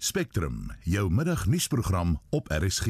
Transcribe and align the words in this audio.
Spectrum, 0.00 0.70
jou 0.82 1.10
middagnuusprogram 1.10 2.20
op 2.30 2.48
RSG. 2.48 2.86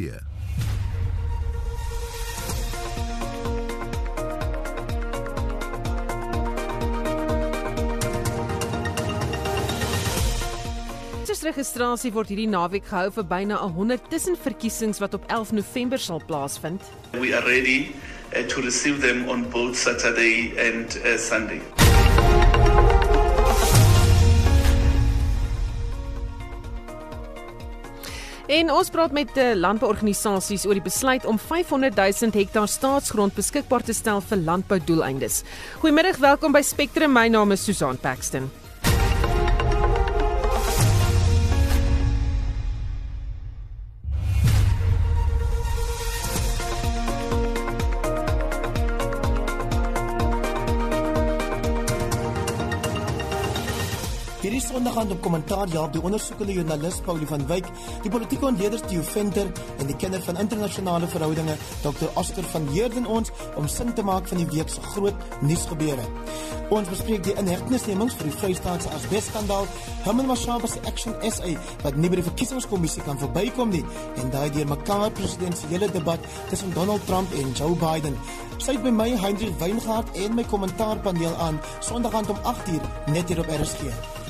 Registrasie 11.48 12.10
word 12.12 12.28
hierdie 12.28 12.48
naweek 12.50 12.84
gehou 12.90 13.08
vir 13.14 13.24
byna 13.30 13.56
100 13.72 14.10
tussenverkiesings 14.12 15.00
wat 15.00 15.16
op 15.16 15.24
11 15.32 15.54
November 15.56 15.98
sal 15.98 16.20
plaasvind. 16.28 16.84
We 17.16 17.32
are 17.32 17.46
ready 17.46 17.94
uh, 18.36 18.44
to 18.52 18.60
receive 18.60 19.00
them 19.00 19.30
on 19.32 19.48
both 19.48 19.80
Saturday 19.80 20.52
and 20.60 20.92
uh, 21.00 21.16
Sunday. 21.16 21.77
En 28.48 28.70
ons 28.72 28.88
praat 28.88 29.12
met 29.12 29.34
uh, 29.36 29.50
landbouorganisasies 29.60 30.62
oor 30.64 30.78
die 30.78 30.84
besluit 30.86 31.26
om 31.28 31.36
500 31.36 31.98
000 32.00 32.32
hektaar 32.32 32.70
staatsgrond 32.72 33.36
beskikbaar 33.36 33.84
te 33.84 33.92
stel 33.92 34.22
vir 34.24 34.40
landboudoeleindes. 34.40 35.42
Goeiemiddag, 35.82 36.16
welkom 36.24 36.56
by 36.56 36.64
Spectrum. 36.64 37.12
My 37.12 37.26
naam 37.28 37.52
is 37.52 37.68
Susan 37.68 38.00
Paxton. 38.00 38.48
Gaan 54.78 55.10
op 55.10 55.22
kommentaar 55.22 55.68
Jaap 55.68 55.92
die 55.92 56.00
ondersoekende 56.02 56.52
joernalis 56.52 57.00
Paulie 57.04 57.26
van 57.26 57.46
Wyk, 57.46 57.66
die 58.02 58.10
politieke 58.10 58.46
ontleder 58.46 58.80
Theo 58.86 59.02
Venter 59.02 59.48
en 59.78 59.86
die 59.86 59.96
kenner 59.96 60.22
van 60.22 60.38
internasionale 60.38 61.06
verhoudinge 61.06 61.56
Dr. 61.82 62.06
Oscar 62.14 62.46
van 62.52 62.68
Heerden 62.68 63.06
ons 63.06 63.32
om 63.56 63.66
sin 63.68 63.92
te 63.94 64.02
maak 64.02 64.28
van 64.30 64.38
die 64.38 64.46
week 64.46 64.70
se 64.70 64.80
groot 64.80 65.42
nuusgebeure. 65.42 66.04
Ons 66.70 66.90
bespreek 66.92 67.24
die 67.26 67.34
inhegtenisnemings 67.40 68.14
vir 68.20 68.30
die 68.30 68.36
Vrystaatse 68.36 68.92
asbesskandaal, 68.94 69.66
Herman 70.06 70.30
Mashaba 70.30 70.70
se 70.70 70.80
Action 70.86 71.18
SA 71.26 71.52
wat 71.82 71.98
nie 71.98 72.12
by 72.12 72.20
die 72.22 72.28
verkiesingskommissie 72.30 73.02
kan 73.08 73.18
verbykom 73.18 73.74
nie 73.74 73.82
en 74.22 74.30
daai 74.30 74.46
deur 74.54 74.70
mekaar 74.76 75.10
presidentsiële 75.18 75.90
debat 75.96 76.30
tussen 76.52 76.72
Donald 76.78 77.04
Trump 77.10 77.34
en 77.34 77.52
Joe 77.52 77.74
Biden. 77.82 78.16
Sy 78.62 78.78
by 78.78 78.94
my 78.94 79.10
Hendrik 79.18 79.58
Weingart 79.58 80.14
en 80.14 80.38
my 80.38 80.46
kommentaarpaneel 80.54 81.36
aan 81.48 81.60
Sondag 81.80 82.14
aand 82.14 82.32
om 82.36 82.42
8uur 82.54 83.12
net 83.12 83.28
hier 83.28 83.42
op 83.42 83.54
RSG. 83.58 84.27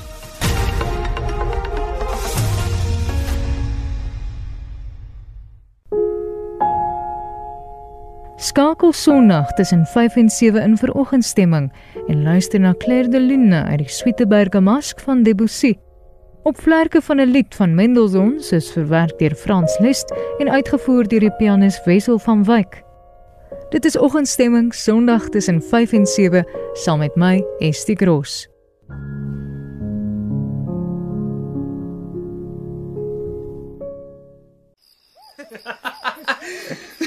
Skakel 8.39 8.93
Sondag 8.93 9.51
tussen 9.53 9.85
5 9.85 10.15
en 10.15 10.29
7 10.29 10.61
in 10.61 10.77
veroggendstemming 10.77 11.73
en 12.07 12.23
luister 12.23 12.59
na 12.59 12.73
Claire 12.77 13.09
de 13.09 13.19
Lune 13.19 13.63
uit 13.63 13.77
die 13.77 13.89
Suite 13.89 14.27
Bergamask 14.27 14.99
van 14.99 15.23
Debussy. 15.23 15.73
Op 16.43 16.61
vlerke 16.61 17.01
van 17.01 17.19
'n 17.19 17.31
lied 17.31 17.55
van 17.55 17.75
Mendelssohn 17.75 18.39
is 18.39 18.71
verwerk 18.71 19.19
deur 19.19 19.35
Frans 19.35 19.79
Liszt 19.79 20.13
en 20.37 20.49
uitgevoer 20.49 21.07
deur 21.07 21.19
die 21.19 21.35
pianis 21.35 21.83
Wessel 21.85 22.19
van 22.19 22.43
Wyk. 22.43 22.83
Dit 23.69 23.85
is 23.85 23.97
oggendstemming 23.97 24.73
Sondag 24.73 25.29
tussen 25.29 25.61
5 25.61 25.91
en 25.91 26.05
7 26.05 26.47
saam 26.73 26.99
met 26.99 27.15
my 27.15 27.43
Estie 27.57 27.95
Gross. 27.95 28.47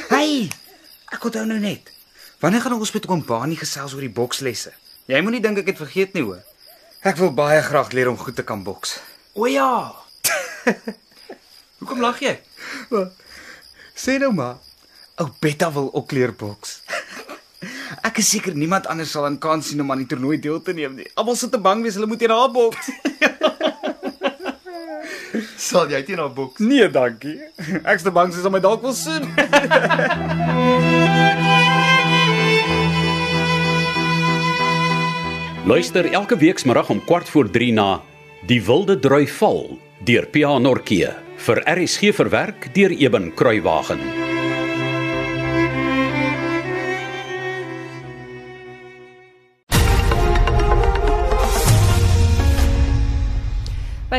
Hey, 0.09 0.49
ek 1.23 1.29
onthou 1.31 1.45
nou 1.47 1.61
net. 1.63 1.91
Wanneer 2.43 2.65
gaan 2.65 2.75
ons 2.75 2.91
met 2.91 3.05
Kompani 3.07 3.55
gesels 3.55 3.93
oor 3.95 4.03
die 4.03 4.11
bokslesse? 4.11 4.73
Jy 5.07 5.21
moenie 5.23 5.39
dink 5.43 5.61
ek 5.61 5.69
het 5.71 5.79
vergeet 5.79 6.17
nie 6.17 6.25
hoor. 6.27 6.41
Ek 7.07 7.21
wil 7.21 7.31
baie 7.31 7.61
graag 7.63 7.93
leer 7.95 8.11
om 8.11 8.19
goed 8.19 8.35
te 8.35 8.43
kan 8.43 8.65
boks. 8.67 8.97
O 9.39 9.47
ja. 9.47 9.95
Hoekom 11.79 12.03
lag 12.03 12.19
jy? 12.19 12.35
Sê 13.95 14.19
nou 14.19 14.33
maar. 14.35 14.59
Ou 15.23 15.29
Betta 15.39 15.71
wil 15.71 15.93
ook 15.95 16.11
leer 16.11 16.35
boks. 16.35 16.81
Ek 18.03 18.19
is 18.19 18.33
seker 18.35 18.59
niemand 18.59 18.91
anders 18.91 19.15
sal 19.15 19.29
aan 19.29 19.39
kans 19.39 19.71
sien 19.71 19.85
om 19.85 19.95
aan 19.95 20.03
die 20.03 20.11
toernooi 20.11 20.41
deel 20.43 20.59
te 20.59 20.75
neem 20.75 20.99
nie. 20.99 21.07
Almal 21.15 21.39
sit 21.39 21.55
te 21.55 21.63
bang 21.63 21.87
wees 21.87 22.01
hulle 22.01 22.11
moet 22.11 22.19
teen 22.19 22.35
haar 22.35 22.51
boks. 22.51 22.91
Sal 25.63 25.93
jy 25.93 26.01
teen 26.03 26.19
haar 26.19 26.33
boks? 26.35 26.59
Nee, 26.59 26.89
dankie. 26.91 27.37
Ek's 27.87 28.03
te 28.03 28.11
bang 28.15 28.33
sy 28.35 28.43
sal 28.43 28.51
my 28.51 28.61
dalk 28.63 28.83
wil 28.83 28.95
soen. 28.97 29.29
Luister 35.71 36.09
elke 36.11 36.37
weekmiddag 36.37 36.91
om 36.91 37.05
kwart 37.07 37.31
voor 37.31 37.51
3 37.55 37.71
na 37.79 37.87
Die 38.51 38.59
Wilde 38.67 38.99
Drui 38.99 39.29
Val 39.39 39.79
deur 40.03 40.27
Pianorkee 40.35 41.15
vir 41.47 41.63
RSG 41.77 42.11
verwerk 42.19 42.73
deur 42.75 42.91
Eben 42.99 43.31
Kruiwagen. 43.39 44.32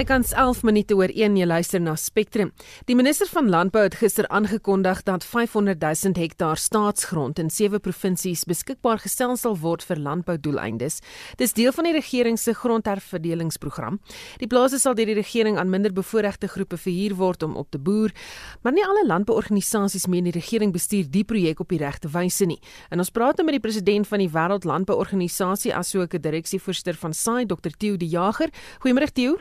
Bykans 0.03 0.33
11 0.35 0.65
minute 0.67 0.95
oor 0.99 1.07
1 1.07 1.37
jy 1.39 1.45
luister 1.47 1.79
na 1.79 1.93
Spectrum. 1.95 2.49
Die 2.89 2.95
minister 2.99 3.29
van 3.31 3.47
Landbou 3.47 3.85
het 3.85 3.93
gister 4.01 4.25
aangekondig 4.27 4.99
dat 5.07 5.23
500 5.23 5.79
000 5.79 6.19
hektaar 6.19 6.59
staatsgrond 6.59 7.39
in 7.39 7.47
sewe 7.47 7.79
provinsies 7.79 8.43
beskikbaar 8.43 8.99
gestel 8.99 9.37
sal 9.39 9.55
word 9.61 9.85
vir 9.87 10.01
landboudoeleindes. 10.03 10.99
Dis 11.39 11.55
deel 11.55 11.71
van 11.71 11.87
die 11.87 11.95
regering 11.95 12.35
se 12.35 12.51
grondherverdelingsprogram. 12.51 14.01
Die 14.43 14.51
plase 14.51 14.81
sal 14.83 14.99
deur 14.99 15.07
die 15.07 15.15
regering 15.21 15.55
aan 15.55 15.71
minderbevoorregte 15.71 16.51
groepe 16.51 16.75
verhuur 16.75 17.15
word 17.23 17.47
om 17.47 17.55
op 17.55 17.71
te 17.71 17.79
boer, 17.79 18.11
maar 18.59 18.75
nie 18.75 18.83
alle 18.83 19.07
landbouorganisasies 19.07 20.09
meen 20.11 20.27
die 20.27 20.35
regering 20.35 20.75
bestuur 20.75 21.07
die 21.07 21.23
projek 21.23 21.63
op 21.63 21.71
die 21.71 21.79
regte 21.79 22.11
wyse 22.11 22.43
nie. 22.43 22.59
En 22.91 22.99
ons 22.99 23.15
praat 23.15 23.39
nou 23.39 23.47
met 23.47 23.61
die 23.61 23.67
president 23.71 24.11
van 24.11 24.19
die 24.19 24.31
Wêreld 24.35 24.67
Landbouorganisasie 24.67 25.71
asook 25.71 26.13
'n 26.13 26.27
direksievoorsitter 26.27 26.99
van 26.99 27.13
SAI, 27.13 27.45
Dr. 27.45 27.71
Theo 27.77 27.95
Die 27.95 28.09
Jager. 28.09 28.49
Goeiemôre 28.83 29.13
Theo. 29.13 29.39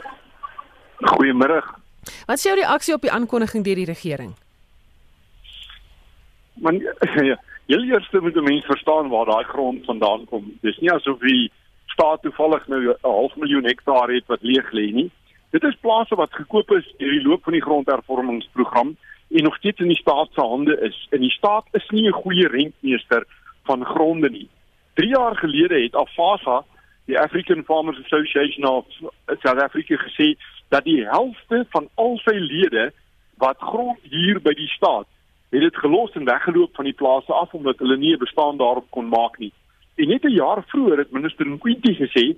Goeiemôre. 1.03 1.63
Wat 2.27 2.37
is 2.37 2.43
jou 2.47 2.55
reaksie 2.57 2.95
op 2.95 3.03
die 3.03 3.11
aankondiging 3.11 3.65
deur 3.65 3.81
die 3.81 3.89
regering? 3.91 4.35
Man 6.63 6.79
ja, 7.31 7.39
heel 7.67 7.83
eers 7.91 8.11
moet 8.11 8.37
'n 8.37 8.45
mens 8.45 8.65
verstaan 8.65 9.09
waar 9.09 9.27
daai 9.27 9.45
grond 9.45 9.85
vandaan 9.85 10.25
kom. 10.25 10.59
Dis 10.61 10.79
nie 10.79 10.93
asof 10.93 11.19
die 11.19 11.51
staat 11.87 12.23
toevallig 12.23 12.69
nou 12.69 12.81
'n 12.89 12.97
half 13.03 13.37
miljoen 13.37 13.65
hektaar 13.65 14.09
het 14.09 14.27
wat 14.27 14.43
leeg 14.43 14.73
lê 14.73 14.93
nie. 14.93 15.11
Dit 15.51 15.63
is 15.63 15.77
plase 15.81 16.15
wat 16.15 16.33
gekoop 16.33 16.71
is 16.71 16.95
deur 16.99 17.11
die 17.11 17.27
loop 17.29 17.43
van 17.43 17.53
die 17.53 17.63
grondhervormingsprogram 17.63 18.97
en 19.31 19.43
nog 19.43 19.57
steeds 19.57 19.81
in 19.81 19.89
die 19.89 20.03
staat 20.05 20.29
se 20.33 20.41
hande 20.41 20.81
is. 20.81 21.07
En 21.11 21.21
die 21.21 21.31
staat 21.31 21.67
is 21.73 21.89
nie 21.89 22.09
'n 22.09 22.21
goeie 22.23 22.49
rentmeester 22.49 23.27
van 23.65 23.85
gronde 23.85 24.31
nie. 24.31 24.49
3 24.95 25.09
jaar 25.09 25.37
gelede 25.37 25.83
het 25.83 25.95
Afasa, 25.95 26.65
die 27.05 27.19
African 27.19 27.65
Farmers 27.65 27.99
Association 28.05 28.67
of 28.67 28.85
South 29.43 29.63
Africa 29.63 29.97
gesê 29.97 30.37
dat 30.73 30.85
die 30.85 31.03
helfte 31.05 31.67
van 31.75 31.89
al 31.95 32.15
sy 32.25 32.37
lede 32.41 32.91
wat 33.43 33.61
grond 33.61 33.99
hier 34.15 34.41
by 34.41 34.55
die 34.57 34.71
staat 34.73 35.09
het 35.53 35.61
dit 35.61 35.77
gelos 35.77 36.15
en 36.17 36.25
weggeloop 36.25 36.75
van 36.79 36.89
die 36.89 36.97
plase 36.97 37.33
af 37.33 37.53
omdat 37.53 37.79
hulle 37.85 37.97
nie 37.97 38.15
'n 38.15 38.25
bestaan 38.25 38.57
daarop 38.57 38.87
kon 38.91 39.09
maak 39.09 39.39
nie. 39.39 39.53
En 39.97 40.09
net 40.09 40.25
'n 40.25 40.39
jaar 40.43 40.65
vroeër 40.67 40.99
het 40.99 41.13
minister 41.13 41.47
Nkwinti 41.47 41.95
gesê 41.95 42.37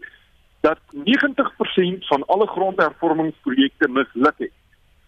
dat 0.61 0.79
90% 0.91 2.07
van 2.07 2.27
alle 2.27 2.47
grondhervormingsprojekte 2.47 3.89
misluk 3.89 4.39
het. 4.39 4.53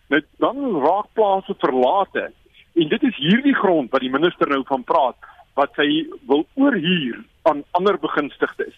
Net 0.09 0.25
dan 0.39 0.57
raak 0.81 1.07
plase 1.13 1.55
verlate 1.59 2.33
en 2.75 2.89
dit 2.89 3.03
is 3.03 3.17
hierdie 3.17 3.55
grond 3.55 3.91
wat 3.91 4.01
die 4.01 4.11
minister 4.11 4.49
nou 4.49 4.63
van 4.65 4.85
praat 4.85 5.17
wat 5.55 5.71
sy 5.75 6.07
wil 6.27 6.47
oorhuur 6.55 7.25
aan 7.43 7.65
ander 7.71 7.99
begunstigdes. 7.99 8.75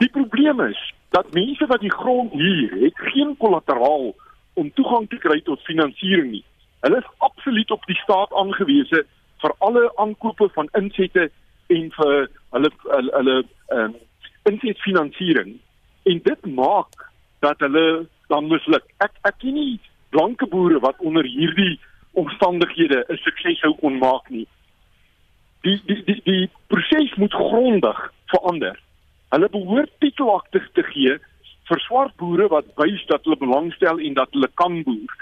Die 0.00 0.08
probleem 0.08 0.60
is 0.64 0.80
dat 1.12 1.32
mense 1.32 1.66
wat 1.66 1.80
die 1.80 1.92
grond 1.92 2.32
huur, 2.32 2.70
het 2.80 3.00
geen 3.12 3.36
kollateraal 3.36 4.14
om 4.54 4.72
toegang 4.74 5.08
te 5.08 5.18
kry 5.20 5.40
tot 5.44 5.60
finansiering 5.68 6.30
nie. 6.30 6.44
Hulle 6.80 7.02
is 7.02 7.10
absoluut 7.18 7.70
op 7.70 7.84
die 7.86 7.98
staat 8.00 8.32
aangewese 8.32 9.04
vir 9.42 9.54
alle 9.58 9.84
aankope 10.00 10.48
van 10.54 10.72
insette 10.80 11.28
en 11.68 11.92
vir 11.98 12.14
hulle 12.54 12.70
hulle, 12.84 13.12
hulle 13.18 13.36
um, 13.76 13.94
insetfinansiering. 14.48 15.58
En 16.08 16.24
dit 16.24 16.50
maak 16.56 17.06
dat 17.44 17.60
hulle 17.60 18.06
dan 18.32 18.48
misluk. 18.48 18.86
Ek 19.04 19.12
ek 19.28 19.40
ken 19.44 19.58
nie 19.58 19.80
blanke 20.16 20.48
boere 20.48 20.80
wat 20.80 21.00
onder 21.04 21.28
hierdie 21.28 21.76
omstandighede 22.16 23.04
'n 23.08 23.20
sukses 23.24 23.60
sou 23.60 23.74
kon 23.84 23.98
maak 23.98 24.30
nie. 24.30 24.46
Die 25.62 25.80
die 25.86 26.02
die 26.04 26.20
die 26.24 26.46
proses 26.72 27.14
moet 27.20 27.34
grondig 27.34 28.12
verander. 28.32 28.80
Hulle 29.30 29.48
behoort 29.48 29.92
titelakte 30.02 30.62
te 30.74 30.82
gee 30.82 31.18
vir 31.70 31.82
swart 31.86 32.16
boere 32.18 32.48
wat 32.50 32.66
wys 32.80 33.02
dat 33.06 33.24
hulle 33.24 33.38
belangstel 33.38 34.00
en 34.02 34.14
dat 34.18 34.32
hulle 34.34 34.50
kan 34.58 34.82
boer 34.86 35.16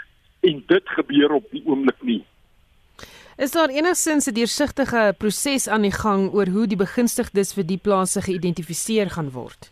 en 0.49 0.62
dit 0.72 0.93
gebeur 0.96 1.34
op 1.40 1.49
die 1.52 1.62
oomblik 1.66 2.02
nie. 2.02 2.22
Is 3.38 3.52
daar 3.55 3.70
enigstens 3.70 4.26
'n 4.26 4.34
deursigtige 4.34 5.14
proses 5.19 5.69
aan 5.69 5.82
die 5.82 5.94
gang 5.94 6.32
oor 6.34 6.46
hoe 6.46 6.66
die 6.66 6.76
begunstigdes 6.76 7.55
vir 7.55 7.66
die 7.66 7.78
plase 7.78 8.20
geïdentifiseer 8.20 9.10
gaan 9.10 9.31
word? 9.31 9.70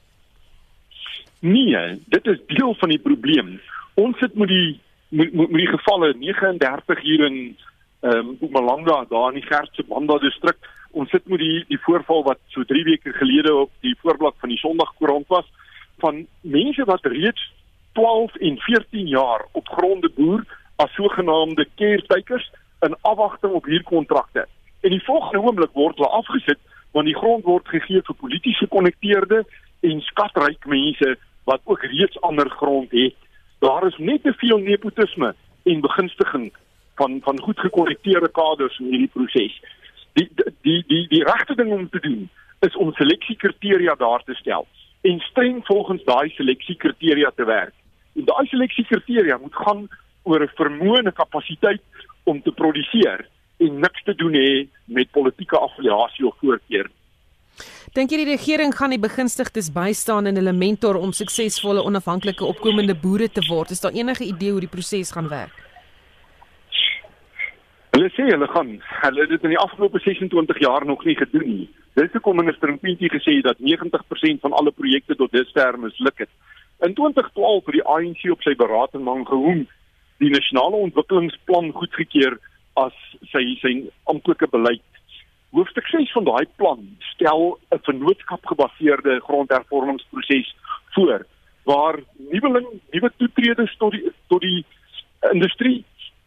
Nee, 1.41 2.01
dit 2.07 2.27
is 2.27 2.39
deel 2.47 2.75
van 2.75 2.89
die 2.89 2.99
probleem. 2.99 3.61
Ons 3.95 4.19
sit 4.19 4.35
met 4.35 4.49
die 4.49 4.81
met, 5.09 5.33
met 5.33 5.61
die 5.61 5.67
gevalle 5.67 6.15
39 6.15 7.01
hier 7.01 7.25
in 7.27 7.57
ehm 8.01 8.19
um, 8.19 8.29
Mpumalanga 8.41 9.05
daar 9.09 9.29
in 9.33 9.41
die 9.41 9.49
Gert 9.49 9.75
se 9.75 9.83
Banda 9.83 10.19
distrik. 10.19 10.57
Ons 10.97 11.11
sit 11.13 11.27
met 11.29 11.43
die 11.43 11.65
die 11.69 11.81
voorval 11.85 12.23
wat 12.25 12.39
so 12.55 12.65
3 12.65 12.85
weke 12.89 13.13
gelede 13.13 13.53
op 13.55 13.73
die 13.85 13.97
voorblad 14.01 14.37
van 14.41 14.53
die 14.53 14.61
Sondagkoerant 14.63 15.29
was 15.29 15.49
van 16.01 16.23
mense 16.41 16.85
wat 16.89 17.05
reeds 17.13 17.43
12 17.99 18.37
en 18.49 18.57
14 18.65 19.11
jaar 19.13 19.45
op 19.53 19.69
gronde 19.69 20.11
boer 20.17 20.45
as 20.77 20.93
sogenaamde 20.97 21.69
caretakers 21.77 22.49
in 22.81 22.97
afwagting 23.01 23.53
op 23.53 23.65
huurkontrakte. 23.65 24.47
En 24.81 24.91
die 24.91 25.05
volgende 25.05 25.45
oomblik 25.45 25.73
word 25.73 26.01
hulle 26.01 26.17
afgesit 26.21 26.61
want 26.97 27.09
die 27.13 27.17
grond 27.17 27.45
word 27.45 27.69
gegee 27.69 28.01
vir 28.09 28.21
polities 28.25 28.59
gekonnekteerde 28.65 29.45
en 29.85 30.05
skatryk 30.09 30.65
mense 30.65 31.17
wat 31.45 31.61
ook 31.65 31.85
reeds 31.85 32.21
ander 32.25 32.49
grond 32.51 32.93
het. 32.97 33.17
Daar 33.61 33.85
is 33.87 33.97
net 33.99 34.23
te 34.23 34.33
veel 34.41 34.65
nepotisme 34.65 35.35
en 35.65 35.81
begunstiging 35.81 36.53
van 36.97 37.21
van 37.25 37.41
goed 37.41 37.61
gekonnekteerde 37.61 38.33
kaders 38.33 38.79
in 38.79 38.95
hierdie 38.95 39.13
proses. 39.13 39.61
Die 40.17 40.29
die 40.63 40.81
die 40.89 41.05
die 41.13 41.25
regte 41.25 41.55
ding 41.55 41.73
om 41.73 41.89
te 41.93 42.01
doen 42.01 42.29
is 42.67 42.77
om 42.77 42.93
seleksiekriteria 42.97 43.95
daar 44.01 44.23
te 44.25 44.35
stel 44.35 44.67
en 45.07 45.21
streng 45.21 45.61
volgens 45.67 46.05
daai 46.05 46.31
seleksiekriteria 46.35 47.31
te 47.37 47.45
werk. 47.45 47.75
En 48.17 48.25
daai 48.25 48.47
seleksiekriteria 48.47 49.39
moet 49.39 49.55
gaan 49.55 49.89
oor 50.23 50.43
'n 50.43 50.57
vermoë 50.61 50.99
en 50.99 51.09
'n 51.09 51.21
kapasiteit 51.23 51.83
om 52.25 52.43
te 52.43 52.53
produseer 52.53 53.29
en 53.57 53.81
niks 53.81 54.03
te 54.03 54.15
doen 54.15 54.33
hê 54.33 54.69
met 54.85 55.11
politieke 55.11 55.59
affiliasie 55.59 56.27
of 56.27 56.37
voorkeur. 56.41 56.91
Dink 57.93 58.11
jy 58.11 58.17
die 58.17 58.37
regering 58.37 58.75
gaan 58.75 58.91
die 58.91 59.01
begunstigdes 59.01 59.71
bystaan 59.73 60.27
en 60.27 60.37
hulle 60.37 60.53
mentor 60.53 60.99
om 61.01 61.13
suksesvolle 61.13 61.85
onafhanklike 61.85 62.45
opkomende 62.45 62.95
boere 62.95 63.29
te 63.29 63.47
word? 63.49 63.71
Is 63.71 63.81
daar 63.81 63.93
enige 63.93 64.25
idee 64.25 64.51
hoe 64.51 64.61
die 64.61 64.69
proses 64.69 65.11
gaan 65.11 65.29
werk? 65.29 65.66
Hulle 67.97 68.11
sê 68.13 68.27
hulle 68.29 68.47
gaan 68.53 68.75
hulle 69.03 69.23
het 69.23 69.31
dit 69.33 69.45
in 69.49 69.53
die 69.55 69.63
afgelope 69.63 69.99
26 70.05 70.59
jaar 70.61 70.85
nog 70.85 71.05
nie 71.09 71.15
gedoen 71.17 71.47
nie. 71.49 71.69
Dis 71.97 72.13
hoekom 72.13 72.37
minister 72.37 72.69
Mpintjie 72.75 73.09
gesê 73.09 73.39
het 73.39 73.47
dat 73.47 73.63
90% 73.65 74.43
van 74.43 74.57
alle 74.59 74.73
projekte 74.81 75.17
tot 75.17 75.33
dusver 75.33 75.79
misluk 75.81 76.21
het. 76.21 76.29
In 76.85 76.93
2012 76.99 77.71
het 77.71 77.79
die 77.79 77.87
ANC 77.95 78.27
op 78.35 78.45
sy 78.45 78.53
beraad 78.61 78.99
in 79.01 79.07
Mangaung 79.07 79.65
die 80.21 80.31
nasionale 80.35 80.83
ontwikkelingsplan 80.91 81.73
goedgekeur 81.79 82.37
as 82.85 83.01
sy 83.33 83.47
sy 83.65 83.75
amptelike 84.13 84.51
beleid. 84.53 84.85
Hoofstuk 85.57 85.89
6 85.89 86.13
van 86.19 86.29
daai 86.29 86.45
plan 86.61 86.85
stel 87.15 87.57
'n 87.73 87.81
vennootskapgebaseerde 87.89 89.21
grondhervormingsproses 89.25 90.53
voor 90.93 91.25
waar 91.65 92.03
nuweling 92.29 92.69
nuwe 92.93 93.13
toetreders 93.17 93.77
tot 93.77 93.93
die 93.97 94.13
tot 94.29 94.41
die 94.41 94.65
industrie 95.33 95.85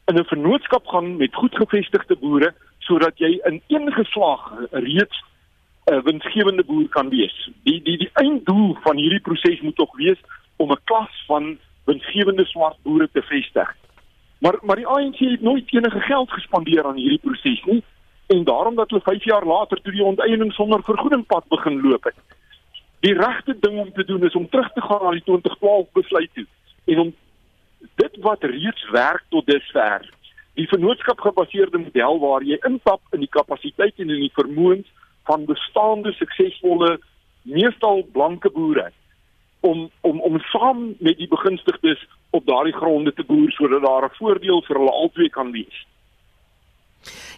in 0.10 0.18
'n 0.18 0.25
vennootskap 0.25 0.88
gaan 0.88 1.18
met 1.18 1.36
goed 1.36 1.56
gevestigde 1.56 2.16
boere 2.16 2.54
sodat 2.80 3.18
jy 3.18 3.39
in 3.44 3.62
een 3.68 3.92
geslag 3.92 4.54
reeds 4.72 5.24
'n 5.86 6.01
winsgewende 6.04 6.63
boer 6.63 6.89
kan 6.89 7.10
wees. 7.10 7.50
Die 7.63 7.82
die 7.82 7.98
die 7.98 8.10
einddoel 8.13 8.78
van 8.82 8.98
hierdie 8.98 9.20
proses 9.20 9.62
moet 9.62 9.75
tog 9.75 9.96
wees 9.98 10.20
om 10.56 10.72
'n 10.72 10.84
klas 10.84 11.24
van 11.28 11.58
winsgewende 11.86 12.46
swart 12.46 12.78
boere 12.84 13.10
te 13.13 13.22
vestig. 13.22 13.75
Maar 14.39 14.58
maar 14.62 14.75
die 14.75 14.88
ANC 14.88 15.18
het 15.18 15.42
nooit 15.42 15.74
enige 15.74 16.00
geld 16.00 16.32
gespandeer 16.32 16.86
aan 16.86 16.96
hierdie 16.96 17.24
proses 17.28 17.63
nie 17.63 17.84
en 18.28 18.44
daarom 18.44 18.75
dat 18.75 18.89
hulle 18.89 19.01
5 19.01 19.24
jaar 19.24 19.46
later 19.46 19.82
toe 19.82 19.94
die 19.94 20.04
onteiening 20.04 20.54
sonder 20.54 20.84
vergoeding 20.84 21.25
pad 21.25 21.48
begin 21.48 21.82
loop 21.82 22.04
het. 22.04 22.16
Die 23.00 23.13
regte 23.13 23.58
ding 23.60 23.80
om 23.80 23.94
te 23.94 24.06
doen 24.06 24.24
is 24.24 24.36
om 24.36 24.50
terug 24.50 24.72
te 24.74 24.82
gaan 24.82 25.04
na 25.04 25.12
die 25.12 25.24
2012 25.24 25.88
besluit 25.92 26.30
toe 26.34 26.46
en 26.86 27.00
om 27.00 27.13
dit 28.10 28.24
wat 28.24 28.44
reeds 28.44 28.89
werk 28.92 29.24
tot 29.30 29.46
dusver. 29.46 30.06
Die 30.54 30.68
vennootskap 30.68 31.20
gebaseerde 31.20 31.78
model 31.78 32.20
waar 32.20 32.44
jy 32.44 32.58
instap 32.68 33.01
in 33.16 33.20
die 33.20 33.32
kapasiteit 33.32 33.94
en 33.98 34.10
in 34.10 34.25
die 34.25 34.34
vermoëns 34.36 34.88
van 35.30 35.46
bestaande 35.46 36.13
suksesvolle 36.18 36.98
meestal 37.44 38.04
blanke 38.13 38.50
boere 38.50 38.89
om 39.60 39.89
om 40.01 40.22
om 40.22 40.39
saam 40.51 40.96
met 41.00 41.18
die 41.18 41.28
begunstigdes 41.28 42.01
op 42.30 42.46
daardie 42.46 42.75
gronde 42.75 43.13
te 43.13 43.24
boer 43.24 43.51
sodat 43.51 43.84
daar 43.84 44.06
'n 44.06 44.18
voordeel 44.20 44.62
vir 44.68 44.78
hulle 44.78 44.92
albei 44.92 45.30
kan 45.30 45.51
wees. 45.51 45.86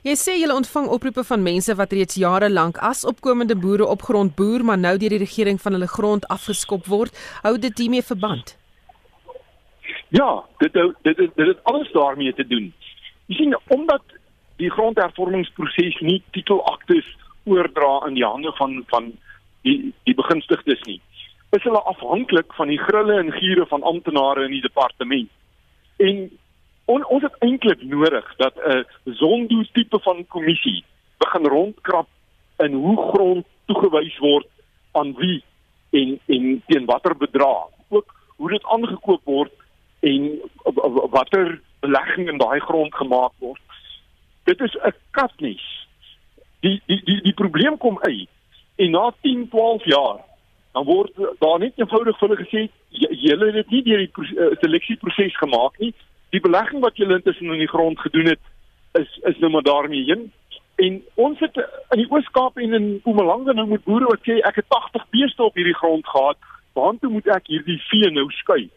Jy 0.04 0.16
sê 0.18 0.34
jy 0.42 0.50
ontvang 0.50 0.88
oproepe 0.88 1.24
van 1.24 1.44
mense 1.44 1.75
wat 1.75 1.92
reeds 1.92 2.16
jare 2.16 2.50
lank 2.50 2.78
as 2.78 3.06
opkomende 3.06 3.56
boere 3.56 3.88
op 3.88 4.01
grond 4.01 4.36
boer, 4.36 4.63
maar 4.63 4.78
nou 4.78 4.98
deur 4.98 5.10
die 5.10 5.25
regering 5.25 5.62
van 5.62 5.74
hulle 5.74 5.88
grond 5.88 6.28
afgeskop 6.28 6.86
word. 6.86 7.18
Hou 7.44 7.58
dit 7.58 7.78
hiermee 7.78 8.01
verband? 8.01 8.61
Ja, 10.12 10.44
dit 10.58 10.74
dit 10.74 10.96
dit 11.01 11.18
dit 11.18 11.48
het 11.48 11.63
alles 11.63 11.91
daarmee 11.91 12.34
te 12.34 12.48
doen. 12.48 12.74
Jy 13.25 13.36
sien 13.36 13.58
omdat 13.68 14.01
die 14.60 14.70
grondhervormingsproses 14.70 16.00
nie 16.03 16.18
titelaktes 16.36 17.08
oordra 17.44 17.94
in 18.08 18.18
die 18.20 18.25
hande 18.25 18.51
van 18.58 18.84
van 18.91 19.08
die 19.63 19.94
die 20.03 20.15
begunstigdes 20.15 20.84
nie. 20.89 21.00
Is 21.56 21.63
hulle 21.63 21.80
afhanklik 21.94 22.51
van 22.60 22.68
die 22.68 22.80
grille 22.80 23.22
en 23.22 23.32
giere 23.32 23.65
van 23.72 23.88
amptenare 23.88 24.44
in 24.50 24.51
die 24.51 24.65
departement. 24.65 25.32
En 26.03 26.20
on, 26.91 27.06
ons 27.06 27.24
het 27.24 27.39
eintlik 27.48 27.88
nodig 27.94 28.36
dat 28.44 28.60
'n 28.68 29.15
zondo 29.24 29.63
tipe 29.72 30.00
van 30.00 30.27
kommissie 30.27 30.84
begin 31.24 31.48
rondkrap 31.48 32.08
in 32.58 32.74
hoe 32.74 32.98
grond 33.13 33.46
toegewys 33.65 34.18
word 34.18 34.48
aan 34.91 35.15
wie 35.15 35.44
en 35.91 36.20
en 36.25 36.63
teen 36.68 36.86
watter 36.86 37.18
bedrag. 37.18 37.72
Ook 37.89 38.13
hoe 38.36 38.50
dit 38.50 38.63
aangekoop 38.65 39.22
word 39.24 39.51
en 40.01 40.39
watter 41.10 41.60
belegging 41.79 42.29
in 42.29 42.38
daai 42.38 42.60
grond 42.60 42.96
gemaak 42.96 43.31
word. 43.38 43.62
Dit 44.43 44.60
is 44.60 44.75
'n 44.75 44.93
katnies. 45.12 45.88
Die 46.60 46.81
die 46.86 47.01
die 47.03 47.22
die 47.22 47.34
probleem 47.34 47.77
kom 47.77 48.00
uit 48.00 48.29
en 48.75 48.91
na 48.91 49.13
10, 49.22 49.50
12 49.50 49.86
jaar 49.86 50.20
dan 50.72 50.86
word 50.86 51.12
daar 51.39 51.60
net 51.60 51.74
eenvoudig 51.75 52.17
vir 52.17 52.27
hulle 52.27 52.43
gesê 52.43 52.62
julle 52.89 53.46
het 53.46 53.53
dit 53.53 53.70
nie 53.70 53.84
deur 53.84 53.98
die 53.98 54.12
uh, 54.36 54.51
seleksieproses 54.62 55.38
gemaak 55.38 55.77
nie. 55.79 55.93
Die 56.31 56.39
belegging 56.39 56.81
wat 56.81 56.98
julle 56.98 57.20
intussen 57.20 57.51
in 57.51 57.60
die 57.60 57.74
grond 57.74 58.00
gedoen 58.00 58.31
het 58.34 58.39
is 59.00 59.17
is 59.24 59.38
nou 59.39 59.51
maar 59.51 59.67
daarmee 59.67 60.03
heen. 60.03 60.31
En 60.75 61.01
ons 61.15 61.39
het 61.39 61.58
in 61.91 62.00
die 62.01 62.10
Oos-Kaap 62.10 62.58
en 62.58 62.74
in 62.74 62.93
Mpumalanga 62.93 63.53
nou 63.53 63.67
met 63.67 63.84
boere 63.84 64.05
wat 64.05 64.24
sê 64.27 64.39
ek 64.48 64.55
het 64.55 64.67
80 64.67 65.10
beeste 65.10 65.43
op 65.43 65.55
hierdie 65.55 65.77
grond 65.77 66.08
gehad. 66.08 66.38
Waartoe 66.74 67.12
moet 67.12 67.27
ek 67.27 67.51
hierdie 67.51 67.79
vee 67.89 68.12
nou 68.12 68.29
skei? 68.31 68.70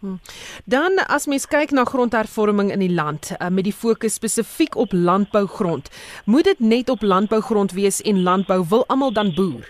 Hmm. 0.00 0.16
Dan 0.64 0.96
as 1.12 1.26
mens 1.28 1.44
kyk 1.44 1.74
na 1.76 1.82
grondhervorming 1.84 2.70
in 2.72 2.80
die 2.80 2.92
land 2.92 3.34
uh, 3.36 3.50
met 3.52 3.66
die 3.68 3.74
fokus 3.76 4.14
spesifiek 4.16 4.78
op 4.80 4.94
landbougrond, 4.96 5.90
moet 6.24 6.48
dit 6.48 6.60
net 6.60 6.88
op 6.88 7.04
landbougrond 7.04 7.74
wees 7.76 8.00
en 8.08 8.22
landbou 8.22 8.64
wil 8.70 8.86
almal 8.88 9.12
dan 9.12 9.34
boer? 9.36 9.68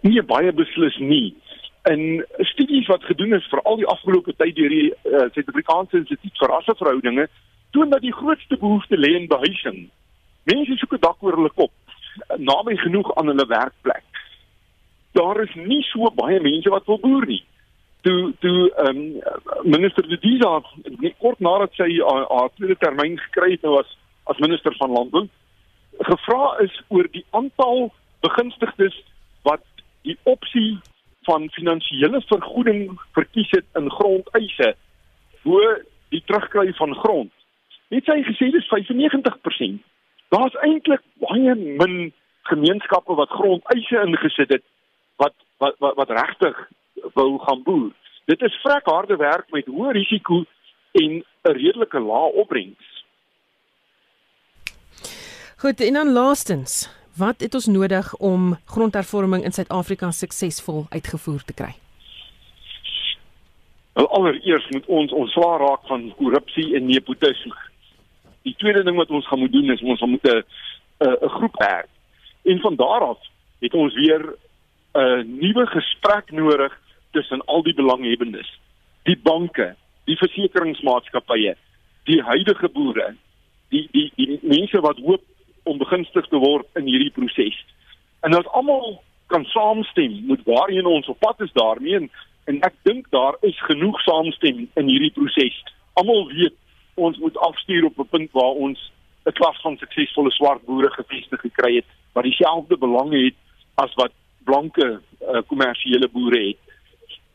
Nee, 0.00 0.24
baie 0.24 0.52
beslis 0.52 0.96
nie. 0.96 1.36
In 1.92 2.24
studies 2.54 2.88
wat 2.88 3.04
gedoen 3.04 3.36
is 3.36 3.44
vir 3.52 3.60
al 3.68 3.76
die 3.84 3.88
afgelope 3.92 4.32
tyd 4.32 4.56
deur 4.56 4.72
die 4.72 4.88
uh, 5.12 5.28
Suid-Afrikaanse 5.36 6.00
Instituut 6.00 6.40
vir 6.40 6.56
Rasseverhoudinge, 6.56 7.28
toon 7.76 7.92
dat 7.92 8.00
die 8.00 8.16
grootste 8.16 8.56
behoefte 8.56 8.96
lê 8.96 9.12
in 9.20 9.28
behuising. 9.28 9.90
Mense 10.48 10.80
soek 10.80 10.96
'n 10.96 11.04
dak 11.04 11.20
oor 11.20 11.36
hulle 11.36 11.52
kop, 11.52 11.72
naby 12.40 12.80
genoeg 12.80 13.12
aan 13.12 13.28
hulle 13.28 13.44
werkplek. 13.44 14.08
Daar 15.12 15.44
is 15.44 15.52
nie 15.54 15.84
so 15.92 16.08
baie 16.16 16.40
mense 16.40 16.72
wat 16.72 16.88
wil 16.88 17.04
boer 17.04 17.28
nie 17.28 17.44
toe 18.04 18.32
toe 18.44 18.58
ehm 18.70 18.96
um, 18.96 19.70
minister 19.76 20.08
De 20.08 20.18
Diza 20.20 20.60
kort 21.18 21.40
nadat 21.40 21.72
sy 21.78 21.88
haar 22.04 22.50
tweede 22.56 22.76
termyn 22.78 23.18
gekry 23.28 23.54
het 23.56 23.62
nou 23.66 23.78
as 23.80 23.96
as 24.32 24.40
minister 24.44 24.74
van 24.78 24.92
landbou 24.92 25.26
gevra 26.08 26.56
is 26.64 26.74
oor 26.88 27.08
die 27.12 27.24
aantal 27.30 27.92
begunstigdes 28.20 28.96
wat 29.42 29.64
die 30.02 30.16
opsie 30.22 30.78
van 31.28 31.48
finansiële 31.56 32.20
vergoeding 32.28 33.00
verkies 33.16 33.50
het 33.56 33.66
in 33.80 33.90
grondeise 33.90 34.74
bo 35.44 35.60
die 36.14 36.22
terugkry 36.26 36.72
van 36.78 36.94
grond. 36.94 37.32
Het 37.92 38.06
sy 38.08 38.20
gesê 38.26 38.50
dis 38.52 38.68
95%. 38.70 39.80
Daar's 40.34 40.56
eintlik 40.66 41.02
baie 41.22 41.54
min 41.54 42.12
gemeenskappe 42.50 43.16
wat 43.16 43.32
grondeise 43.32 44.00
ingesit 44.06 44.56
het 44.58 44.64
wat 45.22 45.34
wat 45.62 45.76
wat, 45.78 45.96
wat 45.96 46.10
regtig 46.10 46.58
wou 47.14 47.38
gaan 47.38 47.62
boer. 47.62 47.92
Dit 48.24 48.42
is 48.42 48.60
vrek 48.62 48.86
harde 48.86 49.16
werk 49.16 49.50
met 49.50 49.66
hoë 49.66 49.92
risiko 49.92 50.44
en 50.92 51.24
'n 51.44 51.52
redelike 51.52 52.00
lae 52.00 52.32
opbrengs. 52.32 53.04
Goed, 55.56 55.80
en 55.80 55.92
dan 55.92 56.12
laastens, 56.12 56.88
Wat 57.14 57.40
het 57.40 57.54
ons 57.54 57.66
nodig 57.66 58.16
om 58.16 58.56
grondhervorming 58.66 59.44
in 59.44 59.52
Suid-Afrika 59.52 60.10
suksesvol 60.10 60.86
uitgevoer 60.90 61.44
te 61.44 61.54
kry? 61.54 61.70
Wel 63.92 64.08
allereers 64.08 64.66
moet 64.68 64.86
ons 64.86 65.12
ontslaa 65.12 65.56
raak 65.62 65.86
van 65.86 66.08
korrupsie 66.18 66.74
en 66.74 66.86
nepotisme. 66.90 67.54
Die 68.42 68.54
tweede 68.58 68.82
ding 68.82 68.98
wat 68.98 69.14
ons 69.14 69.28
gaan 69.28 69.38
moet 69.38 69.52
doen 69.52 69.70
is 69.70 69.82
ons 69.82 70.00
moet 70.00 70.26
'n 70.26 70.42
'n 71.06 71.30
groep 71.36 71.54
hê. 71.62 71.86
En 72.42 72.58
van 72.60 72.76
daar 72.76 73.00
af 73.00 73.18
het 73.60 73.74
ons 73.74 73.94
weer 73.94 74.34
'n 74.94 75.38
nuwe 75.38 75.66
gesprek 75.66 76.30
nodig 76.30 76.80
tussen 77.14 77.44
al 77.52 77.62
die 77.66 77.74
belanghebbendes. 77.74 78.48
Die 79.08 79.16
banke, 79.16 79.74
die 80.08 80.16
versekeringsmaatskappye, 80.20 81.54
die 82.10 82.20
huidige 82.22 82.68
boere, 82.74 83.14
die 83.72 83.86
die 83.92 84.10
die 84.18 84.38
mense 84.42 84.82
wat 84.84 85.00
hoop 85.06 85.24
om 85.64 85.80
begunstig 85.80 86.28
te 86.28 86.40
word 86.40 86.66
in 86.78 86.88
hierdie 86.90 87.12
proses. 87.16 87.56
En 88.26 88.36
ons 88.36 88.50
almal 88.58 88.98
kan 89.32 89.46
saamstem 89.52 90.20
met 90.28 90.44
waarheen 90.48 90.86
ons 90.86 91.08
op 91.08 91.18
pad 91.24 91.40
is 91.46 91.52
daarmee 91.56 91.96
en, 92.02 92.10
en 92.50 92.60
ek 92.68 92.76
dink 92.88 93.08
daar 93.16 93.38
is 93.48 93.58
genoeg 93.68 94.00
saamstem 94.04 94.66
in 94.68 94.90
hierdie 94.92 95.12
proses. 95.16 95.56
Almal 96.00 96.28
weet 96.32 96.56
ons 97.00 97.18
moet 97.18 97.38
afstuur 97.48 97.88
op 97.88 97.98
'n 97.98 98.10
punt 98.10 98.30
waar 98.32 98.60
ons 98.66 98.90
'n 99.26 99.32
klas 99.32 99.60
van 99.60 99.76
suksesvolle 99.78 100.30
swart 100.30 100.64
boere 100.64 100.90
gevestig 100.90 101.40
gekry 101.40 101.74
het 101.76 101.88
wat 102.12 102.24
dieselfde 102.24 102.76
belange 102.76 103.24
het 103.24 103.38
as 103.74 103.94
wat 103.94 104.12
blanke 104.44 105.00
uh, 105.00 105.40
kommersiële 105.46 106.08
boere 106.08 106.40
het. 106.48 106.60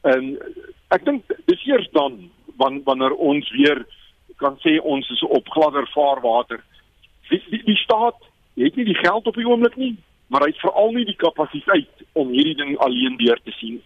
En 0.07 0.37
ek 0.95 1.05
dink 1.05 1.25
dis 1.45 1.65
eers 1.67 1.89
dan 1.95 2.29
wanneer 2.59 3.13
ons 3.15 3.51
weer 3.55 3.85
kan 4.39 4.55
sê 4.63 4.79
ons 4.83 5.07
is 5.11 5.21
op 5.27 5.47
gladder 5.51 5.87
vaarwater 5.93 6.59
die, 7.29 7.41
die, 7.49 7.61
die 7.63 7.77
staat 7.83 8.17
het 8.59 8.75
nie 8.75 8.87
die 8.89 8.97
geld 8.99 9.27
op 9.27 9.37
die 9.39 9.47
oomblik 9.47 9.77
nie, 9.79 9.93
maar 10.27 10.43
hy 10.43 10.51
het 10.51 10.63
veral 10.63 10.91
nie 10.95 11.05
die 11.07 11.17
kapasiteit 11.19 12.03
om 12.19 12.33
hierdie 12.33 12.57
ding 12.59 12.75
alleen 12.83 13.15
deur 13.21 13.39
te 13.45 13.53
sien. 13.55 13.79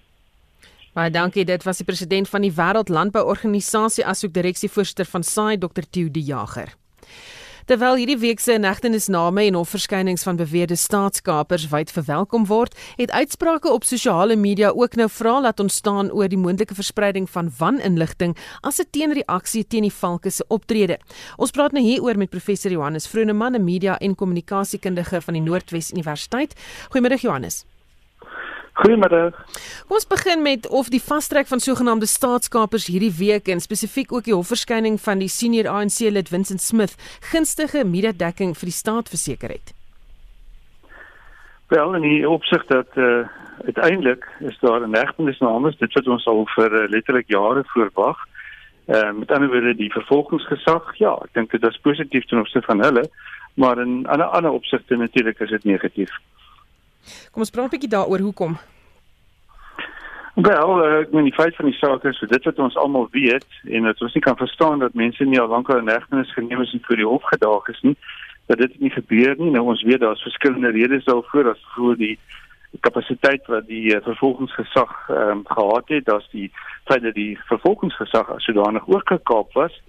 Baie 0.93 1.12
dankie, 1.13 1.46
dit 1.46 1.65
was 1.65 1.82
die 1.82 1.86
president 1.86 2.29
van 2.29 2.46
die 2.46 2.53
Wêreld 2.53 2.89
Landbouorganisasie 2.93 4.05
asook 4.05 4.34
direksievoorsitter 4.34 5.10
van 5.10 5.25
SAI 5.25 5.58
Dr. 5.62 5.86
Theo 5.89 6.10
De 6.13 6.22
Jager. 6.22 6.74
Terwyl 7.63 7.96
hierdie 7.96 8.17
week 8.20 8.41
se 8.43 8.58
negtenisname 8.60 9.46
en 9.48 9.55
hofverskynings 9.55 10.25
van 10.27 10.36
beweerde 10.36 10.75
staatskapers 10.75 11.70
wyd 11.72 11.93
verwelkom 11.96 12.43
word, 12.50 12.75
het 12.98 13.12
uitsprake 13.15 13.72
op 13.72 13.88
sosiale 13.88 14.36
media 14.36 14.74
ook 14.75 14.98
nou 15.00 15.08
vra 15.08 15.38
laat 15.46 15.63
ontstaan 15.63 16.12
oor 16.12 16.27
die 16.27 16.39
moontlike 16.39 16.75
verspreiding 16.75 17.29
van 17.32 17.51
waninligting 17.58 18.36
as 18.62 18.82
'n 18.82 18.89
teenreaksie 18.91 19.63
teen 19.67 19.88
die 19.88 19.93
valke 19.93 20.29
se 20.29 20.43
optrede. 20.48 21.00
Ons 21.38 21.51
praat 21.51 21.72
nou 21.72 21.84
hieroor 21.84 22.17
met 22.17 22.29
professor 22.29 22.72
Johannes 22.72 23.08
Vroneman, 23.08 23.55
'n 23.55 23.63
media 23.63 23.98
en 24.00 24.15
kommunikasiekundige 24.15 25.22
van 25.22 25.34
die 25.34 25.43
Noordwes 25.43 25.91
Universiteit. 25.91 26.53
Goeiemiddag 26.89 27.22
Johannes. 27.22 27.65
Goeiemiddag. 28.74 29.36
Kom 29.86 30.00
ons 30.00 30.08
begin 30.10 30.42
met 30.42 30.65
of 30.68 30.88
die 30.89 31.01
vastrek 31.01 31.46
van 31.46 31.60
sogenaamde 31.62 32.08
staatskapers 32.10 32.88
hierdie 32.89 33.12
week 33.20 33.51
en 33.53 33.60
spesifiek 33.62 34.10
ook 34.12 34.25
die 34.25 34.34
hofverskyning 34.34 34.98
van 35.01 35.22
die 35.22 35.30
senior 35.30 35.70
ANC 35.70 36.00
lid 36.10 36.32
Vincent 36.34 36.62
Smith 36.62 36.96
gunstige 37.30 37.84
mediadekking 37.86 38.56
vir 38.58 38.72
die 38.72 38.75
staat 38.80 39.13
verseker 39.13 39.53
het. 39.53 39.75
Wel, 41.70 41.96
in 42.00 42.10
die 42.10 42.30
opsig 42.30 42.65
dat 42.74 42.98
uh 42.98 43.24
uiteindelik 43.63 44.25
is 44.39 44.58
daar 44.60 44.82
'n 44.82 44.96
hegtenisname, 44.96 45.75
dit 45.77 45.94
wat 45.94 46.08
ons 46.08 46.25
al 46.25 46.46
vir 46.56 46.74
uh, 46.74 46.89
letterlik 46.89 47.27
jare 47.27 47.63
voorwag. 47.74 48.18
Uh 48.88 49.12
met 49.12 49.32
ander 49.32 49.50
woorde 49.50 49.75
die 49.75 49.94
vervolgingsgesag, 49.94 50.98
ja, 50.98 51.13
ek 51.24 51.34
dink 51.34 51.51
dit 51.51 51.63
is 51.63 51.77
positief 51.77 52.25
ten 52.25 52.39
opsigte 52.39 52.65
van 52.68 52.82
hulle, 52.82 53.10
maar 53.53 53.77
in 53.77 54.08
ander 54.08 54.25
ander 54.25 54.51
opsigte 54.51 54.96
natuurlik 54.96 55.39
is 55.39 55.50
dit 55.50 55.63
negatief. 55.63 56.10
Kom 57.31 57.41
ons 57.41 57.50
praat 57.50 57.65
'n 57.65 57.75
bietjie 57.75 57.89
daaroor 57.89 58.19
hoekom. 58.19 58.57
Wel, 60.33 60.86
uh, 60.86 61.00
ek 61.00 61.12
meen 61.13 61.27
die 61.29 61.33
feit 61.33 61.55
van 61.55 61.65
die 61.69 61.77
saak 61.77 62.05
is 62.10 62.19
dit 62.19 62.43
wat 62.43 62.60
ons 62.60 62.75
almal 62.75 63.07
weet 63.12 63.45
en 63.69 63.83
dat 63.83 64.01
ons 64.01 64.13
nie 64.13 64.24
kan 64.25 64.38
verstaan 64.38 64.79
dat 64.79 64.93
mense 64.98 65.24
nie 65.24 65.39
al 65.39 65.48
lankal 65.48 65.77
in 65.77 65.91
hegtenis 65.91 66.33
geneem 66.33 66.62
is 66.62 66.74
en 66.74 66.81
voor 66.83 66.95
die 66.95 67.05
hof 67.05 67.24
gedaag 67.24 67.67
is 67.69 67.81
nie, 67.81 67.93
dat 68.50 68.57
dit 68.57 68.79
nie 68.79 68.89
gebeur 68.89 69.36
nie. 69.38 69.51
Nou 69.53 69.67
ons 69.75 69.83
weet 69.86 70.01
daar's 70.01 70.25
verskillende 70.25 70.72
redes 70.74 71.05
daarvoor, 71.05 71.51
as 71.53 71.62
voor 71.75 71.95
die 71.95 72.17
kapasiteit 72.81 73.45
wat 73.45 73.67
die 73.67 73.93
uh, 73.93 74.01
vervolgingsgesag 74.01 74.93
ehm 75.10 75.29
um, 75.29 75.43
gehad 75.45 75.93
het, 75.93 76.05
daar's 76.05 76.29
die 76.31 76.50
feit 76.89 77.03
dat 77.03 77.13
die 77.13 77.38
vervolgingsgesag 77.45 78.33
as 78.33 78.43
sodanig 78.50 78.88
oorgekaap 78.88 79.53
was. 79.53 79.81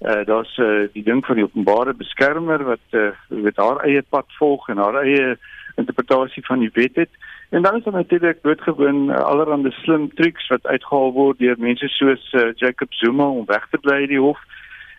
Uh 0.00 0.24
daar's 0.28 0.58
uh, 0.60 0.84
die 0.92 1.02
ding 1.02 1.24
van 1.24 1.40
die 1.40 1.44
openbare 1.44 1.94
beskermer 1.96 2.64
wat 2.64 2.84
uh, 2.90 3.08
met 3.28 3.56
haar 3.56 3.80
eie 3.88 4.02
pad 4.02 4.28
volg 4.38 4.68
en 4.68 4.76
haar 4.76 5.00
eie 5.00 5.38
interpretasie 5.76 6.44
van 6.46 6.58
die 6.58 6.70
wet 6.72 6.94
het. 6.94 7.10
En 7.50 7.62
dan 7.62 7.76
is 7.76 7.84
daar 7.84 7.92
natuurlik 7.92 8.42
doodgewoon 8.42 9.10
uh, 9.10 9.16
allerlei 9.16 9.70
slim 9.70 10.14
triks 10.14 10.48
wat 10.48 10.66
uitgehaal 10.66 11.12
word 11.12 11.38
deur 11.38 11.56
mense 11.58 11.88
soos 11.88 12.32
uh, 12.32 12.52
Jacob 12.54 12.92
Zuma 12.94 13.28
om 13.28 13.46
weg 13.46 13.68
te 13.70 13.78
bly 13.78 14.06
by 14.06 14.12
die 14.12 14.20
hof. 14.20 14.38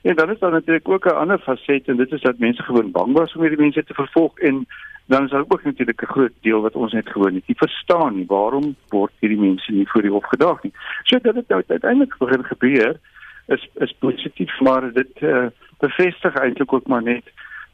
En 0.01 0.15
dan 0.15 0.29
is 0.31 0.39
daar 0.39 0.51
natuurlik 0.51 0.89
ook 0.89 1.05
'n 1.05 1.22
ander 1.24 1.39
faset 1.39 1.88
en 1.88 1.98
dit 1.98 2.12
is 2.12 2.22
dat 2.22 2.38
mense 2.38 2.63
gewoon 2.63 2.91
bang 2.91 3.13
was 3.13 3.36
om 3.36 3.41
hierdie 3.41 3.60
mense 3.60 3.84
te 3.84 3.93
vervolg 3.93 4.39
en 4.39 4.65
dan 5.05 5.24
is 5.24 5.29
daar 5.29 5.46
ook 5.48 5.63
natuurlik 5.63 6.01
'n 6.01 6.13
groot 6.15 6.36
deel 6.41 6.62
wat 6.62 6.75
ons 6.75 6.93
net 6.93 7.10
gewoon 7.10 7.34
nie 7.34 7.55
verstaan 7.55 8.15
nie 8.15 8.25
waarom 8.27 8.75
word 8.88 9.12
hierdie 9.19 9.39
mense 9.39 9.72
nie 9.72 9.89
voor 9.89 10.01
die 10.01 10.12
hof 10.12 10.25
gedaag 10.25 10.63
nie. 10.63 10.74
So 11.03 11.19
dat 11.19 11.36
dit 11.36 11.48
nou 11.48 11.63
uiteindelik 11.67 12.17
begin 12.17 12.43
gebeur 12.43 13.00
is 13.48 13.69
is 13.75 13.96
positief 14.00 14.60
maar 14.60 14.93
dit 14.93 15.22
uh, 15.22 15.46
bevestig 15.79 16.36
eintlik 16.36 16.74
ook 16.74 16.88
maar 16.88 17.03
net 17.03 17.24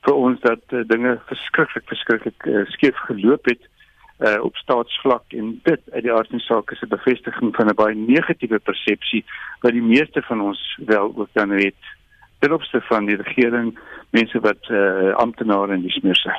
vir 0.05 0.13
ons 0.13 0.39
dat 0.43 0.63
uh, 0.72 0.83
dinge 0.88 1.15
verskriklik 1.29 1.88
verskriklik 1.88 2.45
uh, 2.45 2.65
skeef 2.75 2.98
geloop 3.07 3.45
het 3.45 3.63
uh, 4.19 4.39
op 4.43 4.55
staatsvlak 4.55 5.36
en 5.38 5.60
dit 5.63 5.81
uit 5.91 6.03
die 6.03 6.13
aard 6.13 6.29
van 6.29 6.39
sake 6.39 6.75
is 6.75 6.81
'n 6.81 6.95
bevestiging 6.95 7.55
van 7.55 7.69
'n 7.69 7.75
baie 7.75 7.95
negatiewe 7.95 8.60
persepsie 8.60 9.24
wat 9.62 9.72
die 9.72 9.81
meeste 9.81 10.22
van 10.22 10.41
ons 10.41 10.62
wel 10.86 11.13
ook 11.15 11.29
dan 11.33 11.50
het 11.50 11.81
ten 12.39 12.51
opsigte 12.51 12.88
van 12.88 13.05
die 13.05 13.15
regering 13.15 13.79
mense 14.10 14.39
wat 14.39 14.69
uh, 14.69 15.15
amptenare 15.15 15.74
en 15.74 15.81
dis 15.81 16.00
meer 16.03 16.19
sê 16.19 16.33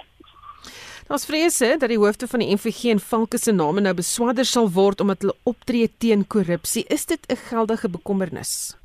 Ons 1.08 1.26
vrese 1.26 1.76
dat 1.78 1.90
die 1.92 1.98
hoofde 2.00 2.26
van 2.26 2.40
die 2.40 2.54
NVG 2.54 2.88
en 2.88 3.00
Valke 3.00 3.38
se 3.38 3.52
name 3.52 3.80
nou 3.80 3.94
beswaarder 3.94 4.44
sal 4.44 4.70
word 4.72 5.00
omdat 5.04 5.20
hulle 5.20 5.34
optree 5.44 5.90
teen 5.98 6.26
korrupsie. 6.26 6.84
Is 6.88 7.04
dit 7.06 7.20
'n 7.28 7.36
geldige 7.36 7.88
bekommernis? 7.88 8.76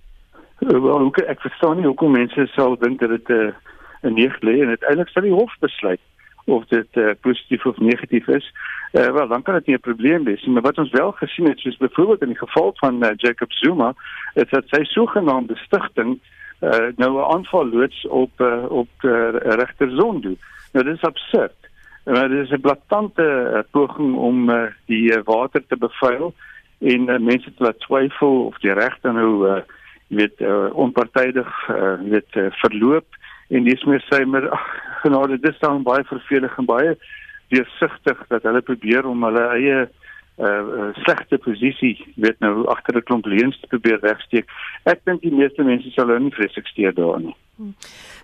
Wel, 0.59 1.13
ek 1.27 1.39
verstaan 1.39 1.77
nie 1.77 1.85
hoekom 1.85 2.11
mense 2.11 2.47
sou 2.47 2.75
dink 2.79 2.99
dat 2.99 3.09
dit 3.09 3.29
'n 3.29 3.33
uh, 3.33 3.53
neig 4.01 4.41
lê 4.41 4.61
en 4.61 4.67
uiteindelik 4.67 5.09
sal 5.09 5.27
die 5.27 5.33
hof 5.33 5.53
besluit 5.59 5.99
of 6.45 6.65
dit 6.65 6.87
uh, 6.97 7.11
positief 7.21 7.65
of 7.65 7.77
negatief 7.77 8.27
is. 8.27 8.53
Uh, 8.91 9.11
wel, 9.11 9.27
dan 9.27 9.41
kan 9.41 9.53
dit 9.53 9.65
nie 9.65 9.75
'n 9.75 9.79
probleem 9.79 10.23
wees 10.23 10.41
nie, 10.41 10.53
maar 10.53 10.61
wat 10.61 10.77
ons 10.77 10.91
wel 10.91 11.11
gesien 11.11 11.47
het, 11.47 11.59
soos 11.59 11.77
byvoorbeeld 11.77 12.21
in 12.21 12.33
die 12.33 12.43
geval 12.45 12.71
van 12.75 13.03
uh, 13.03 13.09
Jacob 13.15 13.51
Zuma, 13.51 13.93
is 14.33 14.49
dat 14.49 14.63
sy 14.67 14.83
sogenaamde 14.83 15.55
stigting 15.55 16.19
uh, 16.61 16.87
nou 16.95 17.11
'n 17.17 17.31
aanval 17.33 17.69
loods 17.69 18.07
op 18.07 18.31
uh, 18.37 18.65
op 18.69 18.89
uh, 19.01 19.29
regter 19.31 19.89
Zondo. 19.89 20.33
Nou 20.71 20.85
dit 20.85 20.95
is 20.95 21.01
absurd. 21.01 21.55
Maar 22.03 22.29
dit 22.29 22.45
is 22.45 22.51
'n 22.51 22.61
blaatante 22.61 23.51
uh, 23.53 23.59
poging 23.71 24.15
om 24.15 24.49
uh, 24.49 24.63
die 24.85 25.17
uh, 25.17 25.21
water 25.23 25.63
te 25.67 25.77
bevuil 25.77 26.33
en 26.79 27.09
uh, 27.09 27.17
mense 27.17 27.53
te 27.53 27.63
laat 27.63 27.79
twyfel 27.79 28.45
of 28.45 28.57
die 28.59 28.73
regter 28.73 29.13
nou 29.13 29.49
uh, 29.49 29.61
weet 30.07 30.39
uh, 30.39 30.65
onpartydig 30.73 31.69
uh, 31.69 31.93
weet 32.01 32.35
uh, 32.35 32.45
verloop 32.49 33.05
en 33.49 33.63
dis 33.63 33.83
meer 33.89 34.03
sê 34.09 34.25
maar 34.25 34.49
genade 35.03 35.39
dis 35.41 35.59
dan 35.59 35.83
baie 35.83 36.03
vervelig 36.09 36.57
en 36.57 36.69
baie 36.69 36.95
deursigtig 37.49 38.21
dat 38.29 38.45
hulle 38.45 38.61
probeer 38.61 39.07
om 39.09 39.23
hulle 39.27 39.47
eie 39.57 39.79
uh 40.39 40.93
slegte 41.03 41.37
posisie 41.43 41.97
weet 42.15 42.39
nou 42.39 42.63
agter 42.71 42.95
'n 42.95 43.03
klomp 43.03 43.25
leuns 43.25 43.59
te 43.59 43.67
probeer 43.67 43.99
wegsteek. 43.99 44.47
Ek 44.85 45.03
dink 45.03 45.21
die 45.21 45.35
meeste 45.35 45.63
mense 45.63 45.91
sal 45.91 46.07
hulle 46.07 46.19
nie 46.19 46.31
vreeslik 46.31 46.67
steur 46.67 46.93
daarin 46.93 47.25
nie. 47.25 47.35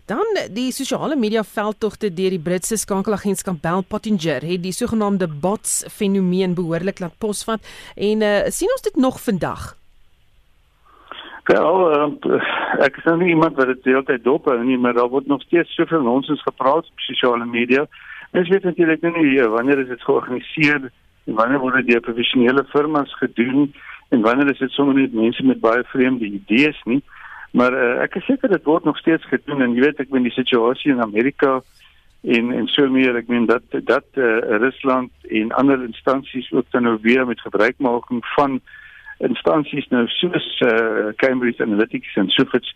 Dan 0.06 0.24
die 0.54 0.72
sosiale 0.72 1.16
media 1.16 1.44
veldtogte 1.44 2.14
deur 2.14 2.30
die 2.30 2.40
Britse 2.40 2.78
skakelagentskap 2.78 3.62
Bell 3.62 3.84
Pottinger 3.84 4.42
het 4.42 4.64
die 4.64 4.72
sogenaamde 4.72 5.28
bots 5.28 5.84
fenomeen 5.92 6.56
behoorlik 6.56 7.00
laat 7.00 7.18
posvat 7.18 7.62
en 7.96 8.22
uh 8.22 8.48
sien 8.48 8.72
ons 8.72 8.82
dit 8.82 8.96
nog 8.96 9.20
vandag? 9.22 9.76
Wel, 11.46 11.76
uh, 11.94 12.38
ek 12.82 12.96
is 12.98 13.04
nou 13.06 13.20
nie 13.20 13.28
iemand 13.36 13.58
wat 13.60 13.70
dit 13.70 13.84
heeltyd 13.92 14.24
dop 14.26 14.48
hou 14.50 14.58
nie, 14.66 14.80
maar 14.82 14.96
daar 14.98 15.12
word 15.14 15.28
nog 15.30 15.44
steeds 15.46 15.76
soveel 15.78 16.02
nonsens 16.02 16.42
gepraat 16.42 16.88
op 16.90 17.04
sosiale 17.06 17.46
media. 17.46 17.84
Mens 18.34 18.50
weet 18.50 18.64
natuurlik 18.66 19.04
nie 19.06 19.36
uh, 19.38 19.46
wanneer 19.54 19.84
is 19.84 19.92
dit 19.92 20.02
georganiseer 20.02 20.88
en 20.90 21.38
wanneer 21.38 21.62
word 21.62 21.78
dit 21.84 21.92
deur 21.92 22.02
professionele 22.08 22.64
firmas 22.72 23.14
gedoen 23.20 23.70
en 24.10 24.26
wanneer 24.26 24.50
is 24.50 24.64
dit 24.64 24.74
sommer 24.74 24.98
net 24.98 25.14
mense 25.14 25.46
met 25.46 25.62
baie 25.62 25.84
vreemde 25.92 26.26
idees 26.26 26.80
nie. 26.90 27.04
Maar 27.54 27.78
uh, 27.78 27.92
ek 28.08 28.18
is 28.18 28.26
seker 28.26 28.50
dit 28.50 28.66
word 28.66 28.90
nog 28.90 28.98
steeds 28.98 29.30
gedoen 29.30 29.62
en 29.62 29.76
jy 29.78 29.86
weet 29.86 30.02
ek 30.02 30.10
meen 30.16 30.26
die 30.26 30.34
situasie 30.34 30.96
in 30.96 31.04
Amerika 31.06 31.60
en 32.26 32.50
en 32.58 32.66
so 32.74 32.90
meer 32.90 33.22
ek 33.22 33.30
meen 33.30 33.46
dat 33.46 33.78
dat 33.86 34.18
uh, 34.18 34.40
Rusland 34.66 35.30
en 35.30 35.54
ander 35.62 35.86
instansies 35.86 36.50
ook 36.58 36.74
dan 36.74 36.90
nou 36.90 36.98
weer 37.06 37.28
met 37.30 37.46
gebruikmaking 37.46 38.26
van 38.34 38.58
instansies 39.24 39.88
nou 39.94 40.08
soos 40.08 40.48
uh, 40.66 41.14
Cambridge 41.22 41.64
Analytica 41.64 42.22
en 42.22 42.30
sovoorts 42.30 42.74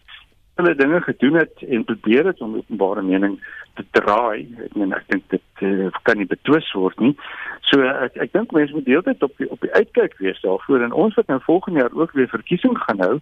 hulle 0.60 0.76
dinge 0.76 1.02
gedoen 1.02 1.36
het 1.40 1.62
en 1.68 1.84
probeer 1.84 2.26
het 2.26 2.42
om 2.42 2.56
openbare 2.56 3.02
mening 3.02 3.40
te 3.74 3.86
draai. 3.92 4.48
Ek 4.66 4.76
meen 4.76 4.96
ek 4.96 5.06
dink 5.12 5.24
dit 5.32 5.64
uh, 5.64 5.88
kan 6.08 6.20
nie 6.20 6.28
betwis 6.28 6.68
word 6.76 7.00
nie. 7.04 7.14
So 7.70 7.84
ek 7.88 8.18
ek 8.26 8.34
dink 8.36 8.52
mense 8.56 8.76
moet 8.76 8.88
deeltyd 8.88 9.24
op 9.24 9.36
die, 9.40 9.48
op 9.52 9.64
die 9.64 9.72
uitkyk 9.76 10.18
wees 10.24 10.42
daarvoor 10.44 10.84
en 10.84 10.96
ons 11.06 11.16
wat 11.20 11.32
nou 11.32 11.40
volgende 11.46 11.84
jaar 11.84 11.96
ook 11.96 12.16
weer 12.18 12.32
verkiesing 12.32 12.76
gaan 12.84 13.04
hou. 13.06 13.16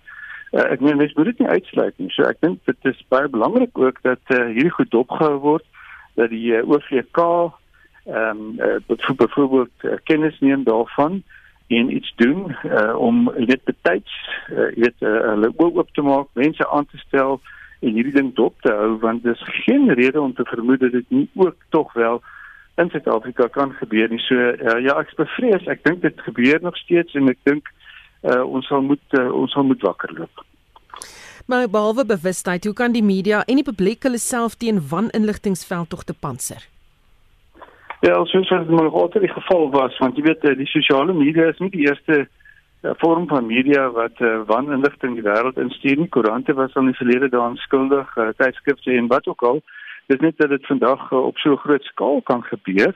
Uh, 0.56 0.66
ek 0.66 0.82
meen 0.82 0.98
mense 0.98 1.18
moet 1.18 1.32
dit 1.34 1.44
nie 1.44 1.54
uitsluit 1.60 2.02
nie. 2.02 2.10
So 2.16 2.26
ek 2.26 2.42
dink 2.42 2.62
dit 2.70 2.92
is 2.94 3.06
baie 3.14 3.30
belangrik 3.30 3.78
ook 3.78 4.02
dat 4.08 4.34
uh, 4.34 4.48
hierdie 4.56 4.74
goed 4.80 4.94
dopgehou 4.96 5.38
word 5.46 5.66
dat 6.18 6.34
die 6.34 6.50
uh, 6.58 6.66
OVK 6.66 7.24
ehm 8.08 8.38
um, 8.40 8.60
uh, 8.64 9.16
byvoorbeeld 9.20 9.84
uh, 9.84 9.98
kennis 10.08 10.38
neem 10.40 10.64
daarvan 10.64 11.22
en 11.68 11.96
iets 11.96 12.14
doen 12.16 12.56
uh, 12.64 12.96
om 12.96 13.32
dit 13.36 13.64
betyds 13.64 14.14
uh, 14.52 14.70
weet 14.76 14.96
uh, 15.00 15.20
hulle 15.34 15.52
oop 15.56 15.90
te 15.92 16.02
maak, 16.02 16.28
mense 16.34 16.70
aan 16.70 16.86
te 16.86 16.98
stel 16.98 17.42
en 17.80 17.94
hierdie 17.94 18.16
ding 18.16 18.34
dop 18.36 18.56
te 18.62 18.74
hou 18.74 18.96
want 19.04 19.24
dis 19.24 19.44
geen 19.66 19.90
rede 19.94 20.22
om 20.22 20.34
te 20.34 20.46
vermoed 20.48 20.80
dat 20.80 20.92
dit 20.92 21.10
nie 21.10 21.30
ook 21.36 21.58
tog 21.70 21.94
wel 21.94 22.22
in 22.78 22.90
Suid-Afrika 22.90 23.48
kan 23.48 23.72
gebeur 23.74 24.10
nie. 24.10 24.20
So 24.22 24.36
uh, 24.36 24.78
ja, 24.86 24.96
ek 25.02 25.16
bevrees, 25.18 25.66
ek 25.68 25.84
dink 25.88 26.04
dit 26.06 26.22
gebeur 26.28 26.62
nog 26.62 26.78
steeds 26.78 27.18
en 27.18 27.32
ek 27.34 27.42
dink 27.50 27.72
uh, 28.22 28.44
ons 28.46 28.68
sal 28.70 28.86
moet 28.86 29.18
uh, 29.18 29.28
ons 29.34 29.52
sal 29.52 29.66
moet 29.66 29.82
wakker 29.82 30.14
loop. 30.14 30.46
Maar 31.48 31.70
behalwe 31.72 32.06
bewustheid, 32.06 32.66
hoe 32.66 32.76
kan 32.76 32.92
die 32.92 33.04
media 33.04 33.44
en 33.48 33.60
die 33.60 33.66
publiek 33.66 34.04
hulle 34.04 34.20
self 34.22 34.58
teen 34.60 34.82
waninligtingsveld 34.90 35.90
tog 35.90 36.04
te 36.04 36.14
panser? 36.14 36.66
Ja, 38.00 38.26
soos 38.26 38.50
wat 38.50 38.70
nog 38.70 38.94
altyd 38.94 39.22
die 39.22 39.34
geval 39.34 39.72
was, 39.72 39.98
want 39.98 40.18
jy 40.18 40.24
weet 40.24 40.44
eh, 40.46 40.54
die 40.58 40.70
sosiale 40.70 41.14
media 41.18 41.48
is 41.50 41.58
nie 41.58 41.72
die 41.74 41.88
eerste 41.88 42.28
uh, 42.28 42.92
vorm 43.02 43.26
van 43.28 43.48
media 43.50 43.88
wat 43.96 44.20
uh, 44.22 44.44
waninligting 44.46 45.16
die 45.18 45.26
wêreld 45.26 45.58
instuur 45.58 45.98
nie. 45.98 46.10
Koerante 46.14 46.54
was 46.54 46.76
al 46.76 46.86
in 46.86 46.92
die 46.92 47.00
verlede 47.00 47.30
daaraan 47.34 47.58
skuldig, 47.58 48.12
uh, 48.22 48.28
tydskrifte 48.38 48.94
en 48.94 49.10
wat 49.10 49.26
ook 49.28 49.42
al. 49.42 49.64
Dit 50.06 50.20
is 50.20 50.26
net 50.28 50.38
dat 50.38 50.54
dit 50.54 50.70
vandag 50.70 51.10
uh, 51.12 51.24
op 51.26 51.42
so 51.42 51.56
'n 51.58 51.64
groot 51.66 51.90
skaal 51.90 52.22
kan 52.22 52.44
gebeur 52.44 52.94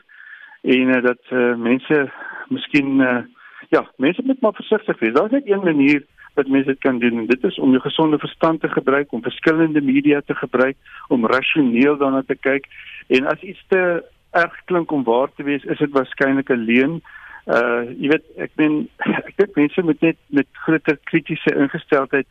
en 0.61 0.93
uh, 0.95 1.01
dat 1.01 1.23
uh, 1.31 1.55
mense 1.55 2.11
miskien 2.53 2.99
uh, 2.99 3.25
ja, 3.69 3.85
mense 3.97 4.21
moet 4.25 4.41
maar 4.41 4.53
versigtig 4.53 4.99
wees. 4.99 5.13
Daar's 5.13 5.31
net 5.31 5.49
een 5.49 5.63
manier 5.63 6.05
wat 6.33 6.47
mense 6.47 6.69
dit 6.69 6.79
kan 6.79 6.99
doen 6.99 7.17
en 7.17 7.25
dit 7.25 7.43
is 7.43 7.59
om 7.59 7.69
jou 7.69 7.81
gesonde 7.81 8.17
verstand 8.17 8.61
te 8.61 8.69
gebruik, 8.69 9.11
om 9.11 9.21
verskillende 9.21 9.81
media 9.81 10.21
te 10.25 10.35
gebruik, 10.35 10.77
om 11.07 11.25
rasioneel 11.25 11.97
daarna 11.97 12.23
te 12.27 12.35
kyk 12.35 12.65
en 13.07 13.25
as 13.25 13.41
iets 13.41 13.65
te 13.67 14.03
erg 14.31 14.55
klink 14.65 14.91
om 14.91 15.03
waar 15.03 15.29
te 15.35 15.43
wees, 15.43 15.63
is 15.63 15.77
dit 15.77 15.91
waarskynlik 15.91 16.49
'n 16.49 16.65
leuen. 16.65 17.01
Uh 17.47 17.83
jy 17.97 18.07
weet, 18.13 18.25
ek 18.37 18.51
meen 18.55 18.87
ek 18.97 19.35
dink 19.39 19.55
mense 19.55 19.81
moet 19.81 20.01
net 20.01 20.17
met 20.29 20.47
groter 20.65 20.97
kritiese 21.03 21.55
ingesteldheid 21.55 22.27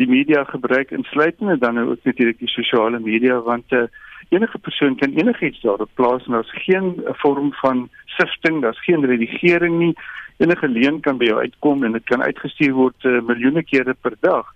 die 0.00 0.08
media 0.08 0.44
gebruik 0.44 0.90
insluitende 0.90 1.58
dan 1.58 1.74
nou 1.74 1.90
ook 1.90 2.04
natuurlik 2.04 2.38
die 2.38 2.48
sosiale 2.48 2.98
media 2.98 3.38
want 3.40 3.72
uh, 3.72 3.84
enige 4.28 4.58
persoon 4.58 4.96
kan 4.96 5.12
enigiets 5.12 5.60
daarop 5.60 5.90
plaas 5.94 6.24
en 6.26 6.32
daar's 6.32 6.54
geen 6.64 7.04
vorm 7.22 7.52
van 7.60 7.88
sifting, 8.06 8.62
daar's 8.62 8.84
geen 8.84 9.04
redigering 9.04 9.78
nie. 9.78 9.94
Enige 10.36 10.68
leuen 10.68 11.00
kan 11.00 11.18
by 11.18 11.28
jou 11.28 11.38
uitkom 11.40 11.84
en 11.84 11.92
dit 11.92 12.04
kan 12.04 12.22
uitgestuur 12.22 12.72
word 12.72 13.04
uh, 13.04 13.20
miljoene 13.20 13.62
kere 13.62 13.94
per 13.94 14.16
dag. 14.20 14.48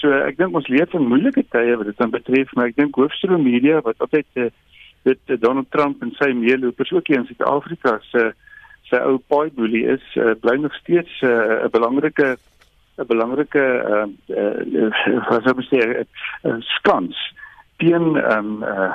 So 0.00 0.12
ek 0.12 0.36
dink 0.36 0.56
ons 0.56 0.68
leef 0.68 0.92
in 0.92 1.08
moeilike 1.08 1.46
tye 1.54 1.78
wat 1.80 1.88
dit 1.88 1.98
dan 1.98 2.12
betref, 2.12 2.52
maar 2.52 2.68
ek 2.68 2.76
dink 2.76 2.98
hoofstroom 3.00 3.46
media 3.46 3.80
wat 3.86 4.04
altyd 4.04 4.28
uh, 4.36 4.50
dit 5.04 5.20
uh, 5.30 5.38
Donald 5.40 5.70
Trump 5.70 6.02
en 6.02 6.12
sy 6.18 6.32
meelopers 6.36 6.92
ook 6.92 7.06
hier 7.08 7.20
in 7.20 7.28
Suid-Afrika 7.28 7.98
se 8.10 8.32
sy 8.88 9.00
ou 9.08 9.20
paai 9.32 9.50
boelie 9.56 9.84
is 9.96 10.04
uh, 10.20 10.34
bly 10.40 10.56
nog 10.60 10.74
steeds 10.80 11.20
'n 11.22 11.28
uh, 11.28 11.70
belangrike 11.72 12.36
'n 12.98 13.06
belangrike 13.06 13.64
uh, 13.94 14.06
uh, 14.28 14.90
wat 15.28 15.42
sou 15.44 15.54
ek 15.58 15.64
sê 15.70 15.80
'n 15.80 16.06
uh, 16.48 16.60
skans 16.76 17.16
teen 17.82 18.16
um, 18.16 18.62
uh, 18.62 18.92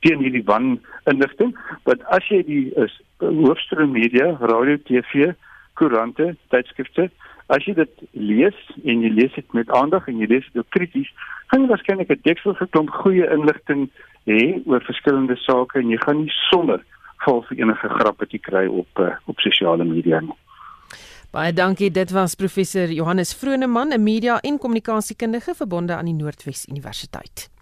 teen 0.00 0.22
hierdie 0.24 0.44
wan 0.44 0.78
inligting 1.10 1.52
wat 1.84 2.00
as 2.16 2.24
jy 2.32 2.40
die 2.46 2.64
uh, 2.76 2.88
hoofstroom 3.20 3.92
media 3.92 4.32
radio 4.40 4.78
TV 4.88 5.34
koerante 5.74 6.34
tydskrifte 6.54 7.10
as 7.52 7.66
jy 7.68 7.74
dit 7.76 8.04
lees 8.12 8.58
en 8.84 9.04
jy 9.04 9.12
lees 9.12 9.34
dit 9.36 9.52
met 9.52 9.70
aandag 9.70 10.08
en 10.08 10.18
jy 10.22 10.30
lees 10.32 10.48
dit 10.56 10.74
krities 10.76 11.10
gaan 11.52 11.66
jy 11.66 11.72
waarskynlik 11.74 12.10
'n 12.10 12.24
deksel 12.24 12.56
geklomp 12.62 12.90
goeie 13.04 13.28
inligting 13.36 13.90
hê 14.26 14.62
oor 14.66 14.84
verskillende 14.86 15.36
sake 15.36 15.78
en 15.78 15.90
jy 15.90 15.98
gaan 16.04 16.22
nie 16.24 16.34
sommer 16.50 16.80
val 17.24 17.44
vir 17.48 17.64
enige 17.64 17.88
grappetjie 17.88 18.40
kry 18.40 18.66
op 18.68 19.00
uh, 19.00 19.14
op 19.26 19.40
sosiale 19.40 19.84
media 19.84 20.20
nie. 20.20 20.36
Baie 21.34 21.52
dankie. 21.52 21.90
Dit 21.90 22.12
was 22.14 22.36
professor 22.38 22.92
Johannes 22.92 23.34
Vroneman, 23.34 23.92
'n 23.92 24.02
media 24.02 24.38
en 24.40 24.58
kommunikasiekundige 24.58 25.54
verbonde 25.54 25.96
aan 25.96 26.04
die 26.04 26.14
Noordwes 26.14 26.66
Universiteit. 26.70 27.53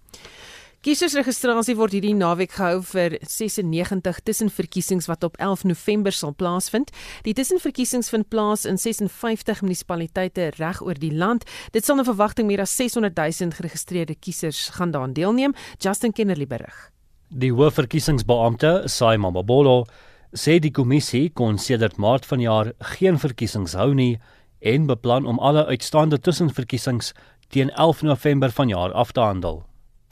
Kiesersregistrasie 0.83 1.77
word 1.79 1.93
hierdie 1.95 2.17
naweek 2.19 2.57
gehou 2.57 2.81
vir 2.83 3.15
96 3.23 4.17
tussenverkiesings 4.27 5.07
wat 5.07 5.23
op 5.23 5.37
11 5.39 5.63
November 5.71 6.11
sal 6.11 6.33
plaasvind. 6.35 6.91
Die 7.23 7.37
tussenverkiesings 7.39 8.11
vind 8.11 8.27
plaas 8.35 8.67
in 8.67 8.81
56 8.83 9.63
munisipaliteite 9.63 10.49
reg 10.57 10.83
oor 10.83 10.99
die 10.99 11.13
land. 11.15 11.47
Dit 11.71 11.87
sal 11.87 12.03
'n 12.03 12.09
verwagting 12.11 12.51
meer 12.51 12.67
as 12.67 12.75
600 12.75 13.15
000 13.15 13.55
geregistreerde 13.55 14.19
kiesers 14.19 14.75
gaan 14.75 14.91
daaraan 14.91 15.15
deelneem. 15.15 15.55
Justin 15.79 16.13
Kennerly 16.13 16.47
berig. 16.47 16.91
Die 17.29 17.53
hoofverkiesingsbeampte, 17.53 18.83
Saima 18.87 19.31
Mabolo, 19.31 19.87
sê 20.35 20.59
die 20.59 20.73
kommissie 20.73 21.31
kon 21.31 21.59
sedert 21.59 21.97
Maart 21.97 22.27
vanjaar 22.27 22.73
geen 22.99 23.19
verkiesings 23.19 23.75
hou 23.75 23.95
nie 23.95 24.19
en 24.59 24.87
beplan 24.87 25.27
om 25.27 25.39
alle 25.39 25.65
uitstaande 25.67 26.19
tussenverkiesings 26.19 27.15
teen 27.51 27.71
11 27.71 28.03
November 28.03 28.51
vanjaar 28.51 28.93
af 28.93 29.13
te 29.13 29.21
handel. 29.21 29.63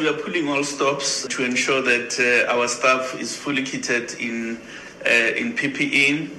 We 0.00 0.08
are 0.08 0.14
pulling 0.14 0.48
all 0.48 0.64
stops 0.64 1.26
to 1.28 1.44
ensure 1.44 1.82
that 1.82 2.18
uh, 2.18 2.50
our 2.50 2.68
staff 2.68 3.14
is 3.20 3.36
fully 3.36 3.62
kitted 3.62 4.18
in 4.18 4.56
uh, 5.04 5.36
in 5.36 5.54
PPE. 5.54 6.30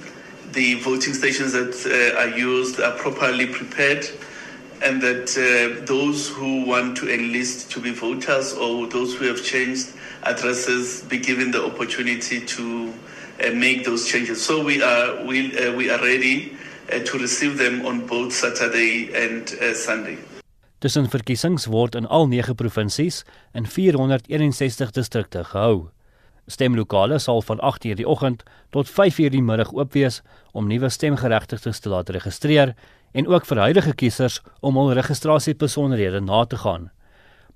The 0.50 0.80
voting 0.80 1.14
stations 1.14 1.52
that 1.52 1.72
uh, 1.86 2.18
are 2.18 2.36
used 2.36 2.80
are 2.80 2.90
properly 2.98 3.46
prepared, 3.46 4.04
and 4.82 5.00
that 5.00 5.30
uh, 5.38 5.84
those 5.86 6.28
who 6.28 6.64
want 6.64 6.96
to 6.96 7.14
enlist 7.14 7.70
to 7.70 7.78
be 7.78 7.92
voters 7.92 8.52
or 8.52 8.88
those 8.88 9.14
who 9.14 9.26
have 9.26 9.44
changed 9.44 9.92
addresses 10.24 11.02
be 11.02 11.18
given 11.18 11.52
the 11.52 11.64
opportunity 11.64 12.44
to 12.44 12.92
uh, 13.44 13.50
make 13.50 13.84
those 13.84 14.08
changes. 14.08 14.44
So 14.44 14.60
we 14.64 14.82
are 14.82 15.24
we 15.24 15.56
uh, 15.56 15.72
we 15.76 15.88
are 15.88 16.00
ready 16.00 16.56
to 16.88 17.16
receive 17.16 17.58
them 17.58 17.86
on 17.86 18.08
both 18.08 18.32
Saturday 18.32 19.14
and 19.14 19.48
Sunday. 19.76 20.18
Tussen 20.82 21.06
verkiesings 21.06 21.68
word 21.70 21.94
in 21.94 22.08
al 22.10 22.24
9 22.26 22.56
provinsies 22.58 23.20
in 23.54 23.68
461 23.70 24.90
distrikte 24.90 25.44
gehou. 25.46 25.90
Stemlokale 26.50 27.20
sal 27.22 27.42
van 27.42 27.60
8:00 27.60 27.94
die 28.00 28.08
oggend 28.08 28.42
tot 28.70 28.90
5:00 28.90 29.30
die 29.30 29.42
middag 29.42 29.70
oop 29.72 29.92
wees 29.92 30.22
om 30.52 30.66
nuwe 30.66 30.88
stemgeregtigdes 30.88 31.78
te 31.78 31.88
laat 31.88 32.08
registreer 32.10 32.74
en 33.12 33.26
ook 33.26 33.46
vir 33.46 33.58
huidige 33.58 33.94
kiesers 33.94 34.40
om 34.60 34.74
hul 34.76 34.92
registrasiebesonderhede 34.92 36.20
na 36.20 36.44
te 36.44 36.56
gaan. 36.56 36.90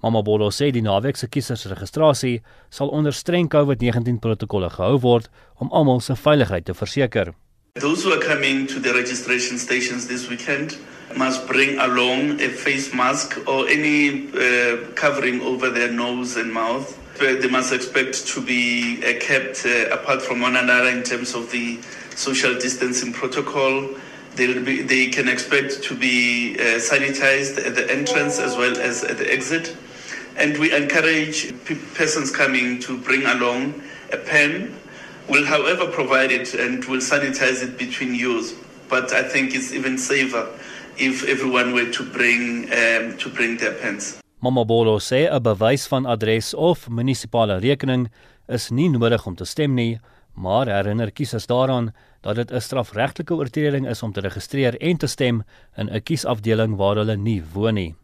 Mama 0.02 0.22
Bolo 0.22 0.50
sê 0.50 0.70
die 0.70 0.82
naweek 0.82 1.16
se 1.16 1.26
kiesersregistrasie 1.26 2.42
sal 2.70 2.88
onder 2.88 3.12
streng 3.12 3.48
COVID-19 3.48 4.20
protokolle 4.20 4.70
gehou 4.70 5.00
word 5.00 5.28
om 5.54 5.72
almal 5.72 6.00
se 6.00 6.14
veiligheid 6.14 6.64
te 6.64 6.74
verseker. 6.74 7.34
Those 7.74 8.06
who 8.06 8.14
are 8.14 8.34
coming 8.34 8.68
to 8.68 8.80
the 8.80 8.92
registration 8.92 9.58
stations 9.58 10.06
this 10.06 10.28
weekend 10.28 10.78
must 11.14 11.46
bring 11.46 11.78
along 11.78 12.40
a 12.40 12.48
face 12.48 12.92
mask 12.92 13.38
or 13.46 13.68
any 13.68 14.28
uh, 14.32 14.78
covering 14.94 15.40
over 15.42 15.70
their 15.70 15.90
nose 15.90 16.36
and 16.36 16.52
mouth. 16.52 16.98
They 17.18 17.48
must 17.48 17.72
expect 17.72 18.26
to 18.28 18.42
be 18.44 19.02
uh, 19.02 19.18
kept 19.20 19.64
uh, 19.64 19.88
apart 19.90 20.20
from 20.20 20.40
one 20.40 20.56
another 20.56 20.90
in 20.90 21.02
terms 21.02 21.34
of 21.34 21.50
the 21.50 21.80
social 22.14 22.54
distancing 22.54 23.12
protocol. 23.12 23.88
Be, 24.36 24.82
they 24.82 25.06
can 25.08 25.28
expect 25.28 25.82
to 25.84 25.96
be 25.96 26.56
uh, 26.56 26.78
sanitized 26.78 27.64
at 27.64 27.74
the 27.74 27.90
entrance 27.90 28.38
as 28.38 28.56
well 28.56 28.76
as 28.78 29.02
at 29.02 29.16
the 29.16 29.32
exit. 29.32 29.74
And 30.36 30.58
we 30.58 30.74
encourage 30.74 31.54
persons 31.94 32.30
coming 32.30 32.78
to 32.80 32.98
bring 32.98 33.24
along 33.24 33.82
a 34.12 34.18
pen. 34.18 34.78
We'll, 35.30 35.46
however, 35.46 35.90
provide 35.90 36.30
it 36.30 36.52
and 36.52 36.84
we'll 36.84 37.00
sanitize 37.00 37.62
it 37.62 37.78
between 37.78 38.14
use. 38.14 38.54
But 38.90 39.12
I 39.12 39.22
think 39.22 39.54
it's 39.54 39.72
even 39.72 39.96
safer 39.96 40.46
if 40.98 41.24
everyone 41.24 41.72
were 41.72 41.90
to 41.90 42.04
bring 42.04 42.64
um 42.72 43.16
to 43.16 43.28
bring 43.30 43.58
their 43.58 43.74
pens. 43.80 44.18
Mama 44.40 44.64
Bolo 44.64 44.98
sê 44.98 45.28
'n 45.30 45.42
bewys 45.42 45.86
van 45.86 46.06
adres 46.06 46.54
of 46.54 46.88
munisipale 46.88 47.58
rekening 47.58 48.08
is 48.48 48.70
nie 48.70 48.88
nodig 48.88 49.26
om 49.26 49.34
te 49.34 49.44
stem 49.44 49.74
nie, 49.74 49.98
maar 50.34 50.66
herinner 50.66 51.10
kiesers 51.10 51.46
daaraan 51.46 51.94
dat 52.22 52.36
dit 52.36 52.52
'n 52.52 52.60
strafregtelike 52.60 53.34
oortreding 53.34 53.88
is 53.88 54.02
om 54.02 54.12
te 54.12 54.20
registreer 54.20 54.76
en 54.80 54.96
te 54.96 55.06
stem 55.06 55.42
in 55.76 55.88
'n 55.88 56.02
kiesafdeling 56.02 56.76
waar 56.76 56.96
hulle 56.96 57.16
nie 57.16 57.42
woon 57.52 57.74
nie. 57.74 57.94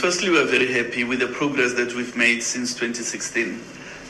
Firstly, 0.00 0.30
we're 0.30 0.46
very 0.46 0.72
happy 0.72 1.04
with 1.04 1.18
the 1.18 1.28
progress 1.28 1.74
that 1.74 1.92
we've 1.94 2.16
made 2.16 2.40
since 2.40 2.74
2016. 2.74 3.60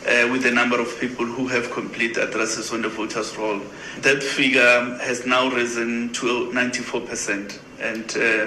Uh, 0.07 0.33
with 0.33 0.43
the 0.43 0.51
number 0.51 0.81
of 0.81 0.99
people 0.99 1.27
who 1.27 1.47
have 1.49 1.69
complete 1.71 2.17
addresses 2.17 2.73
on 2.73 2.81
the 2.81 2.89
voters 2.89 3.37
roll. 3.37 3.61
That 4.01 4.23
figure 4.23 4.97
has 4.99 5.27
now 5.27 5.51
risen 5.51 6.11
to 6.13 6.51
94% 6.53 7.61
and 7.81 8.17
uh, 8.17 8.47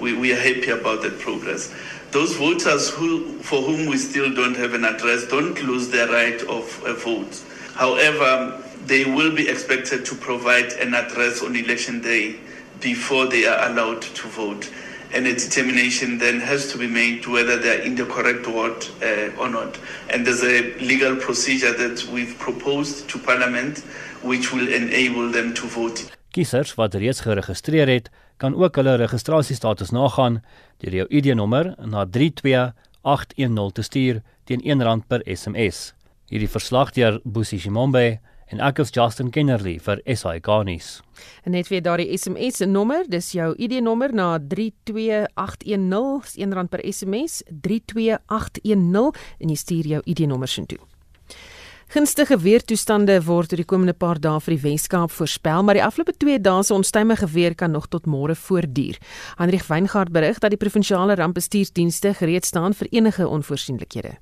we, 0.00 0.16
we 0.16 0.32
are 0.32 0.40
happy 0.40 0.70
about 0.70 1.02
that 1.02 1.18
progress. 1.18 1.72
Those 2.10 2.34
voters 2.34 2.90
who, 2.90 3.38
for 3.38 3.62
whom 3.62 3.86
we 3.86 3.96
still 3.96 4.34
don't 4.34 4.56
have 4.56 4.74
an 4.74 4.84
address 4.84 5.26
don't 5.28 5.62
lose 5.62 5.88
their 5.88 6.08
right 6.08 6.42
of 6.42 6.82
a 6.84 6.94
vote. 6.94 7.40
However, 7.74 8.62
they 8.86 9.04
will 9.04 9.34
be 9.34 9.48
expected 9.48 10.04
to 10.06 10.14
provide 10.16 10.72
an 10.72 10.94
address 10.94 11.42
on 11.42 11.54
election 11.54 12.00
day 12.00 12.36
before 12.80 13.26
they 13.26 13.46
are 13.46 13.70
allowed 13.70 14.02
to 14.02 14.26
vote. 14.28 14.70
And 15.12 15.26
a 15.26 15.34
determination 15.34 16.18
then 16.18 16.40
has 16.40 16.70
to 16.72 16.78
be 16.78 16.86
made 16.86 17.26
whether 17.26 17.56
they 17.56 17.78
are 17.78 17.82
in 17.82 17.94
the 17.94 18.06
correct 18.06 18.46
ward 18.46 18.86
uh, 19.02 19.40
or 19.40 19.48
not. 19.48 19.78
And 20.08 20.26
there's 20.26 20.42
a 20.42 20.74
legal 20.78 21.16
procedure 21.16 21.72
that 21.72 22.04
we've 22.12 22.38
proposed 22.38 23.08
to 23.10 23.18
Parliament 23.18 23.78
which 24.22 24.52
will 24.52 24.68
enable 24.68 25.30
them 25.30 25.54
to 25.54 25.66
vote. 25.66 26.10
Kiesers 26.30 26.74
wat 26.74 26.94
reeds 26.94 27.20
geregistreer 27.20 27.88
het, 27.88 28.10
kan 28.40 28.56
ook 28.56 28.76
hulle 28.80 28.96
registrasiestatus 28.96 29.92
nagaan 29.92 30.40
deur 30.80 30.94
jou 31.02 31.06
ID-nommer 31.12 31.74
na 31.84 32.06
32810 32.08 33.72
te 33.76 33.82
stuur 33.84 34.22
teen 34.48 34.64
R1 34.64 35.04
per 35.08 35.20
SMS. 35.28 35.92
Hierdie 36.32 36.48
verslag 36.48 36.94
deur 36.96 37.20
Boesie 37.24 37.60
Shimombe 37.60 38.20
en 38.50 38.62
ek 38.64 38.80
is 38.82 38.92
Justin 38.96 39.30
Kennerly 39.30 39.76
vir 39.78 40.00
SI 40.06 40.40
Garnis. 40.42 41.02
En 41.44 41.52
net 41.54 41.68
weer 41.70 41.84
daardie 41.84 42.16
SMS 42.16 42.62
se 42.62 42.66
nommer, 42.66 43.04
dis 43.08 43.32
jou 43.36 43.52
ID-nommer 43.58 44.14
na 44.16 44.38
32810, 44.40 46.24
is 46.24 46.36
R1 46.48 46.70
per 46.72 46.82
SMS, 46.86 47.42
32810 47.50 49.12
en 49.38 49.52
jy 49.52 49.58
stuur 49.66 49.92
jou 49.94 50.02
ID-nommer 50.06 50.48
sin 50.50 50.66
toe. 50.70 50.89
Gunstige 51.90 52.36
weertoestande 52.38 53.16
word 53.26 53.50
oor 53.50 53.58
die 53.58 53.66
komende 53.66 53.96
paar 53.98 54.20
dae 54.22 54.38
vir 54.44 54.54
die 54.54 54.62
Weskaap 54.62 55.10
voorspel, 55.10 55.64
maar 55.66 55.74
die 55.74 55.82
afgelope 55.82 56.14
2 56.22 56.36
dae 56.38 56.62
se 56.62 56.76
onstuimige 56.76 57.26
weer 57.32 57.56
kan 57.58 57.74
nog 57.74 57.88
tot 57.90 58.06
môre 58.06 58.36
voortduur. 58.38 59.00
Hendrik 59.40 59.66
Weingart 59.66 60.12
berig 60.14 60.38
dat 60.38 60.54
die 60.54 60.60
provinsiale 60.60 61.18
rampbestuursdienste 61.18 62.14
gereed 62.20 62.46
staan 62.46 62.78
vir 62.78 62.92
enige 62.94 63.26
onvoorsienlikhede. 63.26 64.14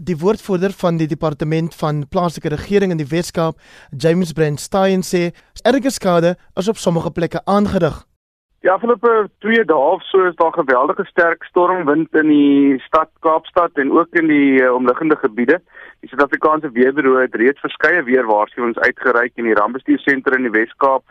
Die 0.00 0.16
woordvoerder 0.16 0.72
van 0.72 0.96
die 0.96 1.10
departement 1.12 1.76
van 1.76 2.06
plaaslike 2.08 2.56
regering 2.56 2.96
in 2.96 3.04
die 3.04 3.10
Weskaap, 3.12 3.60
James 3.92 4.32
Brand 4.32 4.64
Stein 4.64 5.04
sê, 5.04 5.34
erge 5.60 5.92
skade 5.92 6.38
is 6.56 6.72
op 6.72 6.80
sommige 6.80 7.12
plekke 7.12 7.44
aangerig. 7.44 8.00
Die 8.60 8.68
afgelope 8.72 9.28
2 9.40 9.62
dae 9.68 9.76
of 9.92 10.02
so 10.08 10.26
is 10.28 10.34
daar 10.36 10.52
geweldige 10.52 11.04
sterk 11.08 11.44
stormwind 11.48 12.16
in 12.20 12.28
die 12.28 12.80
stad 12.84 13.08
Kaapstad 13.24 13.76
en 13.80 13.92
ook 13.92 14.16
in 14.20 14.28
die 14.28 14.60
uh, 14.60 14.74
omliggende 14.74 15.16
gebiede. 15.16 15.60
Die 16.00 16.08
Suid-Afrikaanse 16.08 16.70
Weerbureau 16.72 17.20
het 17.20 17.34
reeds 17.36 17.60
verskeie 17.60 18.00
weerwaarskuwings 18.06 18.78
uitgereik 18.80 19.34
in 19.36 19.44
die 19.50 19.56
rampbestuursentrum 19.58 20.40
in 20.40 20.46
die 20.48 20.54
Wes-Kaap. 20.54 21.02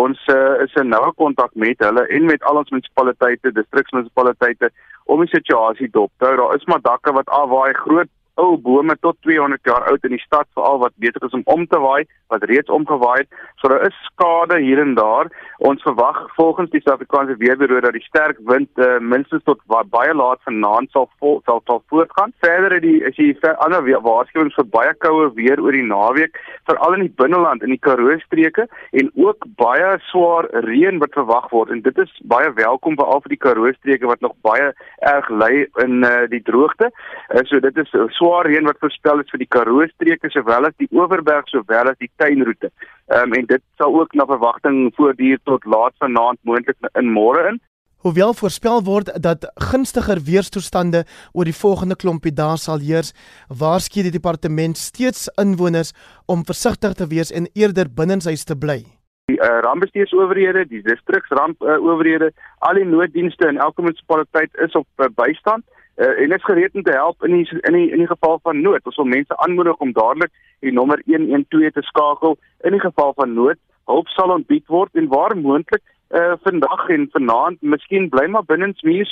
Ons 0.00 0.22
uh, 0.32 0.54
is 0.64 0.72
in 0.80 0.88
noue 0.88 1.10
kontak 1.20 1.52
met 1.52 1.84
hulle 1.84 2.06
en 2.16 2.24
met 2.30 2.46
al 2.48 2.62
ons 2.62 2.72
munisipaliteite, 2.72 3.52
distriksmunisipaliteite 3.58 4.70
om 5.12 5.20
die 5.20 5.28
situasie 5.34 5.90
dop 5.92 6.08
te 6.16 6.30
hou. 6.30 6.38
Daar 6.40 6.56
is 6.56 6.64
maar 6.64 6.80
dakke 6.80 7.12
wat 7.18 7.28
afwaai, 7.28 7.74
groot 7.76 8.08
ou 8.38 8.56
bome 8.62 8.94
tot 9.02 9.16
200 9.26 9.66
jaar 9.66 9.88
oud 9.90 10.04
in 10.06 10.14
die 10.14 10.22
stad 10.22 10.46
veral 10.54 10.78
wat 10.82 10.94
besig 11.02 11.24
is 11.26 11.34
om 11.36 11.42
om 11.50 11.66
te 11.66 11.78
waai, 11.82 12.06
wat 12.32 12.44
reeds 12.50 12.70
omgewaai 12.70 13.22
het. 13.22 13.30
So 13.58 13.70
daar 13.72 13.86
is 13.86 13.96
skade 14.06 14.60
hier 14.62 14.80
en 14.82 14.94
daar. 14.94 15.30
Ons 15.68 15.82
verwag 15.82 16.18
volgens 16.36 16.70
die 16.70 16.80
Suid-Afrikaanse 16.80 17.36
Weerbureau 17.40 17.80
dat 17.82 17.96
die 17.96 18.04
sterk 18.04 18.38
wind 18.50 18.70
uh, 18.78 18.98
minstens 19.00 19.42
tot 19.48 19.62
baie 19.66 20.14
laat 20.14 20.42
vanaand 20.46 20.92
sal 20.94 21.08
vol, 21.18 21.40
sal 21.46 21.62
sal 21.66 21.82
voortgaan. 21.90 22.34
Verder 22.44 22.76
het 22.76 22.86
die 22.86 23.00
is 23.08 23.16
die 23.18 23.34
ander 23.64 23.82
waarskuwings 24.06 24.58
vir 24.60 24.68
baie 24.76 24.94
koue 25.02 25.30
weer 25.34 25.62
oor 25.62 25.74
die 25.74 25.86
naweek, 25.86 26.38
veral 26.70 26.98
in 26.98 27.06
die 27.08 27.14
binneland 27.22 27.66
in 27.66 27.74
die 27.74 27.82
Karoo 27.82 28.18
streke 28.26 28.68
en 28.92 29.10
ook 29.16 29.48
baie 29.58 29.96
swaar 30.10 30.50
reën 30.68 31.00
wat 31.02 31.16
verwag 31.18 31.50
word 31.50 31.74
en 31.74 31.82
dit 31.82 31.98
is 31.98 32.14
baie 32.30 32.52
welkom 32.54 32.98
veral 33.00 33.24
vir 33.24 33.34
die 33.34 33.42
Karoo 33.48 33.74
streke 33.80 34.10
wat 34.10 34.22
nog 34.22 34.36
baie 34.46 34.70
erg 35.10 35.30
ly 35.42 35.66
in 35.82 36.04
uh, 36.06 36.26
die 36.30 36.42
droogte. 36.44 36.92
Uh, 37.34 37.42
so 37.50 37.60
dit 37.64 37.82
is 37.82 37.90
so 37.90 38.27
swaar 38.28 38.46
reën 38.46 38.66
wat 38.68 38.80
voorspel 38.80 39.22
is 39.22 39.30
vir 39.32 39.40
die 39.40 39.48
Karoo 39.48 39.86
streke 39.88 40.28
sowel 40.30 40.68
as 40.68 40.76
die 40.82 40.88
Oeverberg 40.92 41.48
sowel 41.48 41.88
as 41.92 41.98
die 42.02 42.10
tuinroete. 42.20 42.68
Ehm 43.08 43.32
um, 43.32 43.36
en 43.38 43.46
dit 43.48 43.62
sal 43.80 43.94
ook 44.00 44.12
na 44.14 44.26
verwagting 44.28 44.92
voortduur 44.96 45.40
tot 45.44 45.64
laat 45.64 45.96
vanaand 46.02 46.38
moontlik 46.42 46.76
in 47.00 47.12
môre 47.12 47.46
in. 47.48 47.60
Hoewel 48.04 48.34
voorspel 48.34 48.82
word 48.84 49.08
dat 49.22 49.46
gunstiger 49.70 50.20
weerstoestande 50.28 51.04
oor 51.32 51.48
die 51.48 51.56
volgende 51.60 51.96
klompie 51.96 52.32
dae 52.32 52.56
sal 52.56 52.84
heers, 52.84 53.14
waarsku 53.48 54.04
die 54.06 54.14
departement 54.14 54.76
steeds 54.78 55.26
inwoners 55.40 55.94
om 56.26 56.44
versigtig 56.44 56.94
te 57.00 57.08
wees 57.14 57.32
en 57.32 57.48
eerder 57.54 57.88
binnenshuis 58.00 58.44
te 58.44 58.56
bly. 58.56 58.84
Die 59.32 59.40
uh, 59.40 59.58
rampbestuursowerhede, 59.64 60.68
die 60.68 60.82
distriksrampowerhede, 60.82 62.30
uh, 62.30 62.46
al 62.68 62.78
die 62.80 62.86
nooddienste 62.86 63.48
in 63.48 63.58
elke 63.58 63.82
munisipaliteit 63.82 64.54
is 64.64 64.78
op 64.78 64.86
uh, 64.96 65.10
bystand 65.16 65.64
uh, 65.98 66.22
en 66.22 66.32
is 66.32 66.44
gereed 66.44 66.74
om 66.74 66.82
te 66.82 66.94
help 66.94 67.24
in 67.24 67.36
die 67.36 67.60
in 67.60 67.72
die 67.72 67.90
in 67.90 68.02
die 68.04 68.10
geval 68.10 68.38
van 68.42 68.60
nood. 68.60 68.84
Ons 68.86 68.96
wil 68.96 69.10
mense 69.10 69.36
aanmoedig 69.36 69.76
om 69.76 69.92
dadelik 69.92 70.32
die 70.60 70.72
nommer 70.72 71.02
112 71.06 71.72
te 71.72 71.82
skakel 71.82 72.38
in 72.66 72.76
die 72.76 72.80
geval 72.80 73.12
van 73.16 73.34
nood. 73.34 73.58
Hulp 73.90 74.08
sal 74.14 74.32
aanbied 74.32 74.66
word 74.66 74.94
en 74.94 75.08
waar 75.08 75.36
moontlik 75.36 75.82
uh 76.10 76.36
vandag 76.42 76.88
en 76.88 77.08
vanaand 77.12 77.60
miskien 77.60 78.08
bly 78.08 78.26
maar 78.32 78.44
binnensmuurs 78.44 79.10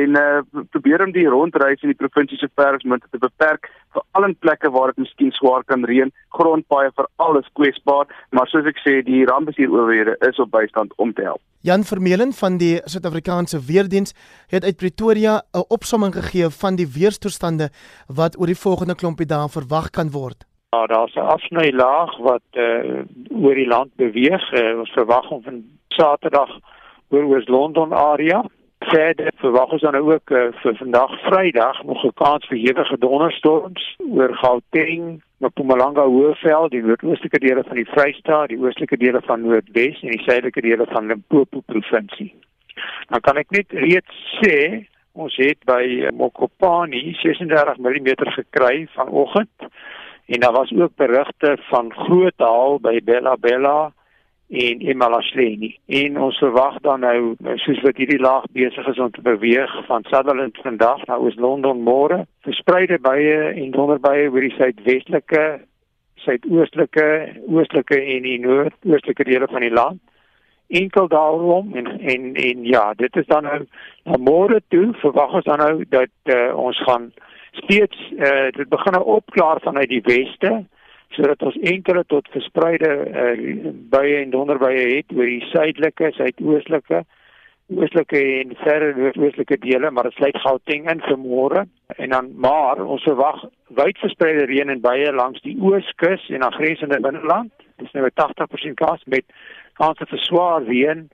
en 0.00 0.16
uh 0.16 0.62
probeer 0.70 1.04
om 1.04 1.12
die 1.12 1.26
rondreis 1.28 1.82
in 1.82 1.92
die 1.92 2.00
provinsie 2.02 2.38
so 2.40 2.48
ver 2.54 2.78
as 2.78 2.86
moontlik 2.88 3.12
te 3.12 3.20
beperk 3.20 3.68
vir 3.92 4.02
al 4.16 4.28
in 4.28 4.36
plekke 4.44 4.70
waar 4.72 4.94
dit 4.94 5.04
miskien 5.04 5.32
swaar 5.36 5.64
kan 5.64 5.84
reën 5.84 6.12
grondpaaie 6.38 6.94
vir 6.96 7.10
alles 7.16 7.52
kwesbaar 7.60 8.08
maar 8.32 8.48
soos 8.48 8.66
ek 8.72 8.80
sê 8.84 9.02
die 9.04 9.26
rampbestuur 9.28 9.76
owerhede 9.76 10.16
is 10.30 10.40
op 10.40 10.50
bystand 10.56 10.96
om 10.96 11.12
te 11.12 11.28
help 11.28 11.42
Jan 11.60 11.84
Vermeulen 11.84 12.32
van 12.32 12.56
die 12.56 12.76
Suid-Afrikaanse 12.84 13.60
Weerdiens 13.66 14.14
het 14.48 14.64
uit 14.64 14.76
Pretoria 14.76 15.42
'n 15.52 15.64
opsomming 15.68 16.14
gegee 16.14 16.48
van 16.48 16.76
die 16.76 16.88
weerstoestande 16.98 17.70
wat 18.06 18.38
oor 18.38 18.46
die 18.46 18.62
volgende 18.66 18.94
klompie 18.94 19.26
dae 19.26 19.48
verwag 19.48 19.90
kan 19.90 20.10
word. 20.10 20.46
Ja, 20.70 20.86
daar's 20.86 21.14
'n 21.14 21.18
afsnylaag 21.18 22.16
wat 22.16 22.42
uh, 22.52 23.00
oor 23.42 23.54
die 23.54 23.66
land 23.66 23.90
beweeg. 23.96 24.52
Uh, 24.52 24.78
ons 24.78 24.90
verwag 24.90 25.30
om 25.30 25.42
van 25.42 25.64
Saterdag 25.88 26.58
oor 27.08 27.24
Oos-London 27.24 27.92
area. 27.92 28.44
Verder 28.78 29.32
verwag 29.36 29.72
ons 29.72 29.80
dan 29.80 29.94
ook 29.94 30.30
uh, 30.30 30.46
vir 30.50 30.76
vandag 30.76 31.20
Vrydag 31.20 31.82
nog 31.84 32.04
'n 32.04 32.12
kans 32.14 32.46
vir 32.46 32.56
hewige 32.56 32.98
donderstorms 32.98 33.96
oor 34.10 34.34
Gauteng, 34.34 35.22
Mpumalanga 35.38 36.04
Hoëveld, 36.04 36.70
die 36.70 36.82
noordoostelike 36.82 37.38
dele 37.38 37.64
van 37.64 37.76
die 37.76 37.90
Vrystaat, 37.90 38.48
die 38.48 38.60
oostelike 38.60 38.96
dele 38.96 39.20
van 39.24 39.40
Noordwes 39.40 40.02
en 40.02 40.10
die 40.10 40.22
suidelike 40.22 40.60
dele 40.60 40.86
van 40.88 41.06
Limpopo 41.06 41.60
provinsie. 41.60 42.34
Dan 43.06 43.20
kan 43.20 43.36
ek 43.36 43.50
net 43.50 43.72
reeds 43.72 44.40
sê 44.40 44.84
ons 45.12 45.36
het 45.36 45.64
by 45.64 46.10
Mokopani 46.12 47.16
36 47.22 47.76
mm 47.78 48.08
gekry 48.36 48.86
vanoggend 48.92 49.68
en 50.28 50.40
daar 50.40 50.52
was 50.52 50.72
ook 50.72 50.96
berigte 50.96 51.56
van 51.60 51.92
groot 51.92 52.36
haal 52.36 52.80
by 52.80 53.00
Bella 53.04 53.36
Bella 53.40 53.92
en 54.48 54.80
Emalahleni. 54.80 55.76
En 55.86 56.20
ons 56.20 56.38
verwag 56.38 56.78
dan 56.84 57.00
nou 57.00 57.34
soos 57.60 57.80
wat 57.84 57.96
hierdie 57.96 58.20
laag 58.20 58.44
besig 58.52 58.86
is 58.92 58.98
om 59.00 59.10
te 59.10 59.24
beweeg 59.24 59.72
van 59.86 60.04
Sutherland 60.08 60.58
vandag 60.64 61.04
na 61.06 61.16
Oos-London 61.16 61.80
môre, 61.84 62.22
verspreide 62.44 62.98
baie 63.04 63.38
en 63.52 63.72
donderbuie 63.76 64.28
oor 64.28 64.44
die 64.44 64.54
suidwestelike, 64.56 65.44
suidoostelike, 66.24 67.08
oostelike 67.48 68.00
en 68.00 68.28
die 68.28 68.38
noordoostelike 68.44 69.28
dele 69.28 69.48
van 69.52 69.64
die 69.64 69.72
land. 69.72 70.00
Enkel 70.68 71.08
daarom 71.08 71.72
en 71.76 71.86
en 72.00 72.34
en 72.36 72.64
ja, 72.64 72.92
dit 72.96 73.16
is 73.16 73.26
dan 73.32 73.48
nou 73.48 73.62
na 74.04 74.20
môre 74.20 74.60
toe 74.68 74.92
verwag 75.00 75.40
ons 75.40 75.48
dan 75.48 75.64
nou 75.64 75.84
dat 75.88 76.12
uh, 76.36 76.52
ons 76.56 76.82
gaan 76.84 77.08
steeds 77.62 78.00
uh, 78.16 78.48
dit 78.56 78.68
begin 78.68 78.96
nou 78.96 79.04
opklaar 79.18 79.60
vanuit 79.64 79.88
die 79.90 80.02
weste 80.06 80.64
sodat 81.16 81.42
ons 81.42 81.56
enkele 81.70 82.04
tot 82.12 82.28
verspreide 82.34 82.90
uh, 83.08 83.70
buie 83.92 84.16
en 84.22 84.34
donderbuie 84.34 84.82
het 84.96 85.14
oor 85.16 85.30
die 85.30 85.44
suidelike, 85.52 86.10
suidoostelike, 86.18 87.04
oostelike 87.72 88.20
en 88.40 88.52
verre 88.62 88.92
noordoostelike 88.96 89.58
dele, 89.64 89.90
maar 89.90 90.08
dit 90.08 90.18
sluit 90.18 90.40
Gauteng 90.44 90.88
in 90.92 91.00
vir 91.04 91.20
môre 91.20 91.64
en 91.96 92.14
dan 92.14 92.32
maar 92.36 92.80
ons 92.84 93.04
verwag 93.08 93.44
wyd 93.80 94.00
verspreide 94.04 94.46
reën 94.48 94.72
en 94.72 94.84
buie 94.84 95.12
langs 95.12 95.40
die 95.44 95.56
ooskus 95.60 96.28
en 96.32 96.44
aangrensende 96.44 97.00
binneland. 97.04 97.52
Dis 97.80 97.92
nou 97.92 98.04
'n 98.04 98.14
80% 98.20 98.76
kans 98.76 99.04
met 99.06 99.24
kans 99.80 99.98
vir 99.98 100.22
swaar 100.28 100.62
reën 100.62 101.08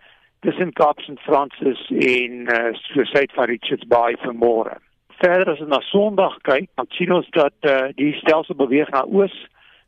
tussen 0.44 0.72
Kaapstad 0.72 1.08
en 1.08 1.18
Francis 1.18 1.80
en 1.90 2.32
uh, 2.52 2.72
so 2.74 3.04
suid 3.04 3.32
van 3.32 3.48
Richards 3.48 3.86
Bay 3.88 4.16
vir 4.24 4.34
môre. 4.34 4.76
Verder 5.24 5.54
as 5.54 5.60
ons 5.64 5.70
na 5.72 5.80
Sondag 5.88 6.36
kyk, 6.44 6.68
dan 6.76 6.88
sien 6.92 7.12
ons 7.16 7.28
dat 7.32 7.68
uh, 7.70 7.88
die 7.96 8.12
stelsel 8.18 8.58
beweeg 8.60 8.90
na 8.92 9.06
oos 9.08 9.32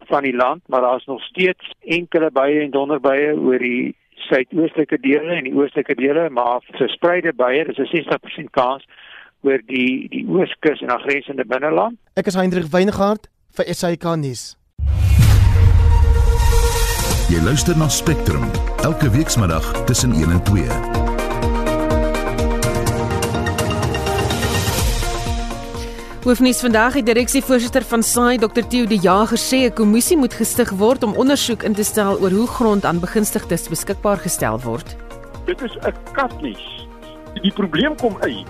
van 0.08 0.24
die 0.24 0.32
land, 0.32 0.62
maar 0.72 0.80
daar 0.80 0.96
is 0.96 1.08
nog 1.10 1.20
steeds 1.28 1.72
enkele 1.84 2.30
buie 2.32 2.62
en 2.62 2.72
donderbuie 2.72 3.34
oor 3.34 3.60
die 3.60 3.92
suidoostelike 4.30 4.96
dele 5.04 5.36
en 5.36 5.44
die 5.44 5.52
oostelike 5.52 5.98
dele, 5.98 6.30
maar 6.30 6.64
verspreide 6.78 7.34
buie, 7.36 7.64
dis 7.68 7.78
'n 7.78 7.90
60% 7.92 8.50
kans 8.56 8.84
oor 9.44 9.60
die 9.66 10.08
die 10.08 10.24
ooskus 10.24 10.80
en 10.80 10.90
aangrensende 10.90 11.44
binneland. 11.44 11.98
Ek 12.16 12.26
is 12.26 12.34
Hendrik 12.34 12.72
Weingart 12.72 13.28
vir 13.56 13.64
SAK 13.74 14.16
nuus. 14.16 14.56
Jy 17.28 17.40
luister 17.44 17.76
na 17.76 17.88
Spectrum 17.88 18.44
elke 18.84 19.10
weekmiddag 19.10 19.84
tussen 19.84 20.12
1 20.12 20.30
en 20.30 20.42
2. 20.44 20.95
Hoofnuus 26.26 26.60
vandag 26.60 26.94
het 26.94 27.06
direksievoorsitter 27.06 27.84
van 27.86 28.02
SAI 28.02 28.38
Dr 28.42 28.64
Theo 28.68 28.86
De 28.86 28.96
Jager 28.98 29.38
sê 29.38 29.58
'n 29.70 29.74
kommissie 29.74 30.16
moet 30.16 30.34
gestig 30.34 30.70
word 30.70 31.02
om 31.02 31.14
ondersoek 31.14 31.62
in 31.62 31.74
te 31.74 31.84
stel 31.84 32.18
oor 32.20 32.30
hoe 32.30 32.46
grond 32.46 32.84
aan 32.84 33.00
begunstigdes 33.00 33.68
beskikbaar 33.68 34.16
gestel 34.16 34.60
word. 34.60 34.96
Dit 35.44 35.62
is 35.62 35.76
'n 35.86 35.94
katnies. 36.12 36.86
Die 37.42 37.52
probleem 37.52 37.96
kom 37.96 38.16
uit 38.20 38.46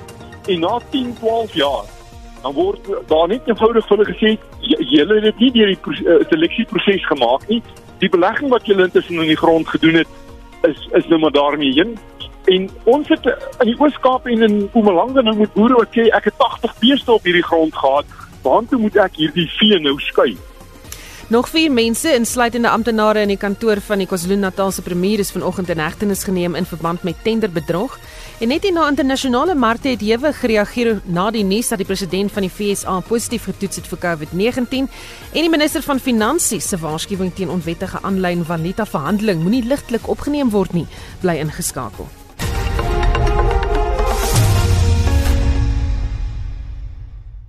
en 0.47 0.61
na 0.61 0.81
10, 0.91 1.15
12 1.19 1.53
jaar 1.53 1.85
dan 2.43 2.53
word 2.53 2.81
daar 3.07 3.29
net 3.29 3.43
eenvoudig 3.45 3.87
vir 3.87 3.97
hulle 3.97 4.13
gesê 4.13 4.39
julle 4.95 5.15
het 5.15 5.23
dit 5.23 5.39
nie 5.39 5.53
deur 5.53 5.67
die 5.67 5.81
uh, 6.09 6.25
seleksieproses 6.29 7.07
gemaak 7.07 7.49
nie. 7.49 7.63
Die 7.99 8.09
belegging 8.09 8.49
wat 8.51 8.67
julle 8.67 8.85
intussen 8.85 9.21
in 9.21 9.29
die 9.29 9.43
grond 9.45 9.69
gedoen 9.69 9.95
het 9.95 10.09
is 10.63 10.89
is 10.93 11.07
nou 11.07 11.21
maar 11.21 11.33
daarmee 11.33 11.73
heen. 11.73 11.99
En 12.47 12.69
ons 12.85 13.09
het 13.11 13.25
in 13.27 13.73
die 13.73 13.79
Oos-Kaap 13.81 14.27
en 14.31 14.43
in 14.47 14.59
Mpumalanga 14.69 15.25
nou 15.27 15.35
met 15.37 15.55
boere 15.55 15.81
wat 15.81 15.97
sê 15.97 16.07
ek 16.15 16.29
het 16.31 16.37
80 16.39 16.75
beeste 16.83 17.13
op 17.13 17.25
hierdie 17.27 17.47
grond 17.47 17.75
gehad. 17.75 18.13
Waartoe 18.45 18.79
moet 18.79 18.99
ek 19.03 19.17
hierdie 19.19 19.49
vee 19.59 19.79
nou 19.83 19.97
skei? 20.05 20.37
Nog 21.27 21.49
vier 21.51 21.73
mense, 21.75 22.07
insluitende 22.15 22.71
amptenare 22.71 23.25
in 23.27 23.33
die 23.33 23.41
kantoor 23.41 23.81
van 23.83 23.99
die 23.99 24.07
KwaZulu-Natalse 24.07 24.85
premier, 24.87 25.19
is 25.19 25.33
vanoggend 25.35 25.73
in 25.75 25.81
hegtenis 25.83 26.21
geneem 26.23 26.55
in 26.55 26.69
verband 26.71 27.03
met 27.03 27.19
tenderbedrog. 27.25 27.97
En 28.39 28.53
net 28.55 28.69
na 28.71 28.85
internasionale 28.87 29.57
markte 29.59 29.89
het 29.89 30.05
hewe 30.07 30.31
gereageer 30.33 31.01
na 31.05 31.25
die 31.35 31.43
nuus 31.43 31.73
dat 31.73 31.83
die 31.83 31.89
president 31.89 32.31
van 32.31 32.47
die 32.47 32.53
FSA 32.53 33.01
positief 33.09 33.49
getoets 33.51 33.81
het 33.81 33.89
vir 33.91 33.99
COVID-19 34.05 34.87
en 34.87 35.41
die 35.41 35.51
minister 35.51 35.83
van 35.83 35.99
Finansies 35.99 36.69
se 36.69 36.79
waarskuwing 36.79 37.35
teen 37.35 37.51
onwettige 37.51 37.99
aanlyn 38.07 38.47
valuta 38.47 38.87
verhandeling 38.87 39.43
moenie 39.43 39.65
ligtelik 39.67 40.07
opgeneem 40.07 40.55
word 40.55 40.79
nie, 40.79 40.87
bly 41.27 41.41
ingeskakel. 41.43 42.07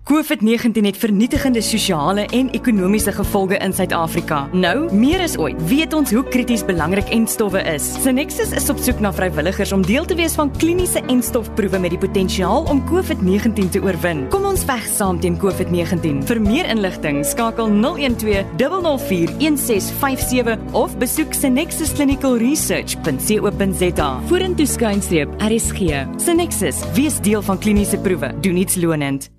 COVID-19 0.08 0.88
het 0.88 0.96
vernietigende 0.98 1.62
sosiale 1.62 2.26
en 2.32 2.50
ekonomiese 2.56 3.12
gevolge 3.12 3.58
in 3.60 3.74
Suid-Afrika. 3.76 4.48
Nou, 4.56 4.88
meer 4.96 5.20
as 5.20 5.36
ooit, 5.38 5.60
weet 5.68 5.94
ons 5.94 6.12
hoe 6.16 6.24
krities 6.32 6.64
belangrik 6.66 7.10
entstowwe 7.12 7.60
is. 7.74 7.84
Synexus 8.06 8.52
is 8.56 8.70
op 8.72 8.78
soek 8.80 9.00
na 9.04 9.12
vrywilligers 9.12 9.76
om 9.76 9.84
deel 9.84 10.08
te 10.08 10.16
wees 10.16 10.32
van 10.40 10.48
kliniese 10.56 11.04
entstofproewe 11.12 11.76
met 11.84 11.92
die 11.92 12.00
potensiaal 12.00 12.64
om 12.72 12.80
COVID-19 12.88 13.68
te 13.76 13.84
oorwin. 13.84 14.32
Kom 14.32 14.48
ons 14.48 14.64
veg 14.64 14.88
saam 14.88 15.20
teen 15.20 15.36
COVID-19. 15.44 16.24
Vir 16.32 16.40
meer 16.42 16.64
inligting, 16.72 17.28
skakel 17.28 17.68
012 17.68 18.48
004 18.56 19.36
1657 19.44 20.56
of 20.72 20.96
besoek 21.04 21.36
synexusclinicalresearch.co.za. 21.36 24.10
Vorentoe 24.32 24.72
skynstreep 24.72 25.28
RSG. 25.52 26.08
Synexus, 26.16 26.80
wees 26.96 27.20
deel 27.20 27.44
van 27.44 27.60
kliniese 27.60 28.00
proewe. 28.00 28.32
Doen 28.40 28.64
iets 28.64 28.80
lonend. 28.80 29.36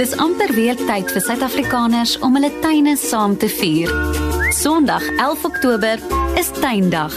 Dis 0.00 0.14
amper 0.16 0.48
weer 0.56 0.78
tyd 0.88 1.10
vir 1.12 1.20
Suid-Afrikaners 1.20 2.14
om 2.24 2.32
hulle 2.38 2.48
tuine 2.62 2.94
saam 2.96 3.34
te 3.36 3.50
vier. 3.52 3.90
Sondag 4.56 5.04
11 5.20 5.44
Oktober 5.44 6.00
is 6.40 6.48
tuindag. 6.56 7.12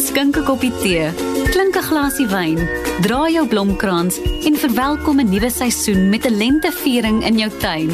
Skink 0.00 0.40
'n 0.40 0.48
koppie 0.48 0.72
tee, 0.80 1.12
klink 1.52 1.76
'n 1.76 1.84
glasie 1.90 2.26
wyn, 2.26 2.56
dra 3.04 3.28
jou 3.28 3.44
blomkrans 3.46 4.16
en 4.48 4.56
verwelkom 4.56 5.20
'n 5.20 5.28
nuwe 5.28 5.50
seisoen 5.50 6.08
met 6.08 6.24
'n 6.24 6.36
lenteviering 6.40 7.24
in 7.24 7.38
jou 7.38 7.50
tuin. 7.60 7.90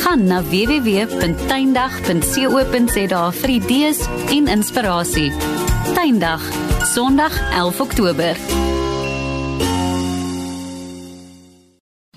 Gaan 0.00 0.24
na 0.24 0.42
www.tuindag.co.za 0.42 3.32
vir 3.32 3.50
idees 3.50 4.08
en 4.30 4.48
inspirasie. 4.48 5.32
Tuindag, 5.94 6.42
Sondag 6.94 7.32
11 7.52 7.80
Oktober. 7.80 8.36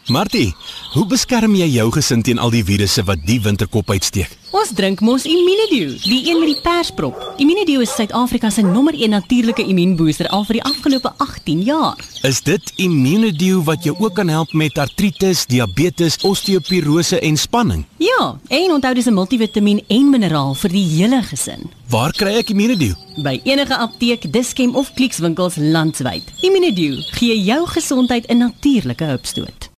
Martie, 0.08 0.56
hoe 0.93 1.06
beskerm 1.06 1.54
jy 1.56 1.67
jou 1.75 1.89
gesin 1.93 2.21
teen 2.25 2.39
al 2.41 2.52
die 2.54 2.63
virusse 2.65 3.04
wat 3.06 3.21
die 3.28 3.39
winterkop 3.41 3.91
uitsteek? 3.93 4.32
Ons 4.49 4.71
drink 4.73 5.04
mos 5.06 5.28
Immunedio, 5.30 5.91
die 6.02 6.23
een 6.25 6.39
met 6.41 6.49
die 6.49 6.62
persprop. 6.65 7.17
Immunedio 7.38 7.84
is 7.86 7.91
Suid-Afrika 7.93 8.49
se 8.49 8.63
nommer 8.65 8.95
1 8.97 9.13
natuurlike 9.13 9.62
immuunbooster 9.62 10.28
al 10.34 10.47
vir 10.47 10.58
die 10.58 10.63
afgelope 10.65 11.12
18 11.21 11.62
jaar. 11.67 12.02
Is 12.25 12.41
dit 12.41 12.73
Immunedio 12.82 13.62
wat 13.67 13.86
jou 13.86 13.93
ook 13.99 14.17
kan 14.17 14.32
help 14.34 14.54
met 14.58 14.82
artritis, 14.82 15.45
diabetes, 15.45 16.17
osteoporose 16.25 17.21
en 17.21 17.38
spanning? 17.38 17.86
Ja, 18.02 18.34
en 18.49 18.73
onthou 18.80 18.93
dis 18.93 19.06
'n 19.06 19.13
multivitamien 19.13 19.84
en 19.88 20.10
mineraal 20.10 20.54
vir 20.54 20.69
die 20.69 20.88
hele 20.97 21.21
gesin. 21.23 21.69
Waar 21.88 22.12
kry 22.12 22.34
ek 22.38 22.49
Immunedio? 22.49 22.93
By 23.23 23.39
enige 23.43 23.78
apteek, 23.78 24.34
Dischem 24.34 24.75
of 24.75 24.93
Clicks 24.93 25.19
winkels 25.19 25.56
landwyd. 25.56 26.23
Immunedio 26.41 26.95
gee 27.12 27.43
jou 27.43 27.67
gesondheid 27.67 28.28
'n 28.28 28.38
natuurlike 28.38 29.04
hupstoot. 29.04 29.69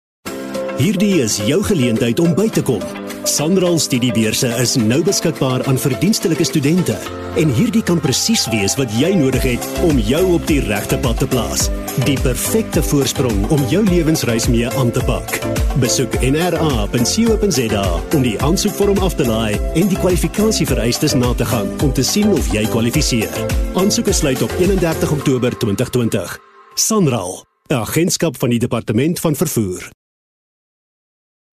Hierdie 0.81 1.19
is 1.21 1.35
jou 1.45 1.59
geleentheid 1.61 2.17
om 2.23 2.31
by 2.33 2.47
te 2.49 2.61
kom. 2.65 2.81
Sanral 3.29 3.75
Studiebeurse 3.77 4.47
is 4.63 4.71
nou 4.81 4.97
beskikbaar 5.05 5.61
aan 5.69 5.77
verdienstelike 5.77 6.47
studente 6.49 6.95
en 7.37 7.51
hierdie 7.53 7.83
kan 7.85 8.01
presies 8.01 8.47
wees 8.49 8.73
wat 8.79 8.89
jy 8.97 9.11
nodig 9.19 9.45
het 9.45 9.67
om 9.85 9.99
jou 10.01 10.23
op 10.39 10.47
die 10.49 10.57
regte 10.65 10.97
pad 11.03 11.21
te 11.21 11.27
plaas. 11.29 11.67
Die 12.07 12.17
perfekte 12.23 12.81
voorsprong 12.81 13.45
om 13.53 13.61
jou 13.69 13.83
lewensreis 13.91 14.49
mee 14.49 14.73
aan 14.81 14.89
te 14.89 15.05
pak. 15.05 15.37
Besoek 15.85 16.17
nra.co.za 16.25 17.85
om 18.17 18.25
die 18.25 18.35
aansoekvorm 18.41 19.05
af 19.05 19.19
te 19.21 19.29
laai 19.29 19.61
en 19.77 19.85
die 19.85 20.01
kwalifikasievereistes 20.01 21.13
na 21.13 21.29
te 21.37 21.45
gaan 21.53 21.69
om 21.85 21.93
te 21.93 22.01
sien 22.01 22.33
of 22.33 22.49
jy 22.57 22.65
kwalifiseer. 22.73 23.41
Aansoeke 23.77 24.17
sluit 24.17 24.41
op 24.41 24.57
31 24.57 25.13
Oktober 25.13 25.61
2020. 25.61 26.37
Sanral, 26.73 27.43
'n 27.69 27.83
agentskap 27.85 28.33
van 28.41 28.49
die 28.49 28.59
Departement 28.59 29.19
van 29.19 29.35
Vervoer. 29.35 29.91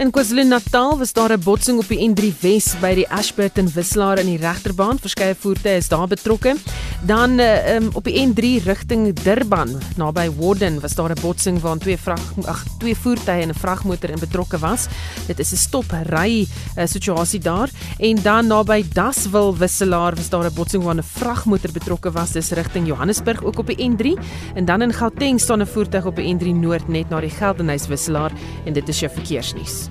In 0.00 0.08
KwaZulu-Natal 0.10 0.98
was 0.98 1.12
daar 1.12 1.32
'n 1.32 1.42
botsing 1.44 1.78
op 1.78 1.88
die 1.88 2.08
N3 2.08 2.32
Wes 2.40 2.74
by 2.80 2.94
die 2.94 3.08
Ashburton 3.10 3.68
wisselaar 3.72 4.18
in 4.18 4.26
die 4.26 4.38
regterbaan. 4.38 4.98
Verskeie 4.98 5.34
voertuie 5.34 5.76
is 5.76 5.88
daar 5.88 6.06
betrokke. 6.06 6.56
Dan 7.04 7.38
uh, 7.38 7.74
um, 7.74 7.90
op 7.92 8.04
die 8.04 8.16
N3 8.26 8.64
rigting 8.64 9.12
Durban, 9.12 9.68
naby 9.96 10.30
Warden, 10.36 10.80
was 10.80 10.94
daar 10.94 11.10
'n 11.10 11.20
botsing 11.20 11.60
waar 11.60 11.76
twee 11.76 11.98
vrag 11.98 12.20
ag 12.44 12.64
twee 12.78 12.96
voertuie 12.96 13.42
en 13.42 13.48
'n 13.48 13.54
vragmotor 13.54 14.10
in 14.10 14.18
betrokke 14.18 14.58
was. 14.58 14.86
Dit 15.26 15.38
is 15.38 15.52
'n 15.52 15.56
stop-ry 15.56 16.48
uh, 16.76 16.86
situasie 16.86 17.40
daar. 17.40 17.68
En 17.98 18.22
dan 18.22 18.46
naby 18.46 18.84
Daswil 18.92 19.56
wisselaar 19.56 20.14
was 20.14 20.28
daar 20.28 20.44
'n 20.44 20.54
botsing 20.54 20.82
waar 20.82 20.96
'n 20.96 21.02
vragmotor 21.02 21.72
betrokke 21.72 22.10
was, 22.10 22.32
dis 22.32 22.50
rigting 22.50 22.86
Johannesburg 22.86 23.44
ook 23.44 23.58
op 23.58 23.66
die 23.66 23.90
N3. 23.90 24.18
En 24.54 24.64
dan 24.64 24.82
in 24.82 24.92
Gauteng 24.92 25.40
staan 25.40 25.60
'n 25.60 25.66
voertuig 25.66 26.06
op 26.06 26.16
die 26.16 26.34
N3 26.34 26.54
Noord 26.54 26.88
net 26.88 27.08
na 27.10 27.20
die 27.20 27.30
Geldenhuys 27.30 27.86
wisselaar 27.86 28.32
en 28.64 28.72
dit 28.72 28.88
is 28.88 29.00
jou 29.00 29.12
verkeersnuus. 29.12 29.89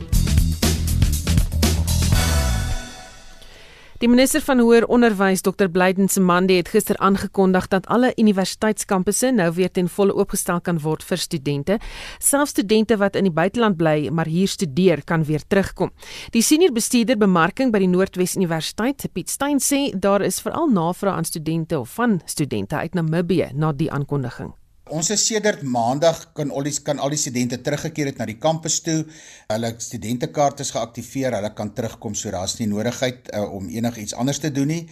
Die 4.00 4.08
minister 4.08 4.40
van 4.40 4.62
hoër 4.64 4.86
onderwys 4.88 5.42
Dr 5.44 5.68
Blyden 5.68 6.08
Semande 6.08 6.56
het 6.56 6.70
gister 6.72 6.96
aangekondig 7.04 7.66
dat 7.68 7.88
alle 7.92 8.14
universiteitskampusse 8.16 9.34
nou 9.36 9.50
weer 9.58 9.72
ten 9.76 9.90
volle 9.92 10.16
oopgestel 10.16 10.62
kan 10.64 10.80
word 10.80 11.04
vir 11.04 11.20
studente. 11.20 11.76
Selfs 12.24 12.54
studente 12.56 12.96
wat 13.02 13.18
in 13.20 13.28
die 13.28 13.34
buiteland 13.36 13.76
bly 13.82 14.08
maar 14.08 14.32
hier 14.32 14.48
studeer 14.48 15.04
kan 15.04 15.28
weer 15.28 15.44
terugkom. 15.48 15.92
Die 16.32 16.42
senior 16.42 16.72
bestuurder 16.72 17.20
bemarking 17.20 17.76
by 17.76 17.84
die 17.84 17.92
Noordwes 17.92 18.38
Universiteit, 18.40 19.04
Piet 19.12 19.36
Steyn 19.36 19.60
sê 19.60 19.90
daar 19.92 20.24
is 20.24 20.40
veral 20.40 20.72
navraag 20.72 21.20
aan 21.20 21.28
studente 21.28 21.80
of 21.80 21.92
van 22.00 22.22
studente 22.24 22.80
uit 22.80 22.96
Namibië 22.96 23.52
na 23.52 23.76
die 23.76 23.92
aankondiging. 23.92 24.56
Ons 24.90 25.12
is 25.14 25.22
sedert 25.22 25.62
maandag 25.62 26.18
kan 26.34 26.50
al 26.50 26.66
die 26.66 26.74
kan 26.82 26.98
al 26.98 27.14
die 27.14 27.20
studente 27.22 27.60
teruggekeer 27.62 28.10
het 28.10 28.18
na 28.18 28.26
die 28.26 28.40
kampus 28.42 28.80
toe. 28.82 29.04
Hulle 29.52 29.70
studentekaarte 29.86 30.66
is 30.66 30.74
geaktiveer, 30.74 31.36
hulle 31.38 31.52
kan 31.54 31.70
terugkom 31.78 32.18
so 32.18 32.34
daar's 32.34 32.58
nie 32.58 32.72
nodigheid 32.72 33.30
uh, 33.38 33.46
om 33.54 33.70
enigiets 33.70 34.18
anders 34.18 34.42
te 34.42 34.50
doen 34.50 34.74
nie. 34.74 34.84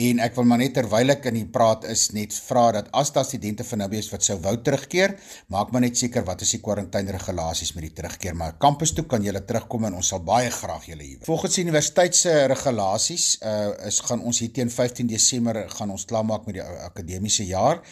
En 0.00 0.20
ek 0.22 0.36
wil 0.38 0.46
maar 0.46 0.60
net 0.62 0.72
terwyl 0.76 1.12
ek 1.12 1.26
in 1.28 1.40
die 1.40 1.48
praat 1.50 1.82
is 1.90 2.06
net 2.14 2.32
vra 2.46 2.68
dat 2.76 2.86
as 2.96 3.10
daar 3.12 3.26
studente 3.26 3.66
van 3.66 3.82
Nabies 3.82 4.06
wat 4.12 4.22
sou 4.24 4.36
wou 4.40 4.54
terugkeer, 4.64 5.16
maak 5.52 5.74
maar 5.74 5.82
net 5.82 5.98
seker 5.98 6.22
wat 6.28 6.44
is 6.46 6.54
die 6.54 6.60
kwarantyne 6.62 7.12
regulasies 7.16 7.74
met 7.74 7.88
die 7.88 7.92
terugkeer, 7.98 8.36
maar 8.38 8.54
kampus 8.62 8.94
toe 8.96 9.04
kan 9.10 9.26
julle 9.26 9.42
terugkom 9.44 9.88
en 9.90 9.98
ons 9.98 10.12
sal 10.14 10.22
baie 10.24 10.48
graag 10.54 10.86
julle 10.92 11.04
hier. 11.04 11.18
Volgens 11.26 11.58
die 11.58 11.66
universiteit 11.66 12.16
se 12.16 12.36
regulasies 12.54 13.26
uh, 13.42 13.74
is 13.90 13.98
gaan 14.06 14.22
ons 14.22 14.40
hier 14.40 14.54
teen 14.54 14.70
15 14.70 15.10
Desember 15.10 15.64
gaan 15.74 15.92
ons 15.92 16.06
klaarmaak 16.08 16.46
met 16.48 16.60
die 16.60 16.64
akademiese 16.86 17.50
jaar. 17.50 17.82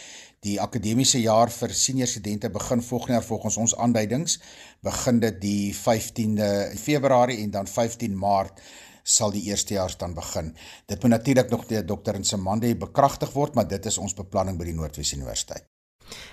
Die 0.47 0.61
akademiese 0.63 1.19
jaar 1.21 1.51
vir 1.51 1.73
senior 1.75 2.07
studente 2.07 2.51
begin 2.51 2.83
volgende 2.83 3.13
jaar 3.13 3.25
volgens 3.27 3.57
ons 3.57 3.77
aanduidings 3.77 4.39
begin 4.87 5.19
dit 5.21 5.41
die 5.43 5.75
15de 5.75 6.51
Februarie 6.79 7.41
en 7.43 7.51
dan 7.51 7.67
15 7.67 8.15
Maart 8.19 8.61
sal 9.03 9.33
die 9.35 9.43
eerstejaars 9.49 9.97
dan 9.97 10.15
begin. 10.15 10.53
Dit 10.87 11.03
moet 11.03 11.11
natuurlik 11.11 11.51
nog 11.51 11.67
deur 11.67 11.87
dokter 11.87 12.19
Nsemande 12.19 12.77
bekragtig 12.77 13.33
word, 13.33 13.55
maar 13.55 13.69
dit 13.69 13.87
is 13.87 13.99
ons 13.99 14.15
beplanning 14.15 14.59
by 14.59 14.69
die 14.69 14.77
Noordwes 14.77 15.13
Universiteit. 15.17 15.65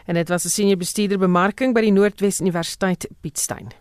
En 0.05 0.15
dit 0.15 0.29
was 0.29 0.45
'n 0.45 0.49
senior 0.49 0.77
bestuurder 0.77 1.17
bemarking 1.17 1.73
by 1.73 1.81
die 1.81 1.91
Noordwes 1.91 2.39
Universiteit 2.39 3.07
Piet 3.21 3.39
Steyn. 3.39 3.73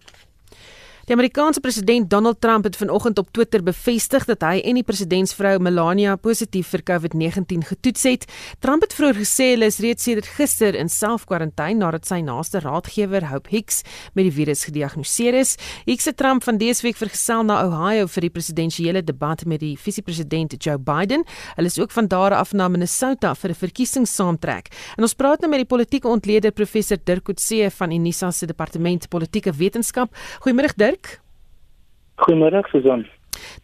Die 1.05 1.12
Amerikaanse 1.12 1.61
president 1.61 2.09
Donald 2.11 2.40
Trump 2.40 2.64
het 2.64 2.77
vanoggend 2.77 3.19
op 3.19 3.29
Twitter 3.31 3.62
bevestig 3.62 4.25
dat 4.25 4.40
hy 4.40 4.62
en 4.64 4.79
die 4.79 4.85
presidentsvrou 4.88 5.59
Melania 5.61 6.14
positief 6.17 6.71
vir 6.73 6.81
COVID-19 6.88 7.67
getoets 7.69 8.07
het. 8.09 8.23
Trump 8.64 8.87
het 8.87 8.95
vroeër 8.97 9.19
gesê 9.21 9.51
hulle 9.51 9.69
is 9.69 9.83
reeds 9.85 10.07
sedert 10.09 10.31
gister 10.38 10.73
in 10.73 10.88
self-kwarantyne 10.88 11.77
nadat 11.83 12.09
sy 12.09 12.23
naaste 12.25 12.62
raadgewer, 12.64 13.27
Hope 13.29 13.53
Hicks, 13.53 13.83
met 14.17 14.25
die 14.31 14.33
virus 14.33 14.64
gediagnoseer 14.64 15.37
is. 15.43 15.59
Hicks 15.85 16.09
het 16.09 16.17
Trump 16.17 16.47
van 16.49 16.57
dese 16.62 16.87
week 16.87 16.97
vergesel 16.97 17.45
na 17.45 17.61
Ohio 17.67 18.09
vir 18.14 18.25
die 18.25 18.33
presidentsiële 18.38 19.05
debat 19.05 19.45
met 19.45 19.61
die 19.61 19.75
visiepresident 19.77 20.57
Joe 20.57 20.79
Biden. 20.81 21.29
Hulle 21.59 21.69
is 21.69 21.79
ook 21.79 21.93
van 21.93 22.09
daar 22.09 22.38
af 22.38 22.57
na 22.57 22.71
Minnesota 22.73 23.35
vir 23.35 23.51
'n 23.51 23.61
verkiesingssaamtrek. 23.61 24.73
En 24.97 25.03
ons 25.03 25.14
praat 25.14 25.40
nou 25.40 25.51
met 25.51 25.69
die 25.69 25.77
politieke 25.77 26.09
ontleder 26.09 26.51
professor 26.53 26.97
Dirk 27.05 27.25
Coetzee 27.25 27.71
van 27.71 27.93
Unisa 27.93 28.31
se 28.31 28.47
departement 28.47 29.09
politieke 29.09 29.53
wetenskap. 29.53 30.09
Goeiemôre 30.40 30.73
Dirk. 30.77 30.93
Dirk. 30.94 31.20
Goeiemôre 32.16 32.62
Susan. 32.70 33.04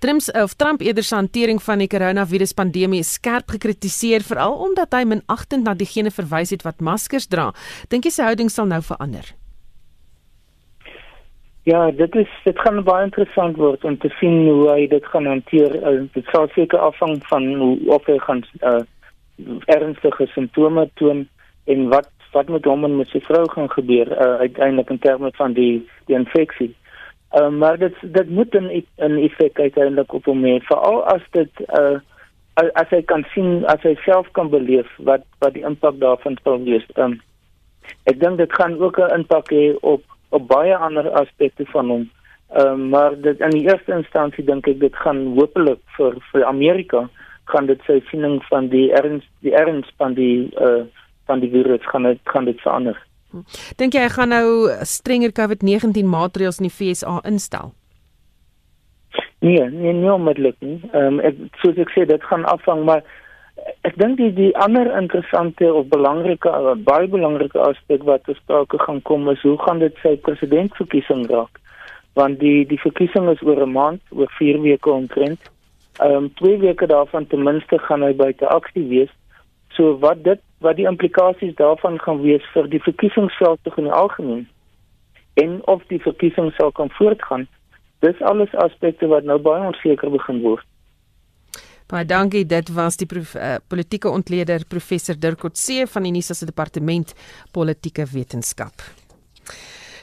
Trump 0.01 0.23
of 0.35 0.55
Trump 0.55 0.81
eerder 0.81 1.05
se 1.05 1.15
hantering 1.15 1.63
van 1.63 1.79
die 1.79 1.89
koronaviruspandemie 1.89 3.01
is 3.05 3.13
skerp 3.15 3.53
gekritiseer 3.55 4.25
veral 4.27 4.57
omdat 4.67 4.97
hy 4.97 5.05
minagtend 5.07 5.69
na 5.69 5.77
diegene 5.79 6.11
verwys 6.11 6.51
het 6.51 6.65
wat 6.67 6.83
maskers 6.83 7.29
dra. 7.31 7.51
Dink 7.93 8.09
jy 8.09 8.13
sy 8.17 8.27
houding 8.27 8.51
sal 8.51 8.67
nou 8.67 8.81
verander? 8.83 9.29
Ja, 11.69 11.91
dit 11.95 12.17
is 12.19 12.33
dit 12.45 12.59
gaan 12.65 12.83
baie 12.83 13.07
interessant 13.07 13.61
word 13.61 13.85
om 13.87 13.99
te 14.03 14.11
sien 14.19 14.43
hoe 14.49 14.73
hy 14.73 14.89
dit 14.91 15.07
gaan 15.13 15.29
hanteer. 15.31 15.77
Uh, 15.79 16.01
dit 16.17 16.27
sal 16.35 16.49
seker 16.57 16.83
afhang 16.91 17.21
van 17.31 17.47
hoe 17.61 17.75
of 17.95 18.09
hy 18.11 18.19
gaan 18.27 18.43
uh, 18.67 18.81
ernstige 19.71 20.27
simptome 20.35 20.89
toon 20.99 21.29
en 21.71 21.87
wat 21.95 22.11
wat 22.35 22.51
met 22.51 22.67
hom 22.67 22.87
en 22.87 22.93
met 22.99 23.11
sy 23.11 23.19
vrou 23.27 23.45
gaan 23.55 23.71
gebeur 23.71 24.11
uh, 24.15 24.37
uiteindelik 24.43 24.91
in 24.91 25.03
terme 25.07 25.31
van 25.39 25.55
die 25.55 25.83
die 26.11 26.19
infeksie. 26.19 26.73
Uh, 26.73 26.90
maar 27.59 27.79
dit 27.79 27.95
dit 28.03 28.31
moet 28.31 28.55
'n 28.55 28.85
'n 28.99 29.19
effek 29.27 29.61
uiteindelik 29.61 30.13
op 30.13 30.25
hom 30.25 30.45
hê 30.45 30.61
veral 30.61 31.05
as 31.05 31.23
dit 31.31 31.51
uh 31.81 31.99
as 32.55 32.89
hy 32.91 33.03
kan 33.03 33.25
sien 33.35 33.65
as 33.65 33.83
hy 33.83 33.95
self 34.05 34.31
kan 34.33 34.51
beleef 34.51 34.89
wat 34.99 35.23
wat 35.39 35.55
die 35.55 35.65
impak 35.65 35.99
daarvan 35.99 36.37
sal 36.43 36.59
wees. 36.65 36.87
Um, 36.97 37.21
ek 38.05 38.21
dink 38.21 38.39
dit 38.39 38.53
gaan 38.53 38.79
ook 38.83 38.99
'n 38.99 39.15
impak 39.15 39.51
hê 39.51 39.77
op 39.81 40.03
op 40.31 40.49
baie 40.49 40.77
ander 40.77 41.11
aspekte 41.11 41.65
van 41.67 41.89
hom. 41.89 42.11
Ehm 42.49 42.67
uh, 42.67 42.89
maar 42.91 43.21
dit 43.21 43.41
in 43.41 43.51
die 43.51 43.67
eerste 43.71 43.93
instansie 43.93 44.45
dink 44.45 44.67
ek 44.67 44.81
dit 44.81 44.97
gaan 44.97 45.35
hopelik 45.39 45.81
vir 45.97 46.15
vir 46.33 46.45
Amerika 46.45 47.09
kan 47.45 47.67
dit 47.67 47.81
sy 47.87 48.01
siening 48.11 48.43
van 48.49 48.69
die 48.69 48.93
erns 48.93 49.25
die 49.41 49.55
erns 49.55 49.87
van 49.97 50.15
die 50.15 50.51
uh 50.59 50.83
van 51.27 51.41
die 51.41 51.51
virus 51.51 51.87
gaan 51.87 52.03
dit 52.03 52.19
gaan 52.25 52.45
dit 52.45 52.61
verander. 52.61 52.99
Dink 53.77 53.95
jy 53.95 54.07
hy 54.07 54.13
gaan 54.15 54.33
nou 54.35 54.47
strenger 54.83 55.33
COVID-19 55.33 56.07
maatreëls 56.11 56.59
in 56.61 56.69
die 56.69 56.75
FSA 56.75 57.21
instel? 57.25 57.75
Nee, 59.41 59.71
nee, 59.71 59.93
nie 59.93 60.13
onmiddellik 60.13 60.57
nie. 60.61 60.81
Ehm 60.93 61.19
um, 61.19 61.21
ek 61.25 61.39
soos 61.63 61.79
ek 61.81 61.93
sê 61.95 62.05
dit 62.09 62.25
gaan 62.29 62.45
afhang 62.45 62.85
maar 62.85 63.05
ek 63.89 63.97
dink 64.01 64.19
die 64.21 64.33
die 64.37 64.51
ander 64.65 64.91
interessante 64.99 65.71
of 65.73 65.89
belangrike 65.93 66.53
baie 66.85 67.09
belangrike 67.09 67.61
aspek 67.65 68.05
wat 68.09 68.25
te 68.29 68.37
sprake 68.37 68.81
gaan 68.85 69.01
kom 69.09 69.29
is 69.33 69.43
hoe 69.47 69.57
gaan 69.65 69.81
dit 69.81 69.97
sy 70.03 70.17
presidentsverkiesing 70.27 71.25
raak? 71.33 71.61
Want 72.19 72.41
die 72.45 72.67
die 72.69 72.81
verkiesing 72.83 73.31
is 73.33 73.43
oor 73.47 73.63
'n 73.65 73.73
maand, 73.73 74.03
oor 74.11 74.31
4 74.39 74.61
weke 74.67 74.93
omtrent. 74.93 75.41
Ehm 76.01 76.17
um, 76.17 76.29
2 76.43 76.59
weke 76.67 76.87
daarvan 76.87 77.27
ten 77.27 77.43
minste 77.43 77.79
gaan 77.79 78.03
hy 78.03 78.13
buite 78.15 78.47
aksie 78.47 78.87
wees. 78.93 79.13
So 79.81 79.97
wat 79.99 80.25
dit 80.25 80.41
wat 80.61 80.77
die 80.77 80.85
implikasies 80.85 81.55
daarvan 81.57 81.95
gaan 82.05 82.19
wees 82.21 82.45
vir 82.53 82.67
die 82.69 82.83
verkiesingsveld 82.85 83.71
in 83.81 83.87
die 83.89 83.95
algemeen 83.97 84.43
en 85.41 85.55
of 85.73 85.87
die 85.89 86.01
verkiesing 86.05 86.51
sal 86.53 86.73
kan 86.77 86.91
voortgaan. 86.99 87.47
Dis 88.05 88.21
alles 88.21 88.53
aspekte 88.61 89.09
wat 89.09 89.25
nou 89.25 89.39
baie 89.41 89.71
onseker 89.71 90.13
begin 90.13 90.43
word. 90.45 90.67
Baie 91.89 92.05
dankie. 92.05 92.45
Dit 92.45 92.69
was 92.77 93.01
die 93.01 93.09
prof, 93.09 93.33
uh, 93.35 93.57
politieke 93.73 94.13
ontleder 94.13 94.69
professor 94.69 95.17
Dirk 95.17 95.41
Coetzee 95.41 95.89
van 95.89 96.05
die 96.05 96.13
Unisa 96.13 96.37
se 96.37 96.45
departement 96.45 97.15
politieke 97.57 98.05
wetenskap. 98.13 98.85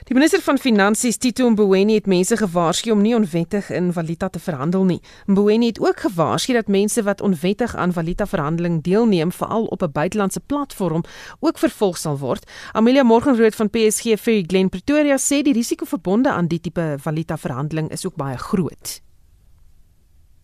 Die 0.07 0.15
minister 0.15 0.39
van 0.39 0.55
Finansies 0.57 1.17
Tito 1.19 1.49
Mboweni 1.51 1.97
het 1.97 2.05
mense 2.07 2.37
gewaarsku 2.39 2.93
om 2.93 3.01
nie 3.03 3.11
onwettig 3.15 3.67
in 3.75 3.89
valuta 3.91 4.29
te 4.31 4.39
verhandel 4.39 4.85
nie. 4.87 5.01
Mboweni 5.27 5.67
het 5.67 5.81
ook 5.83 5.99
gewaarsku 5.99 6.53
dat 6.55 6.69
mense 6.71 7.03
wat 7.03 7.21
onwettig 7.21 7.75
aan 7.75 7.91
valuta 7.91 8.25
verhandeling 8.25 8.77
deelneem, 8.83 9.33
veral 9.35 9.65
op 9.65 9.81
'n 9.83 9.91
buitelandse 9.91 10.39
platform, 10.39 11.03
ook 11.39 11.57
vervolg 11.57 11.97
sal 11.97 12.17
word. 12.17 12.51
Amelia 12.71 13.03
Morgenrood 13.03 13.55
van 13.55 13.69
PSG 13.69 14.15
Ferry 14.15 14.43
Glen 14.47 14.69
Pretoria 14.69 15.17
sê 15.17 15.41
die 15.41 15.53
risiko 15.53 15.85
verbonde 15.85 16.29
aan 16.29 16.47
die 16.47 16.59
tipe 16.59 16.95
valuta 16.97 17.37
verhandeling 17.37 17.89
is 17.89 18.05
ook 18.05 18.15
baie 18.15 18.37
groot. 18.37 19.01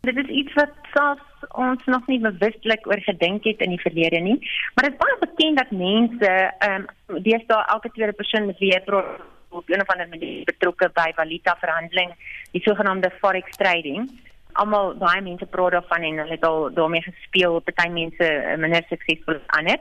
Dit 0.02 0.18
is 0.18 0.28
iets 0.28 0.54
wat 0.54 0.72
selfs 0.94 1.48
ons 1.56 1.86
nog 1.86 2.08
nie 2.08 2.20
bewustelik 2.20 2.88
oor 2.88 3.00
gedink 3.00 3.44
het 3.44 3.60
in 3.60 3.70
die 3.70 3.82
verlede 3.82 4.20
nie, 4.20 4.40
maar 4.76 4.84
dit 4.84 4.94
is 4.94 5.00
baie 5.00 5.18
bekend 5.20 5.58
dat 5.58 5.72
mense 5.72 6.30
ehm 6.60 6.86
um, 7.08 7.24
deesdae 7.24 7.66
elke 7.66 7.90
tweede 7.92 8.14
persoon 8.14 8.46
met 8.46 8.58
wie 8.58 8.72
jy 8.72 8.82
praat 8.84 9.32
op 9.54 9.70
'n 9.70 9.82
of 9.82 9.90
ander 9.90 10.10
manier 10.10 10.44
betrokke 10.44 10.90
by 10.94 11.12
valuta 11.16 11.56
verhandeling, 11.60 12.12
die 12.52 12.62
sogenaamde 12.62 13.12
forex 13.22 13.58
trading. 13.58 14.10
Almal 14.54 14.96
baie 14.96 15.22
mense 15.22 15.46
praat 15.46 15.72
daarvan 15.72 16.04
en 16.04 16.18
hulle 16.18 16.32
het 16.32 16.46
al 16.46 16.74
daarmee 16.74 17.02
gespeel, 17.02 17.60
party 17.60 17.90
mense 17.90 18.26
eh, 18.26 18.58
minder 18.58 18.84
suksesvol 18.90 19.36
as 19.36 19.58
ander. 19.58 19.80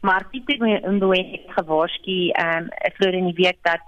Maar 0.00 0.26
dit 0.30 0.42
het 0.46 0.60
my 0.60 0.80
onbeweeg 0.82 1.40
gewaarsku 1.56 2.30
ehm 2.30 2.56
um, 2.56 2.68
vroeër 2.96 3.14
in 3.14 3.24
die 3.32 3.42
week 3.44 3.58
dat 3.62 3.80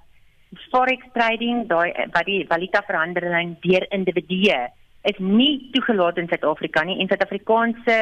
forex 0.71 1.03
trading, 1.13 1.69
daai 1.69 1.93
wat 2.13 2.25
die 2.25 2.47
valuta 2.49 2.83
verhandeling 2.87 3.57
deur 3.61 3.87
individue 3.89 4.69
is 5.03 5.19
nie 5.19 5.69
toegelaat 5.73 6.17
in 6.19 6.29
Suid-Afrika 6.29 6.83
nie 6.85 6.99
en 7.01 7.09
Suid-Afrikaanse 7.09 7.99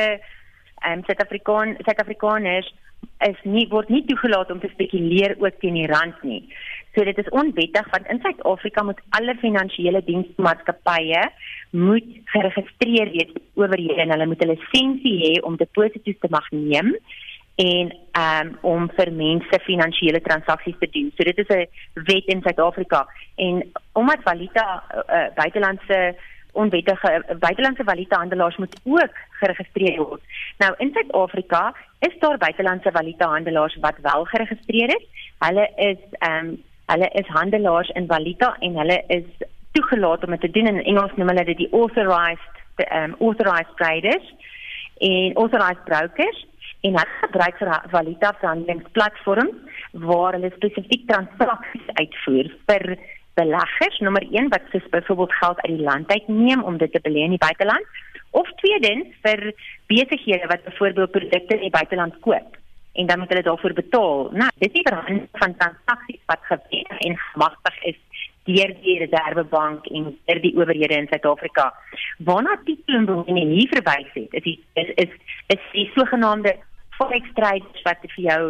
ehm 0.85 0.99
um, 0.99 1.05
Suid-Afrikaan 1.05 1.77
Suid-Afrikaners 1.85 2.75
is 3.29 3.41
nie 3.43 3.67
word 3.69 3.89
nie 3.93 4.05
toegelaat 4.09 4.51
om 4.51 4.61
te 4.61 4.71
spekuleer 4.73 5.37
ook 5.39 5.61
teen 5.61 5.77
die 5.79 5.89
rand 5.91 6.23
nie. 6.23 6.43
So 6.95 7.05
dit 7.05 7.19
is 7.19 7.29
onwettig 7.29 7.91
want 7.91 8.07
in 8.07 8.21
Suid-Afrika 8.23 8.83
moet 8.83 9.01
alle 9.19 9.35
finansiële 9.41 10.03
diensmaatskappye 10.07 11.23
moet 11.71 12.11
geregistreer 12.25 13.11
wees 13.11 13.33
oorhede 13.55 14.01
en 14.01 14.11
hulle 14.15 14.27
moet 14.27 14.45
'n 14.45 14.53
lisensie 14.55 15.17
hê 15.25 15.33
om 15.43 15.57
deposito's 15.57 16.19
te 16.21 16.29
mag 16.31 16.51
neem 16.51 16.95
en 17.55 17.93
um, 18.19 18.59
om 18.61 18.91
vir 18.97 19.13
mense 19.13 19.59
finansiële 19.63 20.21
transaksies 20.21 20.79
te 20.79 20.89
doen. 20.91 21.13
So 21.17 21.25
dit 21.25 21.39
is 21.39 21.49
'n 21.49 21.67
wet 21.95 22.27
in 22.27 22.43
Suid-Afrika 22.43 23.07
en 23.37 23.73
omdat 23.93 24.23
valuta 24.23 24.83
uh, 24.91 25.35
buitelandse 25.35 26.15
onwettige 26.53 27.37
buitelandse 27.39 27.85
valuta 27.85 28.19
handelaars 28.19 28.57
moet 28.57 28.81
ook 28.85 29.17
geregistreer 29.31 29.97
word. 29.97 30.23
Nou 30.59 30.75
in 30.79 30.91
Suid-Afrika 30.93 31.75
is 31.99 32.19
daar 32.19 32.39
buitelandse 32.39 32.91
valuta 32.93 33.29
handelaars 33.29 33.77
wat 33.81 33.99
wel 34.03 34.25
geregistreer 34.25 34.89
is. 34.89 35.07
Hulle 35.39 35.71
is 35.77 35.99
ehm 36.19 36.47
um, 36.47 36.63
Hulle 36.87 37.09
is 37.21 37.29
handelaars 37.33 37.91
in 37.97 38.07
valuta 38.07 38.57
en 38.61 38.77
hulle 38.77 38.99
is 39.07 39.29
toegelaat 39.73 40.25
om 40.25 40.35
dit 40.37 40.41
te 40.41 40.51
doen. 40.51 40.67
In 40.67 40.83
Engels 40.83 41.15
noem 41.17 41.33
hulle 41.33 41.47
dit 41.51 41.63
die 41.65 41.71
authorized 41.73 42.63
um, 42.85 43.15
authorized 43.21 43.77
traders 43.81 44.35
en 44.99 45.39
authorized 45.41 45.85
brokers. 45.89 46.47
En 46.85 46.99
hulle 46.99 47.19
gebruik 47.23 47.61
vir 47.63 47.71
valuta 47.93 48.33
verhandelingsplatforms 48.41 49.79
waar 50.05 50.37
hulle 50.37 50.53
spesifiek 50.57 51.07
transaksies 51.09 51.87
uitvoer 52.01 52.51
vir 52.69 52.85
beleggers. 53.41 54.01
Nommer 54.05 54.27
1 54.29 54.51
wat 54.53 54.69
soos 54.73 54.91
byvoorbeeld 54.93 55.39
geld 55.39 55.63
uit 55.63 55.73
die 55.77 55.87
land 55.87 56.13
uitneem 56.13 56.63
om 56.63 56.77
dit 56.83 56.93
te 56.93 57.01
belê 57.07 57.25
in 57.25 57.39
die 57.39 57.47
buiteland. 57.47 57.97
Of 58.31 58.51
tweedens 58.61 59.17
vir 59.25 59.55
besighede 59.89 60.53
wat 60.53 60.69
byvoorbeeld 60.69 61.17
produkte 61.17 61.57
in 61.57 61.67
die 61.69 61.77
buiteland 61.79 62.21
koop 62.21 62.61
en 62.95 63.07
dan 63.07 63.19
moet 63.19 63.29
hulle 63.29 63.43
daarvoor 63.43 63.73
betaal. 63.73 64.29
Nou, 64.33 64.51
dis 64.63 64.73
nie 64.73 64.87
verhandeling 64.87 65.29
van 65.43 65.57
transaksies 65.57 66.21
wat 66.31 66.43
gewet 66.51 66.93
en 67.09 67.17
gemagtig 67.33 67.83
is 67.91 68.01
deur 68.45 68.75
die 68.85 68.99
Reservebank 69.01 69.87
en 69.87 70.11
deur 70.27 70.41
die 70.41 70.53
owerhede 70.57 70.99
in 70.99 71.09
Suid-Afrika. 71.11 71.71
Waarna 72.29 72.59
Titelbom 72.65 73.25
in 73.27 73.57
hier 73.57 73.73
verwys 73.73 74.13
het, 74.13 74.33
is 74.41 74.45
die, 74.45 74.59
is 74.81 74.93
is 75.07 75.19
is 75.55 75.67
die 75.73 75.91
sogenaamde 75.97 76.55
forex 76.99 77.31
trades 77.35 77.83
wat 77.87 78.05
vir 78.15 78.25
jou 78.29 78.43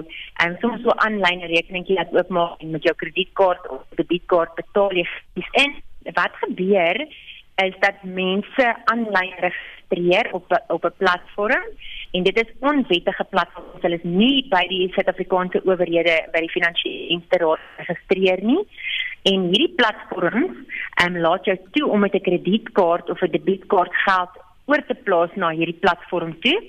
en 0.45 0.51
um, 0.51 0.57
soms 0.61 0.83
so 0.85 0.97
aanlyn 1.07 1.47
rekeningkie 1.49 1.97
laat 1.97 2.13
oopmaak 2.13 2.61
en 2.61 2.75
met 2.75 2.85
jou 2.85 2.95
kredietkaart 3.01 3.69
of 3.73 3.85
debietkaart 4.01 4.55
betaal 4.61 4.99
jy. 5.01 5.07
En 5.63 5.79
wat 6.19 6.37
gebeur 6.43 7.07
is 7.63 7.75
dat 7.79 8.03
mense 8.03 8.77
aanlyn 8.85 9.35
registreer 9.39 10.33
op 10.33 10.63
op 10.67 10.85
'n 10.85 10.97
platform 10.99 11.65
en 12.11 12.23
dit 12.23 12.37
is 12.37 12.53
onwettige 12.61 13.25
platforms. 13.25 13.83
Hulle 13.83 13.95
is 13.95 14.03
nie 14.03 14.47
by 14.49 14.67
die 14.69 14.93
Suid-Afrikaanse 14.93 15.63
owerhede 15.65 16.29
by 16.33 16.41
die 16.41 16.51
Finansiële 16.51 17.09
Dienste 17.09 17.39
Raad 17.39 17.61
geregistreer 17.77 18.43
nie. 18.43 18.63
En 19.23 19.41
hierdie 19.41 19.75
platforms 19.77 20.57
ehm 20.95 21.15
um, 21.15 21.21
laat 21.21 21.45
jou 21.45 21.59
toe 21.71 21.89
om 21.89 22.01
met 22.01 22.15
'n 22.15 22.21
kredietkaart 22.21 23.11
of 23.11 23.23
'n 23.23 23.31
debietkaart 23.31 23.95
geld 23.95 24.35
oor 24.65 24.85
te 24.87 24.95
plaas 24.95 25.31
na 25.35 25.51
hierdie 25.51 25.81
platform 25.81 26.41
toe 26.41 26.63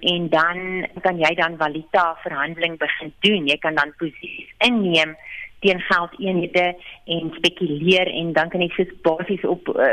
en 0.00 0.28
dan 0.28 0.86
kan 1.02 1.18
jy 1.18 1.34
dan 1.34 1.56
valuta 1.56 2.16
verhandeling 2.22 2.78
begin 2.78 3.12
doen. 3.20 3.46
Jy 3.46 3.58
kan 3.58 3.74
dan 3.74 3.94
posisies 3.96 4.50
inneem 4.58 5.16
teen 5.58 5.80
geldeenhede 5.80 6.76
en 7.04 7.30
spekuleer 7.36 8.06
en 8.06 8.32
dan 8.32 8.48
kan 8.48 8.60
jy 8.60 8.68
soos 8.76 8.92
basies 9.02 9.44
op 9.44 9.68
uh, 9.74 9.86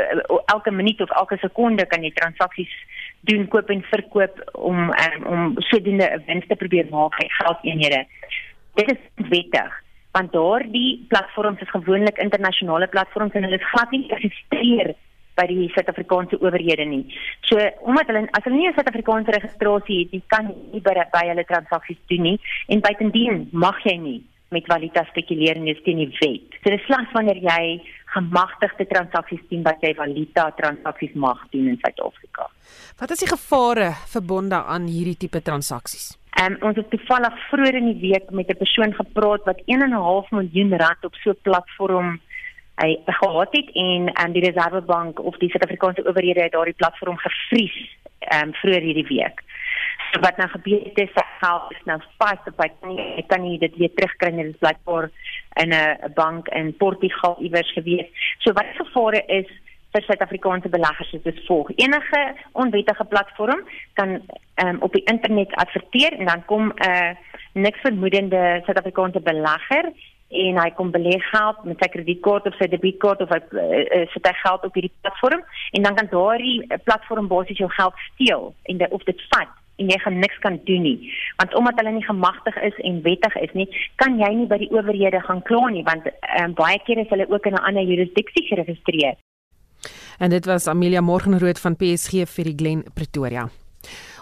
elke 0.52 0.70
minuut 0.70 1.00
of 1.00 1.10
elke 1.10 1.38
sekonde 1.42 1.86
kan 1.86 2.04
jy 2.06 2.12
transaksies 2.14 2.74
doen 3.26 3.48
koop 3.48 3.70
en 3.70 3.82
verkoop 3.90 4.42
om 4.52 4.90
um, 4.90 5.24
om 5.32 5.54
sodoende 5.70 6.06
'n 6.10 6.22
wins 6.26 6.46
te 6.46 6.56
probeer 6.56 6.86
maak 6.90 7.18
by 7.18 7.26
geldeenhede. 7.28 8.06
Dit 8.74 8.90
is 8.94 9.28
wettig 9.28 9.82
want 10.16 10.32
daardie 10.32 11.04
platforms 11.08 11.60
is 11.60 11.70
gewoonlik 11.70 12.18
internasionale 12.18 12.86
platforms 12.86 13.32
en 13.32 13.42
hulle 13.42 13.58
is 13.60 13.70
glad 13.72 13.90
nie 13.90 14.06
geregistreer 14.08 14.94
by 15.36 15.44
die 15.46 15.68
Suid-Afrikaanse 15.74 16.38
owerhede 16.40 16.84
nie. 16.84 17.04
So 17.40 17.58
omdat 17.80 18.06
hulle 18.06 18.22
as 18.30 18.44
hulle 18.44 18.56
nie 18.56 18.68
'n 18.68 18.76
Suid-Afrikaanse 18.78 19.30
registrasie 19.30 20.08
het, 20.12 20.22
kan 20.26 20.54
nie 20.72 20.80
by, 20.80 20.94
by 21.12 21.24
hulle 21.28 21.44
transaksies 21.44 22.00
doen 22.06 22.22
nie 22.22 22.40
en 22.68 22.80
buitendien 22.80 23.48
mag 23.52 23.82
jy 23.84 23.96
nie 23.98 24.22
met 24.54 24.66
valuta 24.66 25.04
spekuleer 25.10 25.58
nie 25.58 25.74
teen 25.82 26.02
die 26.04 26.10
wet. 26.20 26.58
So 26.60 26.70
dit 26.70 26.78
is 26.78 26.86
slegs 26.86 27.12
wanneer 27.12 27.40
jy 27.42 27.62
gemagtigde 28.14 28.86
transaksies 28.86 29.42
doen 29.50 29.64
wat 29.66 29.82
jy 29.84 29.92
valuta 29.98 30.50
transaksies 30.60 31.14
mag 31.14 31.42
doen 31.50 31.72
in 31.72 31.80
Suid-Afrika. 31.82 32.46
Wat 33.00 33.10
is 33.10 33.24
die 33.24 33.32
gevare 33.32 33.90
verbonde 34.12 34.62
aan 34.62 34.86
hierdie 34.86 35.18
tipe 35.26 35.42
transaksies? 35.42 36.14
Um, 36.36 36.56
ons 36.68 36.76
het 36.76 36.90
toevallig 36.92 37.36
vroeër 37.50 37.78
in 37.80 37.90
die 37.94 38.10
week 38.10 38.30
met 38.30 38.50
'n 38.50 38.56
persoon 38.56 38.92
gepraat 38.92 39.44
wat 39.44 39.62
1.5 39.66 40.30
miljoen 40.30 40.76
rand 40.76 41.04
op 41.04 41.14
so 41.14 41.30
'n 41.30 41.42
platform 41.42 42.20
hy 42.76 42.96
gehad 43.06 43.52
het 43.56 43.68
en 43.72 44.02
um, 44.24 44.32
die 44.32 44.44
Reservebank 44.44 45.20
of 45.20 45.36
die 45.36 45.48
Suid-Afrikaanse 45.50 46.04
owerhede 46.04 46.42
het 46.42 46.52
daardie 46.52 46.76
platform 46.76 47.16
gevries 47.16 47.76
um, 48.34 48.52
vroeër 48.52 48.84
hierdie 48.88 49.08
week. 49.08 49.42
So 50.12 50.20
wat 50.20 50.36
nou 50.36 50.48
gebeur 50.48 50.80
het 50.84 50.98
is 50.98 51.12
dat 51.14 51.36
geld 51.40 51.70
is 51.70 51.84
nou 51.84 52.00
vas 52.18 52.48
op 52.50 52.62
hy 52.62 52.68
kan 52.80 52.94
nie, 52.94 53.06
hy 53.16 53.24
kan 53.26 53.42
nie 53.42 53.58
dit 53.58 53.76
weer 53.76 53.92
terugkry 53.94 54.32
nie. 54.32 54.48
Dit 54.48 54.54
is 54.54 54.62
blykbaar 54.64 55.10
in 55.62 55.72
'n 55.74 56.12
bank 56.14 56.48
in 56.48 56.76
Portugal 56.76 57.36
iewers 57.40 57.72
gewees. 57.72 58.08
So 58.38 58.52
wat 58.52 58.76
gevare 58.76 59.22
is 59.26 59.50
vir 59.92 60.02
Suid-Afrikaanse 60.02 60.68
beleggers 60.68 61.12
is 61.12 61.22
dit 61.22 61.40
volg. 61.46 61.70
Enige 61.76 62.34
onwettige 62.52 63.04
platform 63.04 63.64
kan 63.94 64.20
um, 64.64 64.76
op 64.80 64.92
die 64.92 65.04
internet 65.04 65.54
adverteer 65.54 66.12
en 66.18 66.26
dan 66.26 66.44
kom 66.44 66.72
'n 66.74 66.90
uh, 66.90 67.10
niks 67.52 67.80
vermoedende 67.80 68.62
Suid-Afrikaanse 68.64 69.20
belegger 69.20 69.92
en 70.28 70.58
hy 70.58 70.70
kom 70.74 70.90
belê 70.90 71.18
geld 71.30 71.64
met 71.64 71.78
sy 71.78 71.88
kredietkaart 71.88 72.46
of 72.46 72.56
sy 72.58 72.66
debietkaart 72.68 73.20
of 73.22 73.30
hy 73.30 73.38
uh, 73.38 74.06
sit 74.12 74.26
hy 74.26 74.34
geld 74.42 74.64
op 74.66 74.74
hierdie 74.74 74.96
platform 75.00 75.44
en 75.70 75.82
dan 75.82 75.94
kan 75.94 76.10
daardie 76.10 76.66
platform 76.84 77.28
basies 77.30 77.58
jou 77.62 77.70
geld 77.70 77.94
steel 78.12 78.54
en 78.62 78.82
de, 78.82 78.90
of 78.90 79.04
dit 79.06 79.22
vat 79.30 79.54
en 79.76 79.90
jy 79.90 79.98
gaan 79.98 80.18
niks 80.18 80.38
kan 80.38 80.60
doen 80.64 80.82
nie 80.82 81.12
want 81.36 81.54
omdat 81.54 81.80
hulle 81.80 81.92
nie 81.92 82.08
gemagtig 82.08 82.56
is 82.70 82.80
en 82.88 83.02
wettig 83.02 83.36
is 83.36 83.52
nie 83.54 83.68
kan 84.02 84.18
jy 84.18 84.32
nie 84.34 84.46
by 84.46 84.58
die 84.58 84.72
owerhede 84.72 85.20
gaan 85.28 85.42
kla 85.42 85.68
nie 85.70 85.84
want 85.84 86.06
um, 86.40 86.54
baie 86.54 86.78
keer 86.86 86.98
is 86.98 87.10
hulle 87.14 87.28
ook 87.28 87.46
in 87.46 87.54
'n 87.54 87.66
ander 87.68 87.82
jurisdiksie 87.82 88.46
geregistreer 88.48 89.16
En 90.18 90.30
dit 90.30 90.44
was 90.44 90.66
Amelia 90.66 91.00
Morgenrood 91.00 91.58
van 91.60 91.76
PSG 91.76 92.24
vir 92.24 92.44
die 92.44 92.54
Glen 92.56 92.84
Pretoria. 92.94 93.48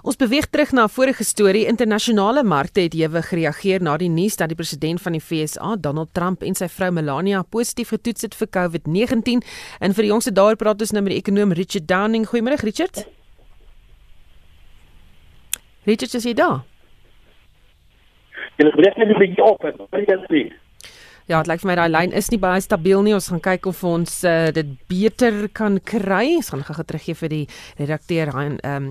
Ons 0.05 0.19
beweeg 0.21 0.51
terug 0.53 0.73
na 0.73 0.85
'n 0.85 0.89
vorige 0.89 1.25
storie. 1.25 1.67
Internasionale 1.67 2.43
markte 2.43 2.81
het 2.81 2.95
ewig 2.95 3.29
gereageer 3.29 3.83
na 3.83 3.97
die 3.97 4.09
nuus 4.09 4.37
dat 4.37 4.49
die 4.49 4.57
president 4.57 5.01
van 5.01 5.13
die 5.13 5.21
FSA, 5.21 5.77
Donald 5.77 6.09
Trump 6.13 6.43
en 6.43 6.55
sy 6.55 6.69
vrou 6.69 6.91
Melania 6.91 7.43
positief 7.43 7.89
getoets 7.89 8.23
het 8.23 8.35
vir 8.35 8.49
COVID-19. 8.49 9.43
En 9.81 9.95
vir 9.95 10.03
die 10.03 10.11
jongste 10.11 10.33
daar 10.33 10.57
praat 10.57 10.81
ons 10.81 10.91
nou 10.91 11.03
met 11.03 11.13
die 11.13 11.21
ekonom 11.21 11.53
Richard 11.53 11.89
Downing. 11.89 12.27
Goeiemôre 12.27 12.61
Richard. 12.61 13.07
Richard, 15.87 16.15
is 16.15 16.25
jy 16.25 16.33
daar? 16.35 16.63
Jy 18.57 18.71
breek 18.73 18.97
net 18.97 19.09
'n 19.09 19.19
bietjie 19.19 19.45
op, 19.45 19.63
wil 19.63 20.05
jy 20.09 20.17
sê? 20.31 20.43
Ja, 21.25 21.39
dit 21.41 21.49
lyk 21.49 21.63
vir 21.63 21.71
my 21.71 21.75
daai 21.79 21.89
lyn 21.89 22.13
is 22.13 22.27
nie 22.29 22.37
baie 22.37 22.61
stabiel 22.61 23.01
nie. 23.01 23.15
Ons 23.17 23.31
gaan 23.33 23.41
kyk 23.41 23.65
of 23.71 23.79
ons 23.89 24.19
uh, 24.29 24.51
dit 24.53 24.75
beter 24.93 25.47
kan 25.57 25.79
kry. 25.81 26.35
Ons 26.37 26.51
gaan 26.53 26.65
gou 26.67 26.85
teruggee 26.85 27.17
vir 27.17 27.31
die 27.33 27.45
redakteur 27.79 28.29
Ryan 28.35 28.59
ehm 28.61 28.91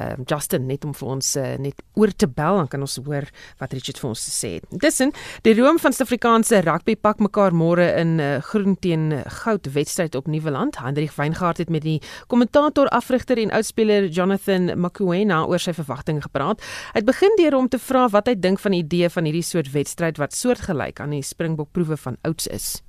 um, 0.00 0.24
Justin 0.28 0.66
net 0.68 0.84
om 0.84 0.94
vir 0.96 1.08
ons 1.08 1.28
uh, 1.36 1.44
net 1.60 1.82
oor 1.96 2.12
te 2.12 2.28
bel 2.28 2.58
dan 2.60 2.70
kan 2.72 2.82
ons 2.84 2.96
hoor 3.04 3.26
wat 3.60 3.74
Richard 3.76 4.00
vir 4.00 4.08
ons 4.08 4.22
sê. 4.24 4.54
Intussen, 4.72 5.12
die 5.44 5.54
room 5.56 5.80
van 5.80 5.92
Suid-Afrikaanse 5.92 6.62
rugby 6.64 6.96
pak 6.96 7.20
mekaar 7.24 7.52
môre 7.56 7.86
in 8.00 8.16
uh, 8.20 8.30
groen 8.48 8.76
teen 8.80 9.10
goud 9.42 9.68
wedstryd 9.76 10.16
op 10.16 10.32
Nieuweland. 10.32 10.80
Hendrik 10.80 11.12
Weingart 11.16 11.60
het 11.60 11.72
met 11.72 11.84
die 11.84 11.98
kommentator, 12.32 12.88
afrigter 12.96 13.40
en 13.40 13.52
oudspeler 13.56 14.08
Jonathan 14.08 14.72
Makuena 14.80 15.42
oor 15.44 15.60
sy 15.60 15.76
verwagtinge 15.76 16.24
gepraat. 16.24 16.64
Hy 16.94 17.02
het 17.02 17.08
begin 17.08 17.36
deur 17.40 17.60
om 17.60 17.68
te 17.68 17.80
vra 17.80 18.06
wat 18.16 18.32
hy 18.32 18.36
dink 18.40 18.64
van 18.64 18.76
die 18.76 18.82
idee 18.84 19.12
van 19.12 19.28
hierdie 19.28 19.44
soort 19.44 19.72
wedstryd 19.76 20.20
wat 20.20 20.36
soortgelyk 20.36 21.04
aan 21.04 21.16
die 21.16 21.24
Springbok 21.24 21.65
proewe 21.72 21.96
van 21.96 22.16
ouds 22.22 22.46
is? 22.46 22.82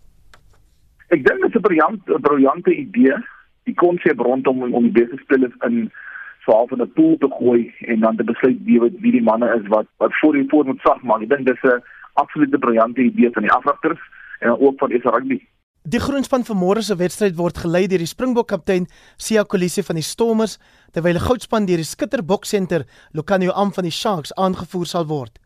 Ek 1.09 1.23
dink 1.23 1.41
dit 1.41 1.49
is 1.49 1.55
'n 1.55 1.61
briljant 1.61 2.01
'n 2.09 2.21
briljante 2.21 2.73
idee. 2.75 3.15
Die 3.63 3.75
konsep 3.75 4.19
rondom 4.19 4.73
om 4.73 4.83
die 4.83 4.91
beste 4.91 5.17
spelers 5.23 5.55
in 5.67 5.91
swaar 6.43 6.67
van 6.67 6.81
'n 6.81 6.93
pool 6.93 7.17
te 7.17 7.29
gooi 7.39 7.73
en 7.79 7.99
dan 7.99 8.15
te 8.15 8.23
besluit 8.23 8.57
wie 8.63 8.79
wat 8.79 8.95
wie 8.99 9.11
die 9.11 9.23
manne 9.23 9.47
is 9.59 9.67
wat 9.67 9.87
wat 9.97 10.11
voor 10.19 10.33
die 10.33 10.49
voor 10.49 10.65
moet 10.65 10.81
sag 10.81 11.01
maak. 11.01 11.21
Ek 11.21 11.29
dink 11.29 11.45
dis 11.45 11.63
'n 11.63 11.83
absolute 12.13 12.57
briljante 12.57 13.01
idee 13.01 13.31
van 13.31 13.43
die 13.43 13.51
afrigters 13.51 13.99
en 14.39 14.49
ook 14.59 14.79
van 14.79 14.91
Israel 14.91 15.17
rugby. 15.17 15.39
Die 15.87 15.99
groenspan 15.99 16.43
van 16.43 16.57
môre 16.57 16.81
se 16.83 16.95
wedstryd 16.95 17.35
word 17.35 17.57
gelei 17.57 17.87
deur 17.87 18.01
die 18.03 18.09
Springbok 18.09 18.47
kaptein 18.47 18.87
Sia 19.15 19.43
Kolisi 19.43 19.83
van 19.83 19.95
die 19.95 20.03
Stormers 20.03 20.57
terwyl 20.91 21.13
die 21.13 21.23
goudspan 21.23 21.65
deur 21.65 21.77
die 21.77 21.87
Skitter 21.87 22.23
Boksenter 22.25 22.83
Lucanio 23.13 23.51
Am 23.51 23.71
van 23.71 23.83
die 23.83 23.91
Sharks 23.91 24.33
aangevoer 24.35 24.85
sal 24.85 25.07
word. 25.07 25.39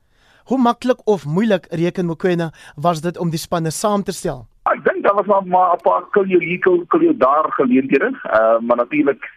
Hoe 0.46 0.58
maklik 0.58 1.08
of 1.08 1.26
moeilik 1.26 1.66
reken 1.70 2.06
Mokoena 2.06 2.52
was 2.76 3.02
dit 3.02 3.18
om 3.18 3.30
die 3.30 3.40
spanne 3.40 3.72
saam 3.72 4.04
te 4.04 4.12
stel? 4.12 4.48
Ek 4.70 4.84
dink 4.86 5.04
daar 5.04 5.16
was 5.16 5.26
maar 5.26 5.46
maar 5.46 5.74
'n 5.76 5.82
paar 5.82 6.04
kulioliko 6.10 6.84
kulio 6.88 7.14
daar 7.18 7.52
geleenthede. 7.52 8.10
Uh 8.10 8.60
maar 8.60 8.78
natuurlik 8.78 9.30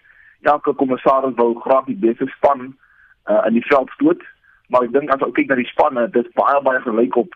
elke 0.42 0.72
kommissaris 0.72 1.34
wou 1.34 1.60
graag 1.60 1.84
die 1.84 1.96
beste 1.96 2.26
span 2.26 2.76
uh 3.30 3.42
in 3.46 3.52
die 3.52 3.66
veld 3.66 3.90
stoot. 3.90 4.22
Maar 4.68 4.82
ek 4.82 4.92
dink 4.92 5.10
as 5.10 5.22
ons 5.22 5.34
kyk 5.34 5.48
na 5.48 5.54
die 5.54 5.72
spanne, 5.74 6.10
dit 6.10 6.24
is 6.26 6.32
baie 6.32 6.62
baie 6.62 6.80
gelyk 6.80 7.16
op. 7.16 7.32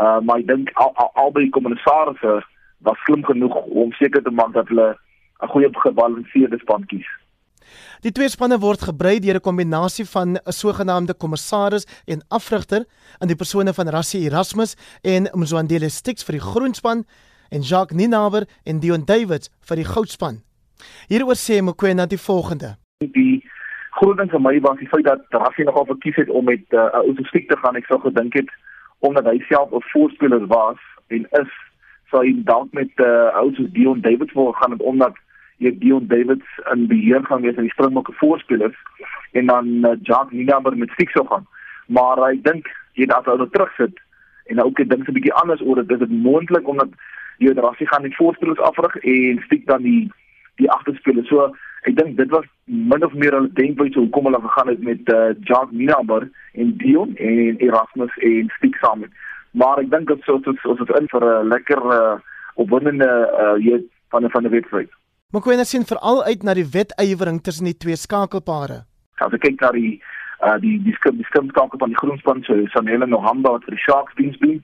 Uh 0.00 0.20
maar 0.20 0.38
ek 0.38 0.46
dink 0.46 0.70
al, 0.74 0.92
al, 0.94 1.10
albei 1.14 1.48
kommissarisse 1.48 2.44
was 2.78 2.98
slim 3.04 3.24
genoeg 3.24 3.54
om 3.54 3.92
seker 3.92 4.22
te 4.22 4.30
maak 4.30 4.52
dat 4.52 4.68
hulle 4.68 4.96
'n 5.42 5.48
goeie 5.48 5.68
gebalanseerde 5.72 6.58
span 6.58 6.86
kies. 6.86 7.08
Die 8.02 8.12
twee 8.12 8.28
spanne 8.28 8.58
word 8.58 8.82
gebrei 8.82 9.18
deur 9.20 9.36
'n 9.36 9.46
kombinasie 9.48 10.04
van 10.04 10.36
'n 10.36 10.52
sogenaamde 10.52 11.14
kommissaris 11.14 11.86
en 12.06 12.22
afrigter 12.28 12.84
in 13.20 13.28
die 13.28 13.36
persone 13.36 13.72
van 13.72 13.88
Rassie 13.88 14.24
Erasmus 14.24 14.76
en 15.02 15.28
Mzwandile 15.34 15.88
Stix 15.88 16.24
vir 16.24 16.32
die 16.32 16.46
groenspan 16.50 17.04
en 17.50 17.60
Jacques 17.60 17.96
Ninaber 17.96 18.46
en 18.64 18.80
Dion 18.80 19.04
Davids 19.04 19.50
vir 19.60 19.76
die 19.76 19.84
goudspan. 19.84 20.40
Hieroor 21.08 21.36
sê 21.36 21.62
Mokoena 21.62 22.06
die 22.06 22.18
volgende: 22.18 22.76
Die 22.98 23.42
groot 23.98 24.18
ding 24.18 24.30
vir 24.30 24.40
my 24.40 24.54
was 24.60 24.78
die 24.78 24.88
feit 24.88 25.04
dat 25.04 25.26
Rassie 25.30 25.64
nogal 25.64 25.86
verkies 25.86 26.16
het 26.16 26.28
om 26.28 26.44
met 26.44 26.64
'n 26.70 26.76
uh, 26.76 27.02
ou 27.02 27.14
Stix 27.28 27.46
te 27.46 27.56
gaan. 27.62 27.76
Ek 27.76 27.86
sou 27.86 28.00
gedink 28.00 28.34
het 28.34 28.50
omdat 28.98 29.24
hy 29.24 29.38
self 29.48 29.70
'n 29.72 29.84
voorspeler 29.92 30.46
was 30.46 30.80
en 31.08 31.26
is, 31.42 31.52
sou 32.10 32.22
hy 32.24 32.32
dalk 32.44 32.72
met 32.72 32.90
'n 32.96 33.02
uh, 33.02 33.40
ou 33.40 33.52
Dion 33.72 34.00
Davids 34.00 34.32
wou 34.32 34.52
gaan 34.52 34.80
omdat 34.80 35.14
hier 35.62 35.78
Dion 35.78 36.06
Davids 36.10 36.60
in 36.72 36.86
beheer 36.90 37.24
gaan 37.24 37.42
wees 37.46 37.56
in 37.56 37.68
die 37.68 37.74
Springbokke 37.74 38.12
voorspelers 38.18 38.78
en 39.38 39.46
dan 39.46 39.66
uh, 39.86 39.94
Jacques 40.02 40.34
Ninaber 40.34 40.76
met 40.76 40.90
Six 40.96 41.12
sou 41.12 41.26
gaan. 41.26 41.46
Maar 41.86 42.18
uh, 42.18 42.30
ek 42.34 42.42
dink 42.44 42.70
jy 42.98 43.06
dat 43.10 43.28
hulle 43.30 43.48
terugsit 43.54 44.00
en 44.50 44.62
ook 44.62 44.82
ek 44.82 44.90
dink 44.90 45.08
'n 45.08 45.16
bietjie 45.18 45.34
anders 45.42 45.62
oor 45.62 45.82
dit 45.82 45.90
is 45.94 46.02
dit 46.02 46.16
moontlik 46.26 46.68
omdat 46.68 46.90
jy 47.38 47.54
Rassie 47.56 47.86
gaan 47.86 48.02
die 48.02 48.16
voorspelers 48.16 48.64
afrig 48.70 48.96
en 48.96 49.42
stiek 49.46 49.66
dan 49.66 49.82
die 49.82 50.10
die 50.60 50.70
agterspelers. 50.70 51.28
So 51.28 51.54
ek 51.88 51.96
dink 51.96 52.16
dit 52.16 52.30
was 52.30 52.46
min 52.64 53.04
of 53.04 53.14
meer 53.14 53.34
hulle 53.38 53.52
denkwyse 53.58 53.98
hoekom 53.98 54.28
hulle 54.28 54.42
gegaan 54.42 54.68
het 54.74 54.82
met 54.82 55.14
uh, 55.14 55.30
Jacques 55.48 55.78
Ninaber 55.78 56.28
en 56.52 56.76
Dion 56.82 57.16
en 57.16 57.58
Erasmus 57.58 58.18
en 58.18 58.50
stiek 58.58 58.76
saam. 58.82 59.06
Maar 59.52 59.78
ek 59.78 59.90
dink 59.90 60.08
dit 60.08 60.26
sou 60.26 60.38
ons 60.38 60.66
ons 60.74 60.94
in 61.00 61.08
vir 61.14 61.24
'n 61.30 61.48
lekker 61.54 61.82
uh, 61.98 62.18
opwindende 62.54 63.10
uh, 63.44 63.56
jy 63.58 63.80
van 64.10 64.30
van 64.30 64.42
die 64.42 64.54
wedstryd. 64.58 64.90
Mokoena 65.32 65.64
sien 65.64 65.86
veral 65.88 66.18
uit 66.24 66.42
na 66.44 66.52
die 66.52 66.66
wedywering 66.68 67.38
tussen 67.40 67.64
die 67.64 67.76
twee 67.80 67.96
skakelpare. 67.96 68.82
As 69.24 69.32
ek 69.32 69.40
kyk 69.46 69.62
na 69.62 69.70
die 69.72 69.92
uh 70.44 70.58
die 70.60 70.74
die 70.84 70.92
skip 70.92 71.16
die 71.16 71.24
skip 71.24 71.46
skakel 71.54 71.80
van 71.80 71.94
die 71.94 71.96
groenspan 71.96 72.42
so 72.44 72.58
Sanela 72.74 73.08
Nohamba 73.08 73.54
wat 73.54 73.64
vir 73.64 73.78
die 73.78 73.80
Sharks 73.80 74.18
diens 74.18 74.36
doen, 74.42 74.58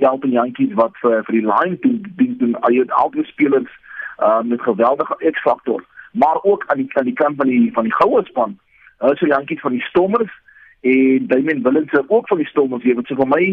die 0.00 0.06
Alpen 0.08 0.32
Yankees 0.32 0.72
wat 0.78 0.96
vir 1.02 1.26
vir 1.26 1.36
die 1.36 1.42
Lions 1.44 1.82
doen 1.82 1.98
diens 2.22 2.38
doen 2.40 2.54
al 2.62 2.72
die 2.72 2.86
albei 3.02 3.26
spelers 3.28 3.74
uh 4.28 4.40
met 4.52 4.64
geweldige 4.64 5.18
X-faktor, 5.32 5.84
maar 6.24 6.40
ook 6.40 6.64
aan 6.72 6.80
die 6.80 6.88
aan 6.96 7.10
die 7.10 7.16
kant 7.20 7.36
van 7.42 7.52
die 7.52 7.68
van 7.76 7.90
die 7.90 7.94
goue 7.98 8.24
span. 8.30 8.56
Hulle 9.04 9.12
uh, 9.12 9.20
so 9.20 9.28
Yankees 9.28 9.60
van 9.60 9.76
die 9.76 9.84
Stormers 9.90 10.32
en 10.94 11.28
Damien 11.34 11.62
Willens 11.68 11.92
ook 12.06 12.32
van 12.32 12.40
die 12.40 12.48
Stormers, 12.48 12.88
jy 12.88 12.96
weet 12.96 13.12
so 13.12 13.20
vir 13.20 13.32
my 13.34 13.44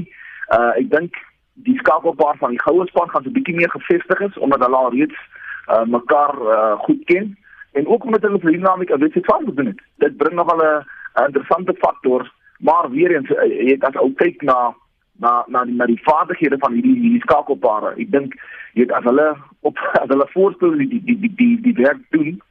uh 0.56 0.72
ek 0.80 0.88
dink 0.96 1.20
die 1.68 1.76
skakelpaar 1.84 2.40
van 2.40 2.56
die 2.56 2.64
goue 2.64 2.88
span 2.96 3.12
gaan 3.12 3.28
so 3.28 3.36
'n 3.36 3.36
bietjie 3.42 3.60
meer 3.60 3.76
gefestig 3.76 4.24
is 4.30 4.40
omdat 4.40 4.64
hulle 4.64 4.84
al 4.86 4.96
reeds 4.96 5.20
uh, 5.68 5.86
mekaar 5.86 6.36
uh, 6.42 6.80
goed 6.80 7.04
ken 7.06 7.38
en 7.72 7.88
ook 7.88 8.06
met 8.06 8.22
hulle 8.22 8.40
dinamika 8.40 8.98
wat 8.98 9.14
dit 9.14 9.26
van 9.26 9.46
doen. 9.56 9.80
Dit 9.98 10.18
bring 10.18 10.34
nog 10.34 10.54
wel 10.54 10.64
'n 10.68 11.26
interessante 11.26 11.74
faktor, 11.78 12.34
maar 12.60 12.90
weer 12.90 13.16
eens 13.16 13.30
uh, 13.30 13.44
jy 13.44 13.72
het 13.72 13.84
as 13.84 13.96
ou 13.96 14.14
kyk 14.14 14.42
na 14.42 14.76
na 15.20 15.44
na 15.48 15.66
die 15.66 15.76
na 15.76 15.86
die 15.86 16.02
vaardighede 16.04 16.58
van 16.58 16.74
hierdie 16.74 17.00
hierdie 17.00 17.22
skakelpare. 17.22 17.94
Ek 17.98 18.12
dink 18.12 18.34
jy 18.74 18.86
weet 18.86 18.92
as 18.92 19.04
hulle 19.04 19.36
op 19.62 19.78
as 20.02 20.10
hulle 20.10 20.28
voorspel 20.34 20.78
die 20.78 20.88
die 20.88 21.18
die 21.20 21.34
die 21.36 21.62
die 21.62 21.78
werk 21.84 22.02
doen, 22.10 22.42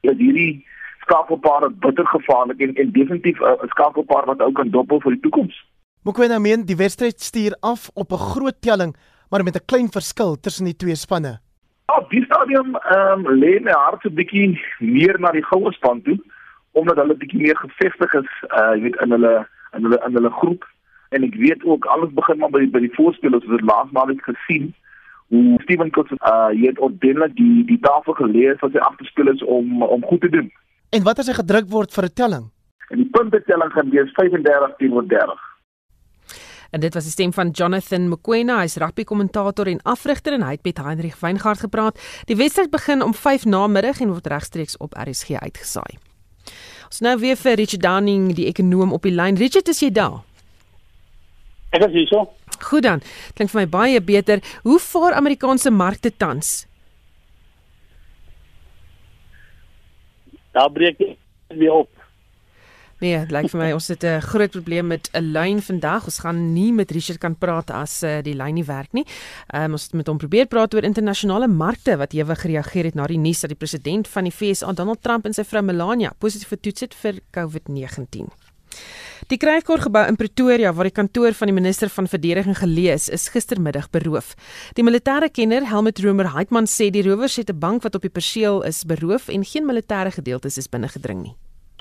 is 0.00 0.16
hierdie 0.16 0.64
skakelpare 1.08 1.70
bitter 1.70 2.06
gevaarlik 2.06 2.60
en 2.60 2.74
en 2.74 2.92
definitief 2.92 3.40
'n 3.40 3.68
skakelpaar 3.74 4.26
wat 4.26 4.42
ook 4.42 4.54
kan 4.54 4.70
dophou 4.70 5.00
vir 5.00 5.16
die 5.16 5.20
toekoms. 5.26 5.56
Mokwena 6.02 6.38
meen 6.38 6.64
die 6.64 6.76
wedstryd 6.76 7.20
stuur 7.20 7.56
af 7.60 7.90
op 7.94 8.12
'n 8.12 8.24
groot 8.32 8.60
telling, 8.60 8.96
maar 9.30 9.42
met 9.44 9.56
'n 9.56 9.66
klein 9.66 9.90
verskil 9.90 10.36
tussen 10.40 10.64
die 10.64 10.76
twee 10.76 10.94
spanne. 10.94 11.40
Op 11.98 12.10
die 12.10 12.24
stadium 12.38 12.76
ehm 12.76 13.26
um, 13.26 13.38
lê 13.40 13.60
my 13.60 13.72
hart 13.72 14.04
'n 14.04 14.14
bietjie 14.14 14.60
meer 14.78 15.16
na 15.20 15.30
die 15.30 15.44
goue 15.44 15.72
span 15.72 16.02
toe 16.02 16.18
omdat 16.72 16.96
hulle 16.96 17.14
bietjie 17.14 17.40
meer 17.42 17.56
gevestig 17.56 18.14
is, 18.14 18.30
uh 18.58 18.74
jy 18.74 18.82
weet 18.82 19.00
in 19.04 19.10
hulle 19.10 19.46
in 19.76 19.82
hulle 19.82 19.98
in 20.06 20.14
hulle 20.18 20.30
groep 20.40 20.66
en 21.10 21.24
ek 21.28 21.34
weet 21.34 21.64
ook 21.64 21.84
alles 21.84 22.12
begin 22.20 22.38
maar 22.38 22.50
by 22.50 22.66
by 22.66 22.80
die 22.86 22.94
voorspelers 22.98 23.48
wat 23.52 23.66
laas 23.70 23.90
naweek 23.92 24.22
gesien 24.22 24.74
hoe 25.34 25.58
Steven 25.62 25.90
Cox 25.90 26.10
uh 26.12 26.50
jy 26.52 26.70
het 26.70 26.78
ordentlik 26.78 27.34
die 27.34 27.64
die 27.72 27.80
tafel 27.88 28.14
gelees 28.22 28.62
van 28.62 28.70
sy 28.70 28.78
agterspelers 28.90 29.42
om 29.42 29.82
om 29.82 30.04
goed 30.10 30.20
te 30.20 30.32
doen. 30.36 30.50
En 30.90 31.02
wat 31.02 31.18
as 31.18 31.26
hy 31.26 31.36
gedruk 31.40 31.68
word 31.68 31.92
vir 31.92 32.04
'n 32.04 32.16
telling? 32.22 32.46
En 32.90 32.96
die 32.96 33.10
punte 33.12 33.42
telling 33.50 33.72
gaan 33.72 33.90
wees 33.90 34.12
35 34.12 34.76
teenoor 34.76 35.08
30. 35.08 35.47
En 36.70 36.80
dit 36.80 36.94
was 36.94 37.04
die 37.04 37.12
stem 37.12 37.32
van 37.32 37.50
Jonathan 37.50 38.08
Mkwena, 38.08 38.58
hy's 38.60 38.76
rugby 38.76 39.04
kommentator 39.08 39.66
en 39.70 39.80
afrigter 39.88 40.36
en 40.36 40.44
hy 40.44 40.56
het 40.58 40.66
met 40.68 40.82
Heinrich 40.84 41.16
Weingart 41.20 41.64
gepraat. 41.64 42.00
Die 42.28 42.36
wedstryd 42.36 42.70
begin 42.70 43.02
om 43.02 43.14
5 43.14 43.44
namiddag 43.48 44.02
en 44.04 44.12
word 44.12 44.28
regstreeks 44.28 44.76
op 44.76 44.96
RSG 44.98 45.40
uitgesaai. 45.40 45.96
Ons 46.88 47.00
nou 47.04 47.16
weer 47.20 47.36
vir 47.36 47.56
Richard 47.60 47.82
Downing, 47.84 48.34
die 48.36 48.48
ekonom 48.48 48.92
op 48.92 49.04
die 49.04 49.12
lyn. 49.12 49.36
Richard, 49.36 49.68
is 49.68 49.80
jy 49.80 49.90
daar? 49.92 50.20
Ek 51.76 51.84
is 51.88 51.92
hier 51.92 52.08
so. 52.08 52.28
Goed 52.70 52.84
dan. 52.86 53.02
Klink 53.36 53.52
vir 53.52 53.60
my 53.60 53.68
baie 53.68 54.00
beter. 54.00 54.40
Hoe 54.64 54.78
vaar 54.80 55.16
Amerikaanse 55.16 55.70
markte 55.70 56.12
tans? 56.16 56.66
Daar 60.56 60.72
breek 60.72 60.98
dit 60.98 61.16
weer 61.48 61.72
op. 61.84 61.97
Nee, 62.98 63.14
dit 63.22 63.30
lyk 63.30 63.46
vir 63.52 63.60
my 63.60 63.68
ons 63.76 63.88
het 63.88 64.02
'n 64.04 64.20
groot 64.20 64.50
probleem 64.50 64.86
met 64.86 65.08
'n 65.14 65.32
lyn 65.32 65.62
vandag. 65.62 66.04
Ons 66.04 66.18
gaan 66.18 66.52
nie 66.52 66.72
met 66.72 66.90
Richard 66.90 67.18
kan 67.18 67.36
praat 67.38 67.70
as 67.70 68.02
uh, 68.02 68.22
die 68.22 68.34
lyn 68.34 68.54
nie 68.54 68.64
werk 68.64 68.92
nie. 68.92 69.06
Um, 69.54 69.72
ons 69.72 69.84
het 69.84 69.92
met 69.92 70.06
hom 70.06 70.18
probeer 70.18 70.46
praat 70.46 70.74
oor 70.74 70.82
internasionale 70.82 71.48
markte 71.48 71.96
wat 71.96 72.12
ewig 72.12 72.40
gereageer 72.40 72.84
het 72.84 72.94
na 72.94 73.06
die 73.06 73.18
nuus 73.18 73.40
dat 73.40 73.50
die 73.50 73.58
president 73.58 74.08
van 74.08 74.24
die 74.24 74.32
FSA, 74.32 74.72
Donald 74.72 75.02
Trump 75.02 75.26
en 75.26 75.32
sy 75.32 75.44
vrou 75.44 75.62
Melania 75.62 76.12
positief 76.18 76.48
getoets 76.48 76.80
het 76.80 76.94
vir 76.94 77.20
COVID-19. 77.30 78.26
Die 79.28 79.38
Krugergebou 79.38 80.06
in 80.08 80.16
Pretoria 80.16 80.72
waar 80.72 80.88
die 80.88 80.94
kantoor 80.94 81.32
van 81.32 81.50
die 81.50 81.54
minister 81.54 81.88
van 81.88 82.06
verdediging 82.06 82.56
gelees 82.58 83.08
is 83.08 83.28
gistermiddag 83.28 83.90
beroof. 83.90 84.34
Die 84.74 84.84
militêre 84.84 85.30
kenner 85.30 85.66
Helmut 85.68 85.98
Romer 86.00 86.32
Heitman 86.34 86.66
sê 86.66 86.90
die 86.90 87.02
rowers 87.02 87.36
het 87.36 87.50
'n 87.50 87.58
bank 87.58 87.82
wat 87.82 87.94
op 87.94 88.02
die 88.02 88.10
perseel 88.10 88.62
is 88.62 88.84
beroof 88.84 89.28
en 89.28 89.44
geen 89.44 89.66
militêre 89.66 90.10
gedeeltes 90.10 90.58
is 90.58 90.68
binne 90.68 90.88
gedring 90.88 91.22
nie. 91.22 91.34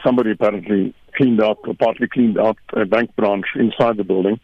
Somebody 0.03 0.31
apparently 0.31 0.93
cleaned 1.17 1.41
up, 1.41 1.67
or 1.67 1.73
partly 1.73 2.07
cleaned 2.07 2.37
up 2.37 2.57
a 2.73 2.85
bank 2.85 3.15
branch 3.15 3.45
inside 3.55 3.97
the 3.97 4.03
building. 4.03 4.39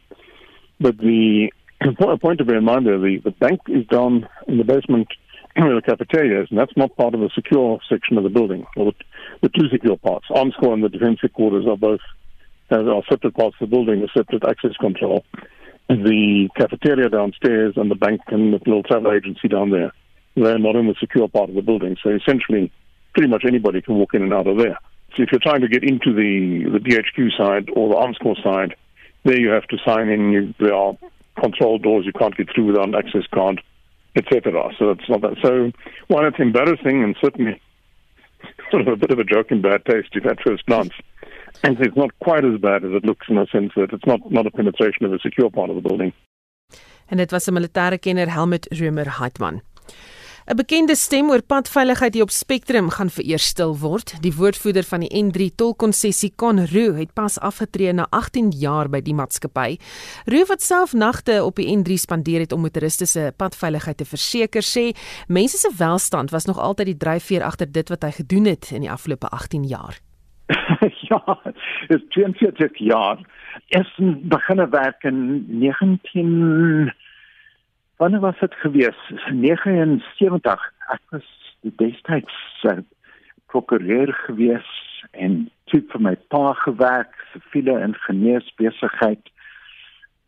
But 0.79 0.97
the 0.97 1.51
point 2.21 2.39
to 2.39 2.45
bear 2.45 2.57
in 2.57 2.65
mind 2.65 2.87
there, 2.87 2.99
the, 2.99 3.19
the 3.23 3.31
bank 3.31 3.61
is 3.67 3.85
down 3.87 4.27
in 4.47 4.57
the 4.57 4.63
basement 4.63 5.07
where 5.55 5.75
the 5.75 5.81
cafeteria 5.81 6.41
is, 6.41 6.47
and 6.49 6.59
that's 6.59 6.75
not 6.75 6.95
part 6.97 7.13
of 7.13 7.21
the 7.21 7.29
secure 7.35 7.79
section 7.87 8.17
of 8.17 8.23
the 8.23 8.29
building, 8.29 8.65
or 8.75 8.91
the, 8.91 8.93
the 9.43 9.49
two 9.49 9.69
secure 9.69 9.97
parts. 9.97 10.25
Armscore 10.29 10.73
and 10.73 10.83
the 10.83 10.89
defense 10.89 11.19
headquarters 11.21 11.65
are 11.67 11.77
both 11.77 12.01
uh, 12.71 12.83
are 12.83 13.03
separate 13.09 13.35
parts 13.35 13.55
of 13.61 13.69
the 13.69 13.75
building 13.75 14.01
with 14.01 14.09
separate 14.15 14.43
access 14.47 14.75
control. 14.79 15.23
The 15.89 16.49
cafeteria 16.57 17.09
downstairs 17.09 17.73
and 17.75 17.91
the 17.91 17.95
bank 17.95 18.21
and 18.27 18.53
the 18.53 18.57
little 18.57 18.83
travel 18.83 19.11
agency 19.11 19.47
down 19.47 19.69
there, 19.69 19.91
they're 20.35 20.57
not 20.57 20.75
in 20.75 20.87
the 20.87 20.95
secure 20.99 21.27
part 21.27 21.49
of 21.49 21.55
the 21.55 21.61
building. 21.61 21.97
So 22.01 22.09
essentially, 22.09 22.71
pretty 23.13 23.29
much 23.29 23.43
anybody 23.45 23.81
can 23.81 23.95
walk 23.95 24.13
in 24.13 24.23
and 24.23 24.33
out 24.33 24.47
of 24.47 24.57
there. 24.57 24.79
So 25.15 25.23
if 25.23 25.31
you're 25.31 25.39
trying 25.39 25.61
to 25.61 25.67
get 25.67 25.83
into 25.83 26.13
the, 26.13 26.69
the 26.71 26.79
DHQ 26.79 27.37
side 27.37 27.69
or 27.75 27.89
the 27.89 27.95
arms 27.95 28.17
corps 28.17 28.37
side, 28.43 28.75
there 29.23 29.39
you 29.39 29.49
have 29.49 29.67
to 29.67 29.77
sign 29.85 30.09
in. 30.09 30.31
You, 30.31 30.53
there 30.59 30.73
are 30.73 30.97
control 31.39 31.77
doors 31.77 32.05
you 32.05 32.13
can't 32.13 32.35
get 32.35 32.47
through 32.53 32.67
without 32.67 32.87
an 32.87 32.95
access 32.95 33.25
card, 33.33 33.61
etc. 34.15 34.71
So 34.77 34.91
it's 34.91 35.07
not 35.09 35.21
that. 35.21 35.37
So 35.41 35.71
while 36.07 36.27
it's 36.27 36.39
embarrassing 36.39 37.03
and 37.03 37.15
certainly 37.21 37.61
sort 38.71 38.87
of 38.87 38.93
a 38.93 38.97
bit 38.97 39.11
of 39.11 39.19
a 39.19 39.23
joke 39.23 39.51
in 39.51 39.61
bad 39.61 39.85
taste 39.85 40.09
if 40.13 40.25
at 40.25 40.39
first 40.45 40.65
glance, 40.65 40.93
and 41.63 41.79
it's 41.79 41.95
not 41.95 42.11
quite 42.19 42.43
as 42.43 42.59
bad 42.59 42.83
as 42.83 42.91
it 42.91 43.05
looks 43.05 43.27
in 43.29 43.37
a 43.37 43.45
sense 43.47 43.71
that 43.75 43.93
it's 43.93 44.05
not 44.05 44.19
not 44.31 44.47
a 44.47 44.51
penetration 44.51 45.05
of 45.05 45.13
a 45.13 45.19
secure 45.19 45.49
part 45.49 45.69
of 45.69 45.75
the 45.75 45.87
building. 45.87 46.11
En 47.09 47.17
dit 47.17 47.31
was 47.31 47.47
'n 47.47 47.53
militêre 47.53 47.99
kenner 47.99 48.27
Helmut 48.27 48.67
Römer 48.71 49.07
Heitman. 49.19 49.61
'n 50.43 50.55
Bekende 50.59 50.95
stem 50.95 51.29
oor 51.31 51.41
padveiligheid 51.41 52.13
hier 52.13 52.23
op 52.23 52.29
Spectrum 52.29 52.89
gaan 52.89 53.09
vereer 53.09 53.39
stil 53.39 53.77
word. 53.79 54.11
Die 54.21 54.33
woordvoerder 54.35 54.83
van 54.83 54.99
die 54.99 55.23
N3 55.23 55.55
tolkonsessie, 55.55 56.33
Kon 56.35 56.59
Roo, 56.67 56.93
het 56.99 57.13
pas 57.13 57.39
afgetree 57.39 57.93
na 57.93 58.07
18 58.09 58.49
jaar 58.51 58.89
by 58.89 58.99
die 59.01 59.13
maatskappy. 59.15 59.77
Roo 60.25 60.43
wat 60.49 60.61
self 60.61 60.93
nagte 60.93 61.43
op 61.43 61.55
die 61.55 61.69
N3 61.71 61.95
spandeer 61.95 62.43
het 62.43 62.51
om 62.51 62.61
motoriste 62.61 63.05
se 63.05 63.31
padveiligheid 63.37 63.97
te 63.97 64.05
verseker, 64.05 64.61
sê 64.61 64.91
mense 65.27 65.57
se 65.57 65.71
welstand 65.77 66.31
was 66.35 66.45
nog 66.45 66.59
altyd 66.59 66.91
die 66.91 66.97
dryfveer 66.97 67.43
agter 67.43 67.71
dit 67.71 67.89
wat 67.89 68.03
hy 68.03 68.11
gedoen 68.11 68.45
het 68.45 68.71
in 68.71 68.83
die 68.83 68.91
afgelope 68.91 69.31
18 69.31 69.63
jaar. 69.63 69.99
ja, 71.09 71.39
is 71.87 72.03
42 72.09 72.77
jaar. 72.77 73.17
Eerst 73.67 73.95
beginnen 74.27 74.69
werken 74.69 75.45
19 75.47 76.91
wanneer 78.03 78.19
was 78.19 78.39
dit 78.39 78.53
gewees? 78.53 79.13
79. 79.31 80.73
Ek 80.87 81.01
was 81.09 81.27
destyds 81.61 82.63
uh, 82.67 82.77
prokureur 83.45 84.11
gewees 84.25 84.71
en 85.11 85.37
toe 85.71 85.79
vir 85.93 86.01
my 86.03 86.11
pa 86.27 86.51
gewerk, 86.65 87.15
siviele 87.31 87.77
ingenieursbesigheid. 87.85 89.31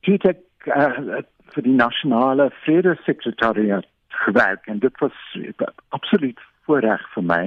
Toe 0.07 0.15
ek 0.31 0.69
uh, 0.71 1.19
vir 1.51 1.67
die 1.67 1.75
nasionale 1.75 2.47
vrede 2.61 2.95
sekretariaat 3.03 3.91
gewerk 4.23 4.71
en 4.71 4.79
dit 4.79 5.03
was 5.03 5.19
absoluut 5.99 6.39
voorreg 6.63 7.03
vir 7.17 7.27
my 7.33 7.43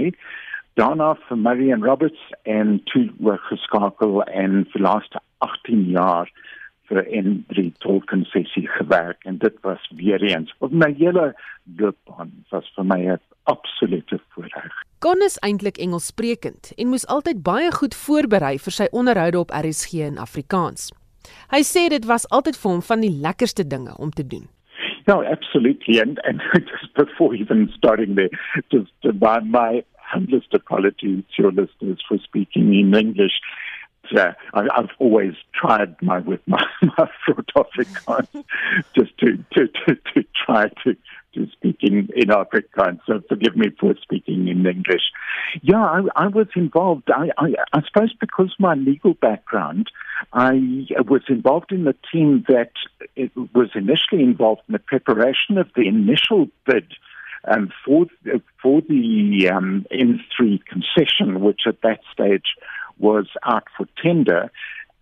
daarna 0.77 1.15
vir 1.25 1.41
Marian 1.41 1.89
Roberts 1.89 2.29
en 2.45 2.77
toe 2.93 3.09
geskakel 3.49 4.21
en 4.29 4.67
vir 4.75 4.85
laaste 4.91 5.25
18 5.49 5.89
jaar 5.97 6.29
vir 6.89 7.05
'n 7.23 7.45
drie 7.49 7.73
tolkonsessie 7.79 8.69
gewerk 8.69 9.25
en 9.25 9.39
dit 9.39 9.57
was 9.63 9.91
weer 9.97 10.23
eens 10.23 10.55
op 10.59 10.73
my 10.73 10.95
hele 10.99 11.35
loopbaan 11.77 12.33
was 12.51 12.73
vir 12.75 12.85
my 12.85 13.01
'n 13.13 13.21
absolute 13.43 14.21
voorreg. 14.29 14.73
Gon 15.01 15.23
is 15.23 15.39
eintlik 15.39 15.77
Engelssprekend 15.77 16.73
en 16.77 16.89
moes 16.89 17.07
altyd 17.07 17.43
baie 17.43 17.73
goed 17.73 17.95
voorberei 17.95 18.59
vir 18.59 18.73
sy 18.73 18.87
onderhoude 18.91 19.39
op 19.39 19.51
RSG 19.51 19.93
in 19.93 20.19
Afrikaans. 20.19 20.93
Hy 21.51 21.63
sê 21.63 21.89
dit 21.89 22.05
was 22.05 22.29
altyd 22.29 22.57
vir 22.57 22.71
hom 22.71 22.83
van 22.83 23.01
die 23.01 23.17
lekkerste 23.21 23.67
dinge 23.67 23.97
om 23.97 24.11
te 24.11 24.27
doen. 24.27 24.49
No, 25.07 25.23
absolutely. 25.25 26.01
And, 26.01 26.21
and 26.27 26.43
just 26.53 26.95
before 26.95 27.35
even 27.35 27.73
starting 27.77 28.15
there, 28.15 28.31
just 28.69 28.93
to 29.01 29.13
buy 29.13 29.41
my 29.41 29.85
humblest 29.97 30.55
apologies 30.55 31.25
to 31.37 31.43
your 31.43 31.53
listeners 31.53 32.05
for 32.09 32.19
speaking 32.19 32.75
in 32.75 32.95
English. 32.95 33.41
Uh, 34.17 34.33
I, 34.55 34.63
I've 34.77 34.91
always 34.99 35.35
tried 35.55 35.97
my 36.03 36.19
with 36.21 36.41
my, 36.47 36.63
my 36.83 37.09
Afrikaans 37.29 38.45
just 38.95 39.17
to, 39.19 39.37
to, 39.53 39.69
to, 39.69 39.95
to 39.95 40.25
try 40.47 40.69
to, 40.85 40.97
to 41.35 41.47
speak 41.53 41.79
in, 41.83 42.09
in 42.15 42.29
Afrikaans. 42.29 43.01
So 43.07 43.21
forgive 43.29 43.57
me 43.57 43.69
for 43.79 43.95
speaking 44.03 44.49
in 44.49 44.67
English. 44.67 45.03
Yeah, 45.63 45.83
I, 45.83 46.01
I 46.17 46.27
was 46.29 46.49
involved. 46.57 47.11
I, 47.11 47.31
I, 47.39 47.55
I 47.73 47.83
suppose 47.87 48.13
because 48.21 48.55
my 48.59 48.75
legal 48.75 49.15
background, 49.15 49.91
I 50.33 50.87
was 51.07 51.23
involved 51.29 51.73
in 51.73 51.85
the 51.85 51.95
team 52.13 52.45
that 52.49 52.73
was 53.55 53.71
initially 53.75 54.23
involved 54.23 54.63
in 54.69 54.73
the 54.73 54.79
preparation 54.79 55.59
of 55.59 55.69
the 55.75 55.87
initial 55.87 56.49
bid 56.67 56.87
um, 57.45 57.71
for 57.85 58.07
for 58.63 58.81
the 58.83 59.51
um, 59.53 59.87
M3 59.93 60.61
concession, 60.67 61.41
which 61.41 61.63
at 61.67 61.81
that 61.83 62.01
stage 62.13 62.47
was 62.99 63.27
out 63.45 63.65
for 63.77 63.87
tender, 64.03 64.51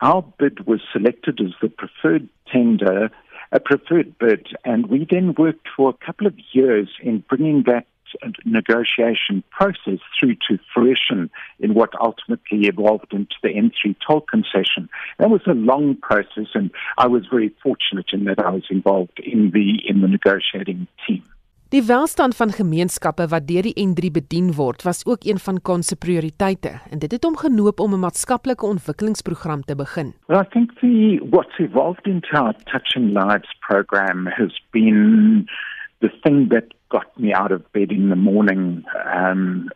our 0.01 0.22
bid 0.38 0.66
was 0.66 0.80
selected 0.92 1.40
as 1.40 1.53
the 1.62 1.68
preferred 1.68 2.28
tender, 2.53 3.11
a 3.53 3.61
preferred 3.61 4.18
bid, 4.18 4.49
and 4.64 4.86
we 4.88 5.07
then 5.11 5.34
worked 5.38 5.68
for 5.74 5.90
a 5.90 6.05
couple 6.05 6.26
of 6.26 6.34
years 6.53 6.88
in 7.01 7.24
bringing 7.28 7.64
that 7.66 7.86
negotiation 8.44 9.42
process 9.51 9.99
through 10.18 10.34
to 10.49 10.59
fruition 10.72 11.30
in 11.59 11.74
what 11.74 11.90
ultimately 12.01 12.66
evolved 12.66 13.12
into 13.12 13.34
the 13.42 13.49
M3 13.49 13.97
toll 14.07 14.20
concession. 14.20 14.88
That 15.18 15.30
was 15.30 15.42
a 15.47 15.55
long 15.55 15.97
process, 15.97 16.49
and 16.55 16.70
I 16.99 17.07
was 17.07 17.26
very 17.30 17.55
fortunate 17.62 18.07
in 18.12 18.24
that 18.24 18.38
I 18.38 18.51
was 18.51 18.64
involved 18.70 19.20
in 19.22 19.51
the 19.51 19.80
in 19.86 20.01
the 20.01 20.09
negotiating 20.09 20.86
team. 21.07 21.24
Die 21.75 21.83
welstand 21.83 22.37
van 22.39 22.53
gemeenskappe 22.55 23.25
wat 23.27 23.49
deur 23.49 23.67
die 23.67 23.75
N3 23.83 24.12
bedien 24.14 24.53
word, 24.55 24.85
was 24.87 25.01
ook 25.03 25.25
een 25.27 25.41
van 25.43 25.57
Kon 25.67 25.83
se 25.83 25.97
prioriteite 25.99 26.71
en 26.91 27.01
dit 27.03 27.11
het 27.11 27.25
hom 27.27 27.37
genoop 27.37 27.81
om 27.81 27.95
'n 27.95 28.05
maatskaplike 28.07 28.67
ontwikkelingsprogram 28.67 29.62
te 29.62 29.75
begin. 29.75 30.14
Well, 30.29 30.41
I 30.41 30.49
think 30.49 30.79
the 30.81 31.19
what's 31.31 31.59
evolved 31.59 32.07
into 32.07 32.29
our 32.37 32.55
Touching 32.71 33.09
Lives 33.19 33.51
program 33.69 34.27
has 34.27 34.62
been 34.71 35.49
the 35.99 36.12
thing 36.23 36.49
that 36.49 36.64
got 36.89 37.09
me 37.19 37.35
out 37.35 37.51
of 37.51 37.61
bed 37.73 37.91
in 37.91 38.09
the 38.09 38.21
morning. 38.31 38.87
Um, 39.17 39.69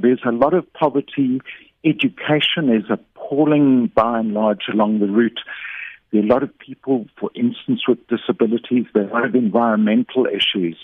there's 0.00 0.24
a 0.24 0.32
lot 0.32 0.54
of 0.54 0.64
poverty. 0.72 1.40
Education 1.84 2.70
is 2.70 2.88
appalling 2.88 3.90
by 3.94 4.18
and 4.18 4.32
large 4.32 4.68
along 4.72 5.00
the 5.00 5.12
route. 5.12 5.40
There 6.10 6.22
are 6.22 6.24
a 6.24 6.28
lot 6.28 6.42
of 6.42 6.58
people, 6.58 7.06
for 7.20 7.30
instance, 7.34 7.86
with 7.88 7.98
disabilities. 8.08 8.86
There 8.92 9.04
are 9.04 9.10
a 9.10 9.12
lot 9.12 9.24
of 9.24 9.34
environmental 9.34 10.26
issues. 10.26 10.76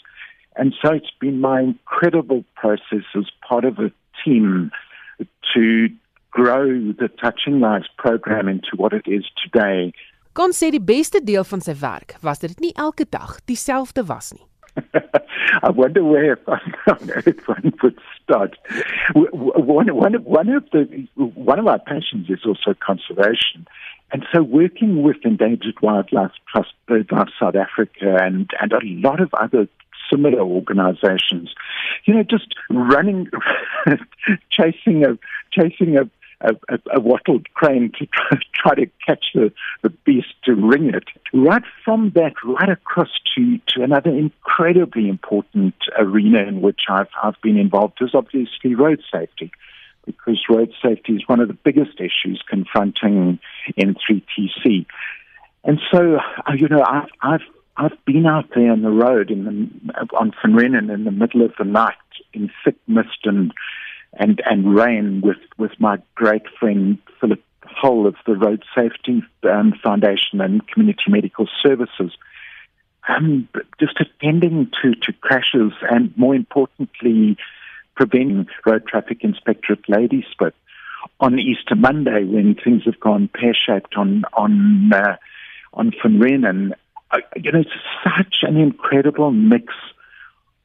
And 0.57 0.75
so 0.83 0.93
it's 0.93 1.13
been 1.21 1.41
my 1.41 1.61
incredible 1.61 2.45
process 2.57 3.05
as 3.17 3.25
part 3.49 3.65
of 3.65 3.79
a 3.79 3.91
team 4.25 4.71
to 5.55 5.89
grow 6.31 6.67
the 6.67 7.09
Touching 7.23 7.61
Lives 7.61 7.89
program 7.97 8.49
into 8.49 8.71
what 8.77 8.93
it 8.93 9.07
is 9.07 9.25
today. 9.43 9.93
Kon 10.33 10.55
sê 10.57 10.71
die 10.73 10.81
beste 10.81 11.21
deel 11.21 11.45
van 11.45 11.61
sy 11.61 11.75
werk 11.77 12.17
was 12.25 12.41
dat 12.41 12.55
dit 12.55 12.69
nie 12.69 12.75
elke 12.81 13.05
dag 13.05 13.37
dieselfde 13.45 14.05
was 14.09 14.33
nie. 14.33 14.47
I 15.63 15.69
wonder 15.69 16.03
where 16.03 16.39
on 16.49 17.11
earth 17.11 17.47
one 17.47 17.73
would 17.83 17.99
start. 18.23 18.57
One, 19.13 19.95
one, 19.95 20.15
one 20.25 20.49
of 20.49 20.65
the 20.73 21.07
one 21.17 21.59
of 21.59 21.67
our 21.67 21.79
passions 21.79 22.31
is 22.31 22.47
also 22.47 22.73
conservation, 22.81 23.67
and 24.11 24.25
so 24.33 24.43
working 24.43 25.03
with 25.03 25.17
Endangered 25.25 25.77
Wildlife 25.83 26.33
Trust, 26.51 26.73
BirdLife 26.89 27.29
South 27.39 27.55
Africa, 27.55 28.17
and 28.23 28.49
and 28.63 28.73
a 28.73 28.81
lot 28.83 29.21
of 29.21 29.29
other 29.35 29.69
similar 30.11 30.41
organizations. 30.41 31.55
You 32.05 32.15
know, 32.15 32.23
just 32.23 32.55
running, 32.71 33.29
chasing 34.51 35.05
a 35.05 35.19
chasing 35.53 35.97
a, 35.97 36.09
a, 36.41 36.79
a, 36.95 37.01
wattled 37.01 37.53
crane 37.55 37.93
to 37.99 38.07
try, 38.07 38.39
try 38.55 38.75
to 38.75 38.87
catch 39.07 39.27
the, 39.35 39.53
the 39.83 39.91
beast 39.91 40.35
to 40.45 40.55
ring 40.55 40.93
it. 40.95 41.05
Right 41.33 41.63
from 41.85 42.13
that, 42.15 42.33
right 42.45 42.69
across 42.69 43.11
to, 43.37 43.59
to 43.69 43.83
another 43.83 44.11
incredibly 44.11 45.09
important 45.09 45.75
arena 45.99 46.43
in 46.43 46.61
which 46.61 46.81
I've, 46.89 47.09
I've 47.23 47.41
been 47.43 47.59
involved 47.59 47.99
is 48.01 48.11
obviously 48.15 48.75
road 48.75 49.03
safety. 49.13 49.53
Because 50.05 50.41
road 50.51 50.73
safety 50.83 51.13
is 51.13 51.23
one 51.29 51.39
of 51.39 51.47
the 51.47 51.55
biggest 51.55 52.01
issues 52.01 52.43
confronting 52.49 53.39
N3TC. 53.79 54.87
And 55.65 55.81
so, 55.93 56.17
uh, 56.17 56.53
you 56.57 56.67
know, 56.67 56.83
I've, 56.85 57.09
I've 57.21 57.41
I've 57.77 58.05
been 58.05 58.27
out 58.27 58.51
there 58.55 58.71
on 58.71 58.83
the 58.83 58.91
road 58.91 59.31
in 59.31 59.45
the, 59.45 60.17
on 60.17 60.33
Finrennen 60.33 60.93
in 60.93 61.05
the 61.05 61.11
middle 61.11 61.43
of 61.43 61.53
the 61.59 61.65
night 61.65 61.95
in 62.33 62.51
thick 62.65 62.77
mist 62.87 63.25
and 63.25 63.53
and 64.15 64.43
and 64.45 64.75
rain 64.75 65.23
with 65.23 65.39
with 65.57 65.73
my 65.79 65.99
great 66.15 66.43
friend 66.61 66.99
Philip 67.21 67.43
Hull 67.65 68.07
of 68.07 68.17
the 68.27 68.35
Road 68.35 68.63
Safety 68.75 69.23
um, 69.45 69.73
Foundation 69.83 70.41
and 70.41 70.67
Community 70.69 71.05
Medical 71.09 71.49
Services. 71.63 72.13
Um, 73.09 73.49
just 73.81 73.99
attending 74.01 74.71
to, 74.81 74.95
to 74.95 75.13
crashes 75.13 75.73
and 75.91 76.17
more 76.17 76.37
importantly, 76.37 77.37
preventing 77.97 78.47
road 78.65 78.87
traffic 78.87 79.25
inspectorate 79.25 79.89
ladies. 79.89 80.27
But 80.39 80.55
on 81.19 81.39
Easter 81.39 81.75
Monday, 81.75 82.25
when 82.25 82.55
things 82.55 82.85
have 82.85 83.01
gone 83.01 83.29
pear 83.29 83.55
shaped 83.55 83.95
on 83.97 84.25
on 84.35 84.93
uh, 84.93 85.17
on 85.73 85.91
Finrennen, 85.91 86.75
you 87.37 87.53
know, 87.53 87.61
it's 87.61 87.71
such 88.05 88.43
an 88.43 88.57
incredible 88.57 89.31
mix 89.31 89.73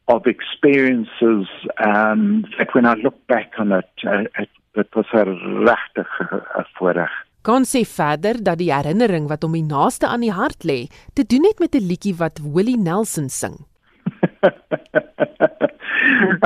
of 0.08 0.26
experiences 0.26 1.48
um, 1.84 2.46
that 2.58 2.74
when 2.74 2.86
I 2.86 2.94
look 2.94 3.28
back 3.28 3.52
on 3.58 3.72
it, 3.72 3.90
uh, 4.06 4.24
it, 4.40 4.50
it 4.76 4.96
was 4.96 5.06
a 5.14 5.26
regtig 5.26 6.08
voorreg. 6.78 7.10
Kan 7.48 7.64
sê 7.64 7.84
verder 7.88 8.40
dat 8.44 8.60
die 8.60 8.72
herinnering 8.74 9.28
wat 9.32 9.44
hom 9.46 9.54
die 9.56 9.64
naaste 9.64 10.08
aan 10.08 10.24
die 10.26 10.34
hart 10.36 10.66
lê, 10.68 10.88
te 11.16 11.24
doen 11.24 11.46
het 11.48 11.60
met 11.64 11.76
'n 11.76 11.88
liedjie 11.88 12.16
wat 12.16 12.40
Willie 12.44 12.78
Nelson 12.78 13.30
sing. 13.30 13.56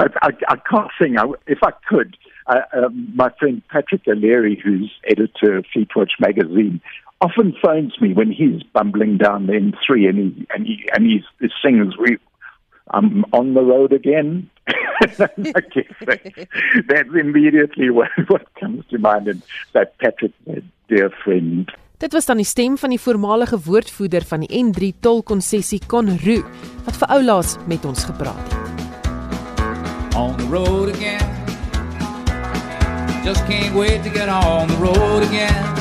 I, 0.01 0.05
I, 0.27 0.29
I 0.47 0.57
can't 0.69 0.91
sing. 0.97 1.17
I, 1.17 1.25
if 1.47 1.59
I 1.63 1.71
could, 1.89 2.17
uh, 2.47 2.61
um, 2.73 3.11
my 3.15 3.29
friend 3.39 3.61
Patrick 3.69 4.07
O'Leary, 4.07 4.59
who's 4.63 4.91
editor 5.09 5.57
of 5.57 5.65
Fleetwatch 5.73 6.19
magazine, 6.19 6.81
often 7.21 7.55
phones 7.61 7.99
me 8.01 8.13
when 8.13 8.31
he's 8.31 8.63
bumbling 8.73 9.17
down 9.17 9.47
the 9.47 9.53
N3 9.53 10.09
and 10.09 10.17
he 10.17 10.47
and 10.49 10.65
he 10.65 10.89
and 10.93 11.05
he, 11.05 11.23
he 11.39 11.49
sings 11.61 11.97
we 11.97 12.17
I'm 12.93 13.23
on 13.31 13.53
the 13.53 13.61
road 13.61 13.93
again. 13.93 14.49
That's 15.07 15.21
immediately 17.15 17.89
what, 17.89 18.09
what 18.27 18.53
comes 18.55 18.85
to 18.89 18.97
mind 18.97 19.27
and 19.27 19.41
that 19.73 19.97
Patrick 19.99 20.33
dear 20.87 21.09
friend. 21.23 21.71
Dit 21.97 22.13
was 22.13 22.25
dan 22.25 22.41
die 22.41 22.45
stem 22.45 22.77
van 22.77 22.89
die 22.89 22.99
voormalige 22.99 23.59
woordvoerder 23.61 24.25
van 24.25 24.41
die 24.41 24.63
N3 24.63 24.89
tolkonsessie 24.99 25.81
Konru 25.87 26.41
wat 26.85 26.97
vir 26.97 27.13
oulaas 27.17 27.57
met 27.69 27.85
ons 27.85 28.05
gepraat 28.09 28.41
het. 28.41 28.57
On 30.17 30.35
the 30.37 30.47
road 30.49 30.89
again. 30.89 31.29
Just 33.23 33.45
can't 33.45 33.75
wait 33.75 34.03
to 34.03 34.09
get 34.09 34.27
on 34.27 34.67
the 34.67 34.77
road 34.81 35.23
again. 35.23 35.80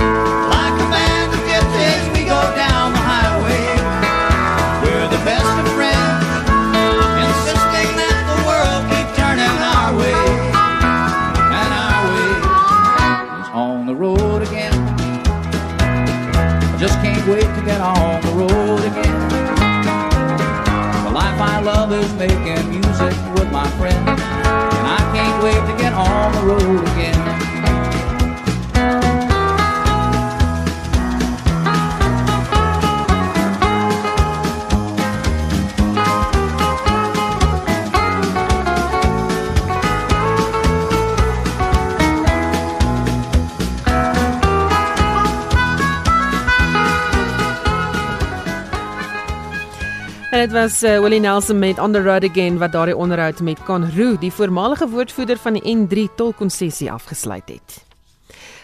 Can't 17.21 17.33
wait 17.33 17.55
to 17.55 17.65
get 17.65 17.81
on 17.81 18.21
the 18.21 18.31
road 18.31 18.79
again. 18.79 19.29
The 21.05 21.11
life 21.11 21.39
I 21.39 21.61
love 21.63 21.91
is 21.93 22.11
making 22.13 22.69
music 22.69 23.15
with 23.35 23.51
my 23.51 23.67
friends. 23.77 23.97
And 23.97 24.87
I 24.87 24.97
can't 25.13 25.43
wait 25.43 25.61
to 25.71 25.77
get 25.81 25.93
on 25.93 26.31
the 26.33 26.41
road 26.41 26.81
again. 26.81 27.30
Dit 50.41 50.51
was 50.51 50.83
uh, 50.83 50.99
Willie 50.99 51.19
Nelson 51.19 51.59
met 51.59 51.79
On 51.79 51.91
the 51.93 52.01
Road 52.01 52.23
Again 52.23 52.57
wat 52.57 52.71
daardie 52.71 52.95
onderhoud 52.97 53.43
met 53.45 53.59
Conroo, 53.63 54.15
die 54.17 54.31
voormalige 54.33 54.87
woordvoerder 54.89 55.37
van 55.37 55.53
die 55.53 55.61
N3 55.69 56.07
tolkonsessie 56.17 56.91
afgesluit 56.91 57.49
het. 57.49 57.75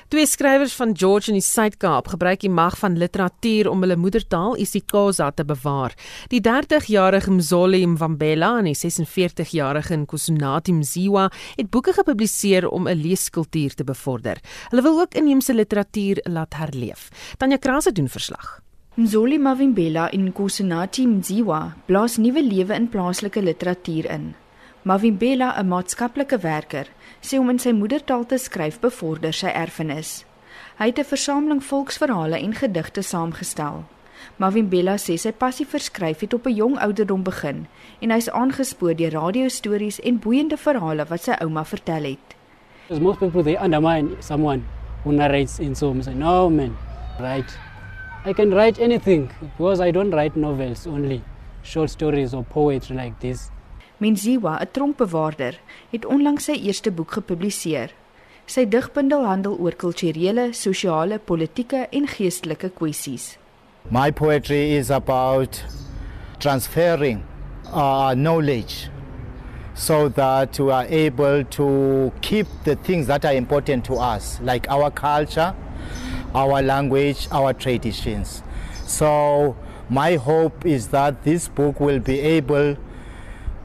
Twee 0.10 0.26
skrywers 0.26 0.74
van 0.74 0.96
George 0.98 1.30
in 1.30 1.38
die 1.38 1.46
Suid-Kaap 1.46 2.10
gebruik 2.16 2.42
die 2.42 2.50
mag 2.50 2.80
van 2.82 2.98
literatuur 2.98 3.70
om 3.70 3.86
hulle 3.86 4.00
moedertaal 4.00 4.58
isiXhosa 4.58 5.30
te 5.38 5.46
bewaar. 5.46 5.94
Die 6.34 6.42
30-jarige 6.42 7.32
Mzoli 7.32 7.86
Mvambela 7.86 8.56
en 8.58 8.72
die 8.72 8.78
46-jarige 8.78 10.02
Nkosunati 10.02 10.74
Mziwa 10.74 11.30
het 11.56 11.70
boeke 11.70 11.94
gepubliseer 11.94 12.70
om 12.70 12.88
'n 12.88 13.02
leeskultuur 13.02 13.74
te 13.74 13.84
bevorder. 13.84 14.42
Hulle 14.70 14.82
wil 14.82 15.00
ook 15.00 15.14
inheemse 15.14 15.54
literatuur 15.54 16.24
laat 16.24 16.56
herleef. 16.56 17.10
Tanya 17.38 17.58
Krause 17.58 17.92
doen 17.92 18.10
verslag. 18.10 18.67
Mzoli 18.98 19.38
Mavimbela 19.38 20.10
en 20.10 20.24
Nkosinati 20.26 21.04
Mziwa 21.08 21.76
blaas 21.86 22.16
nuwe 22.18 22.42
lewe 22.42 22.76
in 22.76 22.88
plaaslike 22.90 23.42
literatuur 23.42 24.06
in. 24.10 24.34
Mavimbela, 24.82 25.54
'n 25.60 25.68
maatskaplike 25.68 26.38
werker, 26.38 26.88
sê 27.22 27.38
om 27.38 27.50
in 27.50 27.60
sy 27.60 27.72
moedertaal 27.72 28.26
te 28.26 28.38
skryf 28.38 28.80
bevorder 28.80 29.34
sy 29.34 29.54
erfenis. 29.54 30.26
Hy 30.80 30.86
het 30.86 31.00
'n 31.00 31.12
versameling 31.14 31.64
volksverhale 31.64 32.40
en 32.40 32.54
gedigte 32.54 33.02
saamgestel. 33.02 33.84
Mavimbela 34.38 34.96
sê 34.98 35.18
sy 35.18 35.32
passie 35.32 35.66
vir 35.66 35.80
skryf 35.80 36.20
het 36.20 36.34
op 36.34 36.48
'n 36.48 36.56
jong 36.56 36.80
ouderdom 36.80 37.24
begin 37.24 37.68
en 38.02 38.10
hy's 38.10 38.30
aangespoor 38.30 38.96
deur 38.96 39.12
radiostories 39.12 40.00
en 40.00 40.20
boeiende 40.20 40.58
verhale 40.58 41.06
wat 41.06 41.22
sy 41.22 41.36
ouma 41.42 41.64
vertel 41.66 42.04
het. 42.04 42.36
Because 42.88 43.04
most 43.04 43.20
people 43.20 43.44
they 43.44 43.58
undermine 43.64 44.10
someone 44.20 44.64
who 45.04 45.12
narrates 45.12 45.60
in 45.60 45.76
so 45.76 45.94
say, 46.02 46.14
no 46.14 46.50
man, 46.50 46.76
write. 47.20 47.67
I 48.28 48.34
can 48.34 48.52
write 48.52 48.78
anything 48.78 49.32
because 49.40 49.80
I 49.80 49.90
don't 49.90 50.12
write 50.12 50.36
novels 50.36 50.86
only, 50.86 51.24
short 51.64 51.90
stories 51.90 52.34
or 52.34 52.44
poetry 52.44 52.98
like 52.98 53.18
this. 53.22 53.50
Menziwa, 54.02 54.60
'n 54.60 54.68
tronkbewaarder, 54.72 55.54
het 55.92 56.06
onlangs 56.06 56.44
sy 56.44 56.52
eerste 56.52 56.92
boek 56.92 57.12
gepubliseer. 57.12 57.94
Sy 58.46 58.66
digbundel 58.66 59.24
handel 59.26 59.56
oor 59.56 59.76
kulturele, 59.76 60.50
sosiale, 60.52 61.20
politieke 61.20 61.88
en 61.90 62.08
geestelike 62.08 62.70
kwessies. 62.70 63.38
My 63.90 64.12
poetry 64.12 64.76
is 64.76 64.90
about 64.92 65.64
transferring 66.40 67.24
uh, 67.74 68.12
knowledge 68.12 68.90
so 69.74 70.10
that 70.10 70.60
we 70.60 70.72
are 70.72 70.88
able 70.90 71.46
to 71.46 72.12
keep 72.22 72.48
the 72.66 72.76
things 72.76 73.08
that 73.08 73.24
are 73.24 73.36
important 73.36 73.86
to 73.86 73.94
us, 73.94 74.38
like 74.42 74.68
our 74.70 74.92
culture, 74.92 75.56
our 76.34 76.62
language, 76.62 77.28
our 77.32 77.54
traditions. 77.54 78.44
So, 78.86 79.56
my 79.90 80.16
hope 80.16 80.66
is 80.66 80.90
that 80.90 81.24
this 81.24 81.48
book 81.48 81.80
will 81.80 82.00
be 82.00 82.20
able 82.20 82.78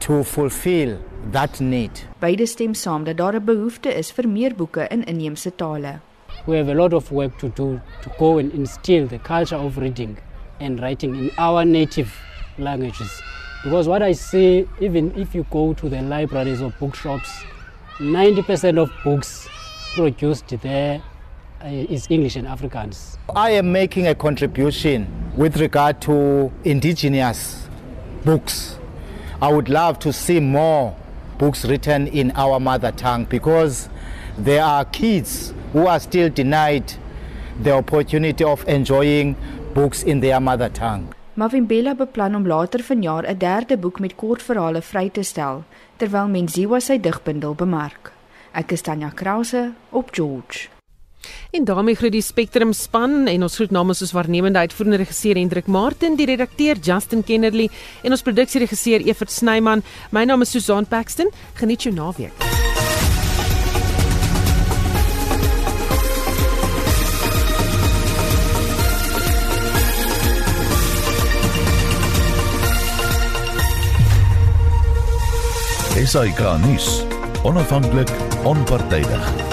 to 0.01 0.23
fulfill 0.23 0.99
that 1.31 1.59
need. 1.61 1.91
Beide 2.19 2.45
stem 2.47 2.73
saam 2.73 3.03
dat 3.03 3.17
daar 3.17 3.35
'n 3.35 3.45
behoefte 3.45 3.89
is 4.01 4.11
vir 4.11 4.27
meer 4.27 4.55
boeke 4.55 4.87
in 4.89 5.03
inheemse 5.03 5.51
tale. 5.55 5.99
We 6.45 6.57
have 6.57 6.69
a 6.71 6.75
lot 6.75 6.93
of 6.93 7.11
work 7.11 7.37
to 7.39 7.47
do 7.47 7.79
to 8.01 8.09
go 8.19 8.37
and 8.37 8.53
instill 8.53 9.07
the 9.07 9.19
culture 9.19 9.59
of 9.65 9.77
reading 9.77 10.17
and 10.59 10.79
writing 10.81 11.15
in 11.15 11.31
our 11.37 11.65
native 11.65 12.11
languages. 12.57 13.21
Because 13.63 13.87
what 13.87 14.01
I 14.01 14.13
see, 14.13 14.67
even 14.81 15.13
if 15.15 15.33
you 15.35 15.45
go 15.49 15.73
to 15.73 15.89
the 15.89 16.01
libraries 16.01 16.61
or 16.61 16.73
bookshops, 16.79 17.29
90% 17.99 18.77
of 18.77 18.89
books 19.03 19.47
produced 19.95 20.61
there 20.61 21.01
is 21.63 22.07
English 22.09 22.35
and 22.35 22.47
Afrikaans. 22.47 23.17
I 23.35 23.51
am 23.51 23.71
making 23.71 24.07
a 24.07 24.15
contribution 24.15 25.07
with 25.35 25.57
regard 25.57 26.01
to 26.01 26.51
indigenous 26.63 27.67
books. 28.23 28.77
I 29.41 29.51
would 29.51 29.69
love 29.69 29.99
to 29.99 30.13
see 30.13 30.39
more 30.39 30.95
books 31.37 31.65
written 31.65 32.07
in 32.07 32.31
our 32.35 32.59
mother 32.59 32.91
tongue 32.91 33.25
because 33.25 33.89
there 34.37 34.63
are 34.63 34.85
kids 34.85 35.53
who 35.73 35.87
are 35.87 35.99
still 35.99 36.29
denied 36.29 36.93
the 37.61 37.71
opportunity 37.71 38.43
of 38.43 38.67
enjoying 38.67 39.35
books 39.73 40.03
in 40.03 40.19
their 40.19 40.39
mother 40.39 40.69
tongue. 40.69 41.13
Mavimbela 41.35 41.95
beplan 41.95 42.35
om 42.35 42.47
later 42.47 42.83
vanjaar 42.83 43.25
'n 43.25 43.37
derde 43.37 43.77
boek 43.77 43.99
met 43.99 44.15
kortverhale 44.15 44.81
vry 44.81 45.09
te 45.09 45.23
stel, 45.23 45.63
terwyl 45.97 46.27
Menziwa 46.27 46.79
sy 46.79 46.97
digbundel 46.99 47.55
bemark. 47.55 48.13
Ek 48.53 48.71
is 48.71 48.81
Tanya 48.81 49.09
Krause 49.09 49.73
op 49.89 50.11
George. 50.11 50.72
En 51.51 51.65
daarmee 51.65 51.95
groet 51.95 52.11
die 52.11 52.21
Spectrum 52.21 52.73
span 52.73 53.27
en 53.27 53.43
ons 53.43 53.55
groet 53.55 53.71
namens 53.71 54.01
ons 54.01 54.15
waarnemende 54.15 54.59
uitvoerende 54.59 54.97
regisseur 55.03 55.35
Hendrik 55.35 55.67
Martin, 55.67 56.15
die 56.15 56.25
redakteur 56.29 56.77
Justin 56.81 57.23
Kennerly 57.23 57.69
en 58.03 58.11
ons 58.11 58.25
produksieregisseur 58.25 59.05
Evert 59.05 59.31
Snyman. 59.31 59.83
My 60.11 60.25
naam 60.25 60.41
is 60.41 60.51
Susan 60.51 60.85
Paxton. 60.85 61.31
Geniet 61.59 61.83
jou 61.83 61.93
naweek. 61.95 62.53
SAK 75.93 76.39
nuus. 76.65 77.03
Onafhanklik, 77.43 78.09
onpartydig. 78.43 79.52